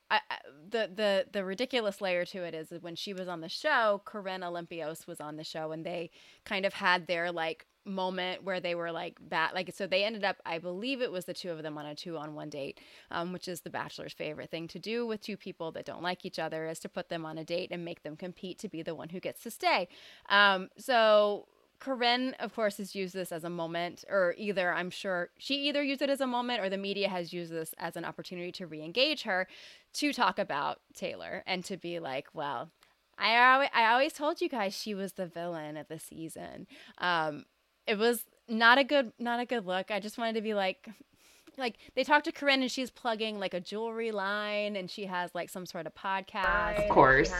I, 0.09 0.21
I- 0.31 0.39
the 0.69 0.89
the 0.93 1.27
the 1.31 1.45
ridiculous 1.45 2.01
layer 2.01 2.25
to 2.25 2.43
it 2.43 2.55
is 2.55 2.69
that 2.69 2.81
when 2.81 2.95
she 2.95 3.13
was 3.13 3.27
on 3.27 3.41
the 3.41 3.49
show, 3.49 4.01
Corinne 4.05 4.41
Olympios 4.41 5.05
was 5.05 5.21
on 5.21 5.35
the 5.35 5.43
show, 5.43 5.71
and 5.71 5.85
they 5.85 6.09
kind 6.45 6.65
of 6.65 6.73
had 6.73 7.05
their 7.05 7.31
like 7.31 7.67
moment 7.85 8.43
where 8.43 8.59
they 8.59 8.75
were 8.75 8.91
like 8.91 9.17
bat 9.21 9.53
like 9.53 9.71
so 9.73 9.85
they 9.85 10.03
ended 10.03 10.23
up 10.23 10.37
i 10.45 10.57
believe 10.57 11.01
it 11.01 11.11
was 11.11 11.25
the 11.25 11.33
two 11.33 11.51
of 11.51 11.61
them 11.61 11.77
on 11.77 11.85
a 11.85 11.95
two 11.95 12.17
on 12.17 12.33
one 12.33 12.49
date 12.49 12.79
um, 13.11 13.31
which 13.31 13.47
is 13.47 13.61
the 13.61 13.69
bachelor's 13.69 14.13
favorite 14.13 14.49
thing 14.49 14.67
to 14.67 14.79
do 14.79 15.05
with 15.05 15.21
two 15.21 15.37
people 15.37 15.71
that 15.71 15.85
don't 15.85 16.01
like 16.01 16.25
each 16.25 16.39
other 16.39 16.65
is 16.65 16.79
to 16.79 16.89
put 16.89 17.09
them 17.09 17.25
on 17.25 17.37
a 17.37 17.43
date 17.43 17.69
and 17.71 17.85
make 17.85 18.03
them 18.03 18.15
compete 18.15 18.57
to 18.57 18.67
be 18.67 18.81
the 18.81 18.95
one 18.95 19.09
who 19.09 19.19
gets 19.19 19.43
to 19.43 19.51
stay 19.51 19.87
um, 20.29 20.69
so 20.77 21.47
Corinne, 21.79 22.35
of 22.39 22.55
course, 22.55 22.77
has 22.77 22.95
used 22.95 23.13
this 23.13 23.31
as 23.31 23.43
a 23.43 23.49
moment, 23.49 24.05
or 24.09 24.33
either 24.37 24.73
I'm 24.73 24.89
sure 24.89 25.29
she 25.37 25.67
either 25.67 25.83
used 25.83 26.01
it 26.01 26.09
as 26.09 26.21
a 26.21 26.27
moment 26.27 26.61
or 26.61 26.69
the 26.69 26.77
media 26.77 27.09
has 27.09 27.33
used 27.33 27.51
this 27.51 27.75
as 27.77 27.95
an 27.95 28.05
opportunity 28.05 28.51
to 28.53 28.65
re 28.65 28.81
engage 28.81 29.23
her 29.23 29.47
to 29.93 30.13
talk 30.13 30.39
about 30.39 30.79
Taylor 30.93 31.43
and 31.45 31.63
to 31.65 31.77
be 31.77 31.99
like, 31.99 32.27
well, 32.33 32.71
I 33.17 33.53
always, 33.53 33.69
I 33.73 33.91
always 33.91 34.13
told 34.13 34.41
you 34.41 34.49
guys 34.49 34.73
she 34.73 34.93
was 34.93 35.13
the 35.13 35.25
villain 35.25 35.77
of 35.77 35.87
the 35.87 35.99
season. 35.99 36.67
Um, 36.97 37.45
it 37.87 37.97
was 37.97 38.23
not 38.47 38.77
a 38.77 38.83
good 38.83 39.11
not 39.19 39.39
a 39.39 39.45
good 39.45 39.65
look. 39.65 39.91
I 39.91 39.99
just 39.99 40.17
wanted 40.17 40.35
to 40.35 40.41
be 40.41 40.53
like 40.53 40.87
like 41.57 41.77
they 41.95 42.03
talked 42.03 42.25
to 42.25 42.31
Corinne 42.31 42.61
and 42.61 42.71
she's 42.71 42.91
plugging 42.91 43.39
like 43.39 43.53
a 43.53 43.59
jewelry 43.59 44.11
line 44.11 44.75
and 44.75 44.89
she 44.89 45.05
has 45.05 45.33
like 45.33 45.49
some 45.49 45.65
sort 45.65 45.87
of 45.87 45.93
podcast. 45.95 46.83
Of 46.83 46.89
course. 46.89 47.31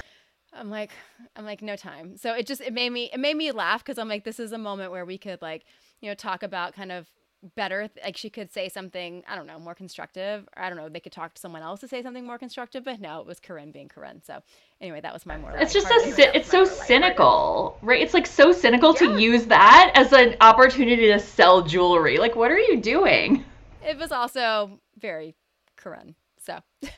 I'm 0.53 0.69
like, 0.69 0.91
I'm 1.35 1.45
like, 1.45 1.61
no 1.61 1.75
time. 1.75 2.15
So 2.17 2.33
it 2.33 2.47
just 2.47 2.61
it 2.61 2.73
made 2.73 2.91
me 2.91 3.09
it 3.13 3.19
made 3.19 3.35
me 3.35 3.51
laugh 3.51 3.83
because 3.83 3.97
I'm 3.97 4.07
like, 4.07 4.23
this 4.23 4.39
is 4.39 4.51
a 4.51 4.57
moment 4.57 4.91
where 4.91 5.05
we 5.05 5.17
could 5.17 5.41
like, 5.41 5.65
you 6.01 6.09
know, 6.09 6.15
talk 6.15 6.43
about 6.43 6.73
kind 6.73 6.91
of 6.91 7.07
better 7.55 7.87
like 8.03 8.17
she 8.17 8.29
could 8.29 8.51
say 8.51 8.67
something 8.69 9.23
i 9.27 9.35
don't 9.35 9.45
know 9.45 9.59
more 9.59 9.75
constructive 9.75 10.47
or 10.57 10.63
i 10.63 10.67
don't 10.67 10.77
know 10.77 10.89
they 10.89 10.99
could 10.99 11.11
talk 11.11 11.33
to 11.33 11.39
someone 11.39 11.61
else 11.61 11.79
to 11.79 11.87
say 11.87 12.01
something 12.01 12.25
more 12.25 12.39
constructive 12.39 12.83
but 12.83 12.99
no 12.99 13.19
it 13.19 13.27
was 13.27 13.39
corinne 13.39 13.71
being 13.71 13.87
corinne 13.87 14.19
so 14.23 14.39
anyway 14.81 14.99
that 14.99 15.13
was 15.13 15.25
my 15.27 15.37
more 15.37 15.51
It's 15.51 15.71
just 15.73 15.87
lighthearted- 15.89 16.19
a 16.35 16.37
it's 16.37 16.49
so 16.49 16.65
cynical, 16.65 17.77
right? 17.81 18.01
It's 18.01 18.13
like 18.13 18.25
so 18.25 18.51
cynical 18.51 18.93
Yeah. 18.99 19.07
to 19.15 19.21
use 19.21 19.45
that 19.45 19.91
as 19.95 20.11
an 20.13 20.35
opportunity 20.41 21.07
to 21.07 21.19
sell 21.19 21.61
jewelry. 21.61 22.17
Like, 22.17 22.35
what 22.35 22.49
are 22.51 22.59
you 22.59 22.81
doing? 22.81 23.45
it 23.87 23.97
was 23.99 24.11
also 24.11 24.79
very 24.99 25.35
corinne 25.75 26.15
so 26.43 26.59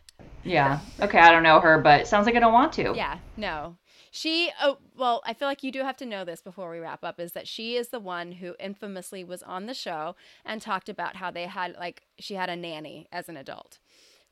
Yeah. 0.43 0.80
Okay, 1.02 1.20
I 1.20 1.32
don't 1.32 1.43
know 1.43 1.60
her, 1.60 1.80
but 1.82 2.08
sounds 2.08 2.26
like 2.26 2.36
I 2.36 2.39
don't 2.39 2.54
want 2.54 2.72
to. 2.74 2.93
Yeah, 2.95 3.18
no. 3.36 3.76
She, 4.12 4.51
oh, 4.62 4.78
well, 4.95 5.22
I 5.26 5.34
feel 5.34 5.47
like 5.47 5.64
you 5.64 5.72
do 5.72 5.84
have 5.84 5.97
to 5.97 6.05
know 6.05 6.26
this 6.26 6.41
before 6.41 6.70
we 6.72 6.80
wrap 6.80 7.03
up 7.03 7.20
is 7.20 7.34
that 7.34 7.47
she 7.47 7.76
is 7.76 7.89
the 7.89 7.99
one 7.99 8.34
who 8.34 8.55
infamously 8.60 9.24
was 9.24 9.43
on 9.43 9.66
the 9.66 9.74
show 9.74 10.16
and 10.45 10.62
talked 10.62 10.89
about 10.89 11.18
how 11.18 11.32
they 11.32 11.45
had, 11.45 11.76
like, 11.80 12.03
she 12.20 12.36
had 12.36 12.49
a 12.49 12.55
nanny 12.55 13.08
as 13.12 13.30
an 13.30 13.38
adult. 13.38 13.80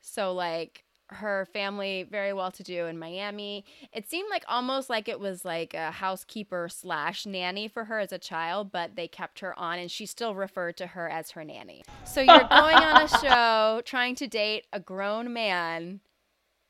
So, 0.00 0.32
like, 0.32 0.84
her 1.08 1.46
family, 1.52 2.04
very 2.10 2.32
well 2.32 2.50
to 2.50 2.62
do 2.62 2.86
in 2.86 2.98
Miami. 2.98 3.64
It 3.92 4.08
seemed 4.10 4.28
like 4.28 4.44
almost 4.48 4.90
like 4.90 5.08
it 5.08 5.20
was 5.20 5.44
like 5.44 5.72
a 5.72 5.92
housekeeper 5.92 6.68
slash 6.68 7.26
nanny 7.26 7.68
for 7.68 7.84
her 7.84 8.00
as 8.00 8.12
a 8.12 8.18
child, 8.18 8.72
but 8.72 8.96
they 8.96 9.06
kept 9.06 9.38
her 9.40 9.56
on 9.58 9.78
and 9.78 9.90
she 9.90 10.04
still 10.06 10.34
referred 10.34 10.76
to 10.78 10.88
her 10.88 11.08
as 11.08 11.30
her 11.32 11.44
nanny. 11.44 11.84
So, 12.04 12.20
you're 12.20 12.48
going 12.48 12.76
on 12.76 13.02
a 13.02 13.08
show 13.20 13.82
trying 13.84 14.16
to 14.16 14.26
date 14.26 14.66
a 14.72 14.80
grown 14.80 15.32
man 15.32 16.00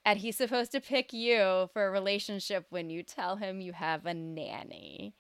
and 0.07 0.21
he's 0.21 0.37
supposed 0.37 0.71
to 0.73 0.81
pick 0.81 1.13
you 1.13 1.69
for 1.73 1.87
a 1.87 1.91
relationship 1.91 2.65
when 2.71 2.89
you 2.89 3.03
tell 3.03 3.37
him 3.37 3.61
you 3.61 3.73
have 3.73 4.07
a 4.07 4.15
nanny. 4.15 5.15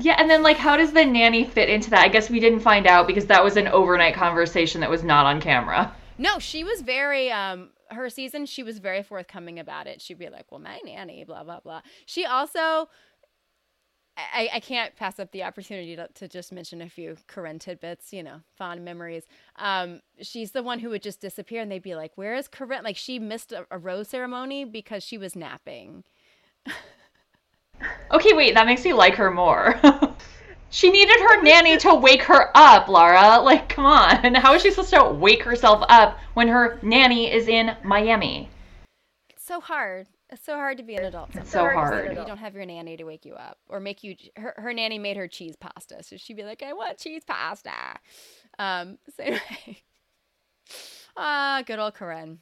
Yeah, 0.00 0.16
and 0.18 0.28
then 0.28 0.42
like 0.42 0.56
how 0.56 0.76
does 0.76 0.92
the 0.92 1.04
nanny 1.04 1.44
fit 1.44 1.70
into 1.70 1.90
that? 1.90 2.04
I 2.04 2.08
guess 2.08 2.28
we 2.28 2.40
didn't 2.40 2.60
find 2.60 2.86
out 2.86 3.06
because 3.06 3.26
that 3.26 3.42
was 3.42 3.56
an 3.56 3.68
overnight 3.68 4.14
conversation 4.14 4.80
that 4.80 4.90
was 4.90 5.04
not 5.04 5.26
on 5.26 5.40
camera. 5.40 5.94
No, 6.18 6.38
she 6.38 6.64
was 6.64 6.82
very 6.82 7.30
um 7.30 7.70
her 7.90 8.10
season 8.10 8.46
she 8.46 8.64
was 8.64 8.78
very 8.78 9.02
forthcoming 9.02 9.60
about 9.60 9.86
it. 9.86 10.02
She'd 10.02 10.18
be 10.18 10.28
like, 10.28 10.50
"Well, 10.50 10.60
my 10.60 10.80
nanny, 10.84 11.24
blah 11.24 11.44
blah 11.44 11.60
blah." 11.60 11.82
She 12.04 12.24
also 12.24 12.88
I, 14.16 14.48
I 14.54 14.60
can't 14.60 14.96
pass 14.96 15.18
up 15.18 15.30
the 15.32 15.42
opportunity 15.42 15.94
to, 15.96 16.08
to 16.14 16.26
just 16.26 16.50
mention 16.50 16.80
a 16.80 16.88
few 16.88 17.16
Corinne 17.26 17.58
tidbits, 17.58 18.12
you 18.12 18.22
know, 18.22 18.40
fond 18.56 18.82
memories. 18.84 19.24
Um, 19.56 20.00
she's 20.22 20.52
the 20.52 20.62
one 20.62 20.78
who 20.78 20.88
would 20.90 21.02
just 21.02 21.20
disappear 21.20 21.60
and 21.60 21.70
they'd 21.70 21.82
be 21.82 21.94
like, 21.94 22.12
Where 22.16 22.34
is 22.34 22.48
Corinne? 22.48 22.82
Like, 22.82 22.96
she 22.96 23.18
missed 23.18 23.52
a, 23.52 23.66
a 23.70 23.78
rose 23.78 24.08
ceremony 24.08 24.64
because 24.64 25.02
she 25.02 25.18
was 25.18 25.36
napping. 25.36 26.04
Okay, 28.10 28.32
wait, 28.32 28.54
that 28.54 28.66
makes 28.66 28.84
me 28.84 28.92
like 28.92 29.14
her 29.16 29.30
more. 29.30 29.78
she 30.70 30.90
needed 30.90 31.18
her 31.20 31.42
nanny 31.42 31.76
to 31.78 31.94
wake 31.94 32.22
her 32.22 32.50
up, 32.54 32.88
Lara. 32.88 33.40
Like, 33.40 33.68
come 33.68 33.84
on. 33.84 34.34
How 34.34 34.54
is 34.54 34.62
she 34.62 34.70
supposed 34.70 34.90
to 34.90 35.04
wake 35.10 35.42
herself 35.42 35.84
up 35.88 36.18
when 36.34 36.48
her 36.48 36.78
nanny 36.82 37.30
is 37.30 37.48
in 37.48 37.76
Miami? 37.84 38.48
It's 39.28 39.44
so 39.44 39.60
hard. 39.60 40.06
It's 40.30 40.44
so 40.44 40.54
hard 40.54 40.78
to 40.78 40.82
be 40.82 40.96
an 40.96 41.04
adult. 41.04 41.30
It's 41.34 41.50
so 41.50 41.60
hard 41.60 41.74
to 41.74 41.78
be 41.78 41.84
an 41.84 42.16
hard. 42.16 42.18
You 42.18 42.24
don't 42.26 42.38
have 42.38 42.54
your 42.54 42.64
nanny 42.64 42.96
to 42.96 43.04
wake 43.04 43.24
you 43.24 43.34
up 43.34 43.58
or 43.68 43.78
make 43.78 44.02
you. 44.02 44.16
Her, 44.36 44.54
her 44.56 44.72
nanny 44.72 44.98
made 44.98 45.16
her 45.16 45.28
cheese 45.28 45.54
pasta, 45.56 46.02
so 46.02 46.16
she'd 46.16 46.36
be 46.36 46.42
like, 46.42 46.62
"I 46.62 46.72
want 46.72 46.98
cheese 46.98 47.22
pasta." 47.24 47.70
Um. 48.58 48.98
So 49.16 49.22
anyway, 49.22 49.82
ah, 51.16 51.62
good 51.64 51.78
old 51.78 51.94
Corinne. 51.94 52.40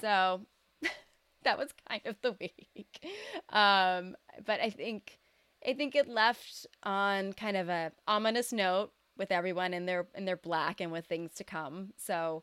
So 0.00 0.40
that 1.44 1.56
was 1.56 1.70
kind 1.88 2.02
of 2.04 2.16
the 2.20 2.32
week. 2.40 3.06
Um. 3.50 4.16
But 4.44 4.60
I 4.60 4.70
think, 4.70 5.18
I 5.66 5.74
think 5.74 5.94
it 5.94 6.08
left 6.08 6.66
on 6.82 7.32
kind 7.32 7.56
of 7.56 7.68
a 7.68 7.92
ominous 8.08 8.52
note 8.52 8.92
with 9.16 9.30
everyone 9.30 9.72
in 9.72 9.86
their 9.86 10.08
in 10.16 10.24
their 10.24 10.36
black 10.36 10.80
and 10.80 10.90
with 10.90 11.06
things 11.06 11.32
to 11.34 11.44
come. 11.44 11.92
So 11.96 12.42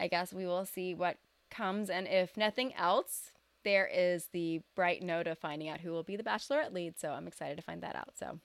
I 0.00 0.08
guess 0.08 0.32
we 0.32 0.46
will 0.46 0.64
see 0.64 0.94
what 0.94 1.18
comes. 1.50 1.90
And 1.90 2.06
if 2.06 2.36
nothing 2.36 2.74
else, 2.74 3.32
there 3.64 3.86
is 3.86 4.26
the 4.32 4.60
bright 4.76 5.02
note 5.02 5.26
of 5.26 5.38
finding 5.38 5.68
out 5.68 5.80
who 5.80 5.90
will 5.90 6.02
be 6.04 6.16
the 6.16 6.22
bachelorette 6.22 6.72
lead. 6.72 6.98
So 6.98 7.10
I'm 7.10 7.26
excited 7.26 7.56
to 7.56 7.62
find 7.62 7.82
that 7.82 7.96
out. 7.96 8.10
So 8.18 8.38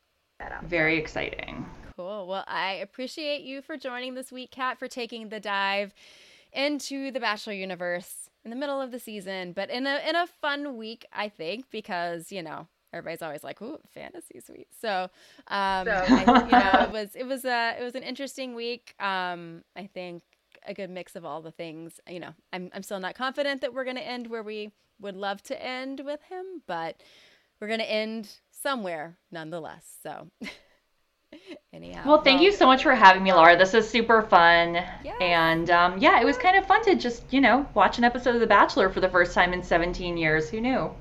Very 0.64 0.98
exciting. 0.98 1.66
cool. 1.96 2.28
Well, 2.28 2.44
I 2.48 2.74
appreciate 2.74 3.42
you 3.44 3.62
for 3.62 3.78
joining 3.78 4.16
this 4.16 4.32
week, 4.32 4.52
Kat, 4.52 4.80
for 4.80 4.88
taking 4.88 5.30
the 5.30 5.40
dive 5.40 5.94
into 6.52 7.12
the 7.12 7.20
Bachelor 7.20 7.54
universe 7.54 8.30
in 8.44 8.50
the 8.52 8.58
middle 8.58 8.82
of 8.82 8.92
the 8.92 9.00
season, 9.00 9.54
but 9.54 9.70
in 9.70 9.88
a 9.88 10.00
in 10.08 10.16
a 10.16 10.28
fun 10.28 10.76
week, 10.78 11.06
I 11.14 11.30
think, 11.30 11.70
because 11.72 12.32
you 12.32 12.44
know 12.44 12.68
everybody's 12.92 13.22
always 13.22 13.44
like, 13.44 13.62
"Ooh, 13.62 13.80
fantasy 13.94 14.40
suite." 14.42 14.68
So, 14.82 15.10
um, 15.48 15.86
So- 15.88 16.06
I, 16.10 16.20
you 16.46 16.52
know, 16.52 16.84
it 16.88 16.92
was 16.92 17.16
it 17.16 17.24
was 17.26 17.46
a 17.46 17.76
it 17.80 17.84
was 17.84 17.96
an 17.96 18.04
interesting 18.04 18.54
week. 18.54 18.94
Um, 19.00 19.64
I 19.76 19.88
think 19.88 20.24
a 20.66 20.74
good 20.74 20.90
mix 20.90 21.16
of 21.16 21.26
all 21.26 21.42
the 21.42 21.52
things. 21.52 22.00
You 22.08 22.20
know, 22.20 22.34
I'm 22.52 22.70
I'm 22.74 22.84
still 22.84 23.00
not 23.00 23.16
confident 23.16 23.62
that 23.62 23.74
we're 23.74 23.86
gonna 23.86 24.02
end 24.02 24.28
where 24.28 24.44
we 24.44 24.72
would 25.00 25.16
love 25.16 25.42
to 25.44 25.64
end 25.64 26.02
with 26.04 26.22
him, 26.24 26.62
but 26.68 27.02
we're 27.60 27.68
gonna 27.68 27.84
end 27.84 28.30
somewhere 28.52 29.18
nonetheless. 29.32 29.86
So. 30.02 30.28
Anyhow. 31.74 32.04
Well, 32.06 32.22
thank 32.22 32.42
you 32.42 32.52
so 32.52 32.68
much 32.68 32.84
for 32.84 32.94
having 32.94 33.24
me, 33.24 33.34
Laura. 33.34 33.58
This 33.58 33.74
is 33.74 33.90
super 33.90 34.22
fun. 34.22 34.76
Yeah. 35.04 35.18
And 35.20 35.68
um, 35.72 35.98
yeah, 35.98 36.22
it 36.22 36.26
was 36.26 36.38
kind 36.38 36.56
of 36.56 36.68
fun 36.68 36.84
to 36.84 36.94
just, 36.94 37.24
you 37.34 37.42
know, 37.42 37.68
watch 37.74 37.98
an 37.98 38.04
episode 38.04 38.36
of 38.36 38.40
The 38.42 38.46
Bachelor 38.46 38.88
for 38.92 39.00
the 39.00 39.10
first 39.10 39.34
time 39.34 39.52
in 39.52 39.64
17 39.64 40.16
years. 40.16 40.48
Who 40.52 40.62
knew? 40.62 40.92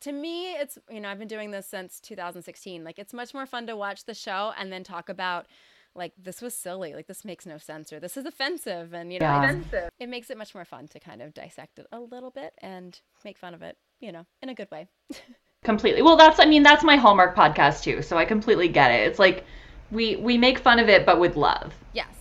to 0.00 0.12
me 0.12 0.54
it's 0.54 0.78
you 0.90 1.00
know 1.00 1.08
i've 1.08 1.18
been 1.18 1.28
doing 1.28 1.50
this 1.50 1.66
since 1.66 2.00
2016 2.00 2.82
like 2.84 2.98
it's 2.98 3.12
much 3.12 3.32
more 3.34 3.46
fun 3.46 3.66
to 3.66 3.76
watch 3.76 4.04
the 4.04 4.14
show 4.14 4.52
and 4.58 4.72
then 4.72 4.82
talk 4.82 5.08
about 5.08 5.46
like 5.94 6.12
this 6.16 6.40
was 6.40 6.54
silly 6.54 6.94
like 6.94 7.06
this 7.06 7.24
makes 7.24 7.46
no 7.46 7.58
sense 7.58 7.92
or 7.92 7.98
this 8.00 8.16
is 8.16 8.24
offensive 8.24 8.92
and 8.94 9.12
you 9.12 9.18
know 9.18 9.26
Yeah. 9.26 9.42
it's- 9.50 9.64
Offensive. 9.66 9.90
it 9.98 10.08
makes 10.08 10.30
it 10.30 10.38
much 10.38 10.54
more 10.54 10.64
fun 10.64 10.86
to 10.88 11.00
kind 11.00 11.20
of 11.22 11.34
dissect 11.34 11.78
it 11.78 11.86
a 11.92 11.98
little 12.00 12.30
bit 12.30 12.52
and 12.62 13.00
make 13.24 13.36
fun 13.38 13.54
of 13.54 13.62
it 13.62 13.76
you 14.00 14.12
know 14.12 14.24
in 14.42 14.48
a 14.48 14.54
good 14.54 14.70
way 14.70 14.88
Completely. 15.62 16.00
Well, 16.00 16.16
that's 16.16 16.40
I 16.40 16.46
mean, 16.46 16.62
that's 16.62 16.82
my 16.82 16.96
Hallmark 16.96 17.36
podcast 17.36 17.82
too. 17.82 18.00
So 18.00 18.16
I 18.16 18.24
completely 18.24 18.66
get 18.68 18.92
it. 18.92 19.06
It's 19.06 19.18
like 19.18 19.44
we 19.90 20.16
we 20.16 20.38
make 20.38 20.58
fun 20.58 20.78
of 20.78 20.88
it 20.88 21.04
but 21.04 21.20
with 21.20 21.36
love. 21.36 21.74
yes 21.92 22.14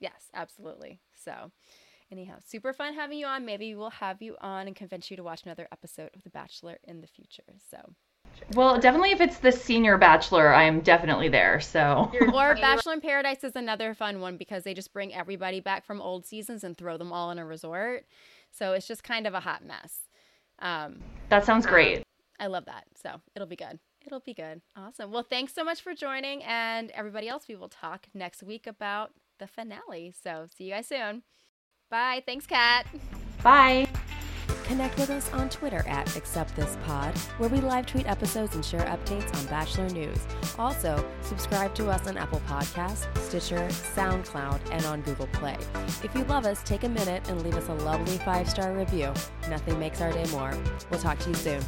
yes 0.00 0.28
absolutely 0.34 0.98
so 1.14 1.52
anyhow 2.10 2.34
super 2.44 2.72
fun 2.72 2.92
having 2.94 3.16
you 3.18 3.26
on 3.26 3.44
maybe 3.46 3.76
we'll 3.76 3.90
have 3.90 4.20
you 4.20 4.36
on 4.40 4.66
and 4.66 4.74
convince 4.74 5.08
you 5.08 5.16
to 5.16 5.22
watch 5.22 5.44
another 5.44 5.68
episode 5.70 6.10
of 6.16 6.24
the 6.24 6.30
bachelor 6.30 6.78
in 6.82 7.00
the 7.00 7.06
future 7.06 7.44
so 7.70 7.78
Well, 8.54 8.78
definitely 8.78 9.12
if 9.12 9.20
it's 9.20 9.38
the 9.38 9.52
senior 9.52 9.96
bachelor, 9.96 10.52
I 10.52 10.64
am 10.64 10.80
definitely 10.80 11.28
there. 11.28 11.60
So 11.60 12.10
Or 12.34 12.54
Bachelor 12.54 12.92
in 12.94 13.00
Paradise 13.00 13.42
is 13.42 13.56
another 13.56 13.94
fun 13.94 14.20
one 14.20 14.36
because 14.36 14.64
they 14.64 14.74
just 14.74 14.92
bring 14.92 15.14
everybody 15.14 15.60
back 15.60 15.84
from 15.84 16.00
old 16.00 16.26
seasons 16.26 16.62
and 16.62 16.76
throw 16.76 16.96
them 16.96 17.12
all 17.12 17.30
in 17.30 17.38
a 17.38 17.44
resort. 17.44 18.04
So 18.50 18.72
it's 18.72 18.86
just 18.86 19.02
kind 19.02 19.26
of 19.26 19.34
a 19.34 19.40
hot 19.40 19.64
mess. 19.64 20.00
Um, 20.58 20.98
that 21.30 21.44
sounds 21.44 21.66
great. 21.66 22.02
I 22.38 22.46
love 22.46 22.66
that. 22.66 22.84
So 23.02 23.20
it'll 23.34 23.48
be 23.48 23.56
good. 23.56 23.78
It'll 24.06 24.20
be 24.20 24.34
good. 24.34 24.60
Awesome. 24.76 25.10
Well, 25.10 25.26
thanks 25.28 25.54
so 25.54 25.64
much 25.64 25.80
for 25.80 25.94
joining. 25.94 26.42
And 26.42 26.90
everybody 26.90 27.28
else, 27.28 27.48
we 27.48 27.56
will 27.56 27.68
talk 27.68 28.06
next 28.12 28.42
week 28.42 28.66
about 28.66 29.12
the 29.38 29.46
finale. 29.46 30.12
So 30.22 30.46
see 30.54 30.64
you 30.64 30.72
guys 30.72 30.86
soon. 30.86 31.22
Bye. 31.90 32.22
Thanks, 32.26 32.46
Kat. 32.46 32.86
Bye. 33.42 33.88
Connect 34.64 34.98
with 34.98 35.10
us 35.10 35.30
on 35.34 35.50
Twitter 35.50 35.84
at 35.86 36.06
AcceptThisPod, 36.08 37.16
where 37.38 37.50
we 37.50 37.60
live 37.60 37.84
tweet 37.84 38.06
episodes 38.06 38.54
and 38.54 38.64
share 38.64 38.80
updates 38.86 39.34
on 39.36 39.44
Bachelor 39.46 39.90
News. 39.90 40.18
Also, 40.58 41.04
subscribe 41.20 41.74
to 41.74 41.90
us 41.90 42.06
on 42.06 42.16
Apple 42.16 42.40
Podcasts, 42.48 43.06
Stitcher, 43.18 43.68
SoundCloud, 43.68 44.60
and 44.70 44.84
on 44.86 45.02
Google 45.02 45.26
Play. 45.28 45.58
If 46.02 46.14
you 46.14 46.24
love 46.24 46.46
us, 46.46 46.62
take 46.62 46.84
a 46.84 46.88
minute 46.88 47.28
and 47.28 47.42
leave 47.42 47.56
us 47.56 47.68
a 47.68 47.74
lovely 47.74 48.16
five 48.18 48.48
star 48.48 48.72
review. 48.72 49.12
Nothing 49.50 49.78
makes 49.78 50.00
our 50.00 50.12
day 50.12 50.24
more. 50.30 50.56
We'll 50.90 51.00
talk 51.00 51.18
to 51.20 51.28
you 51.28 51.34
soon. 51.34 51.60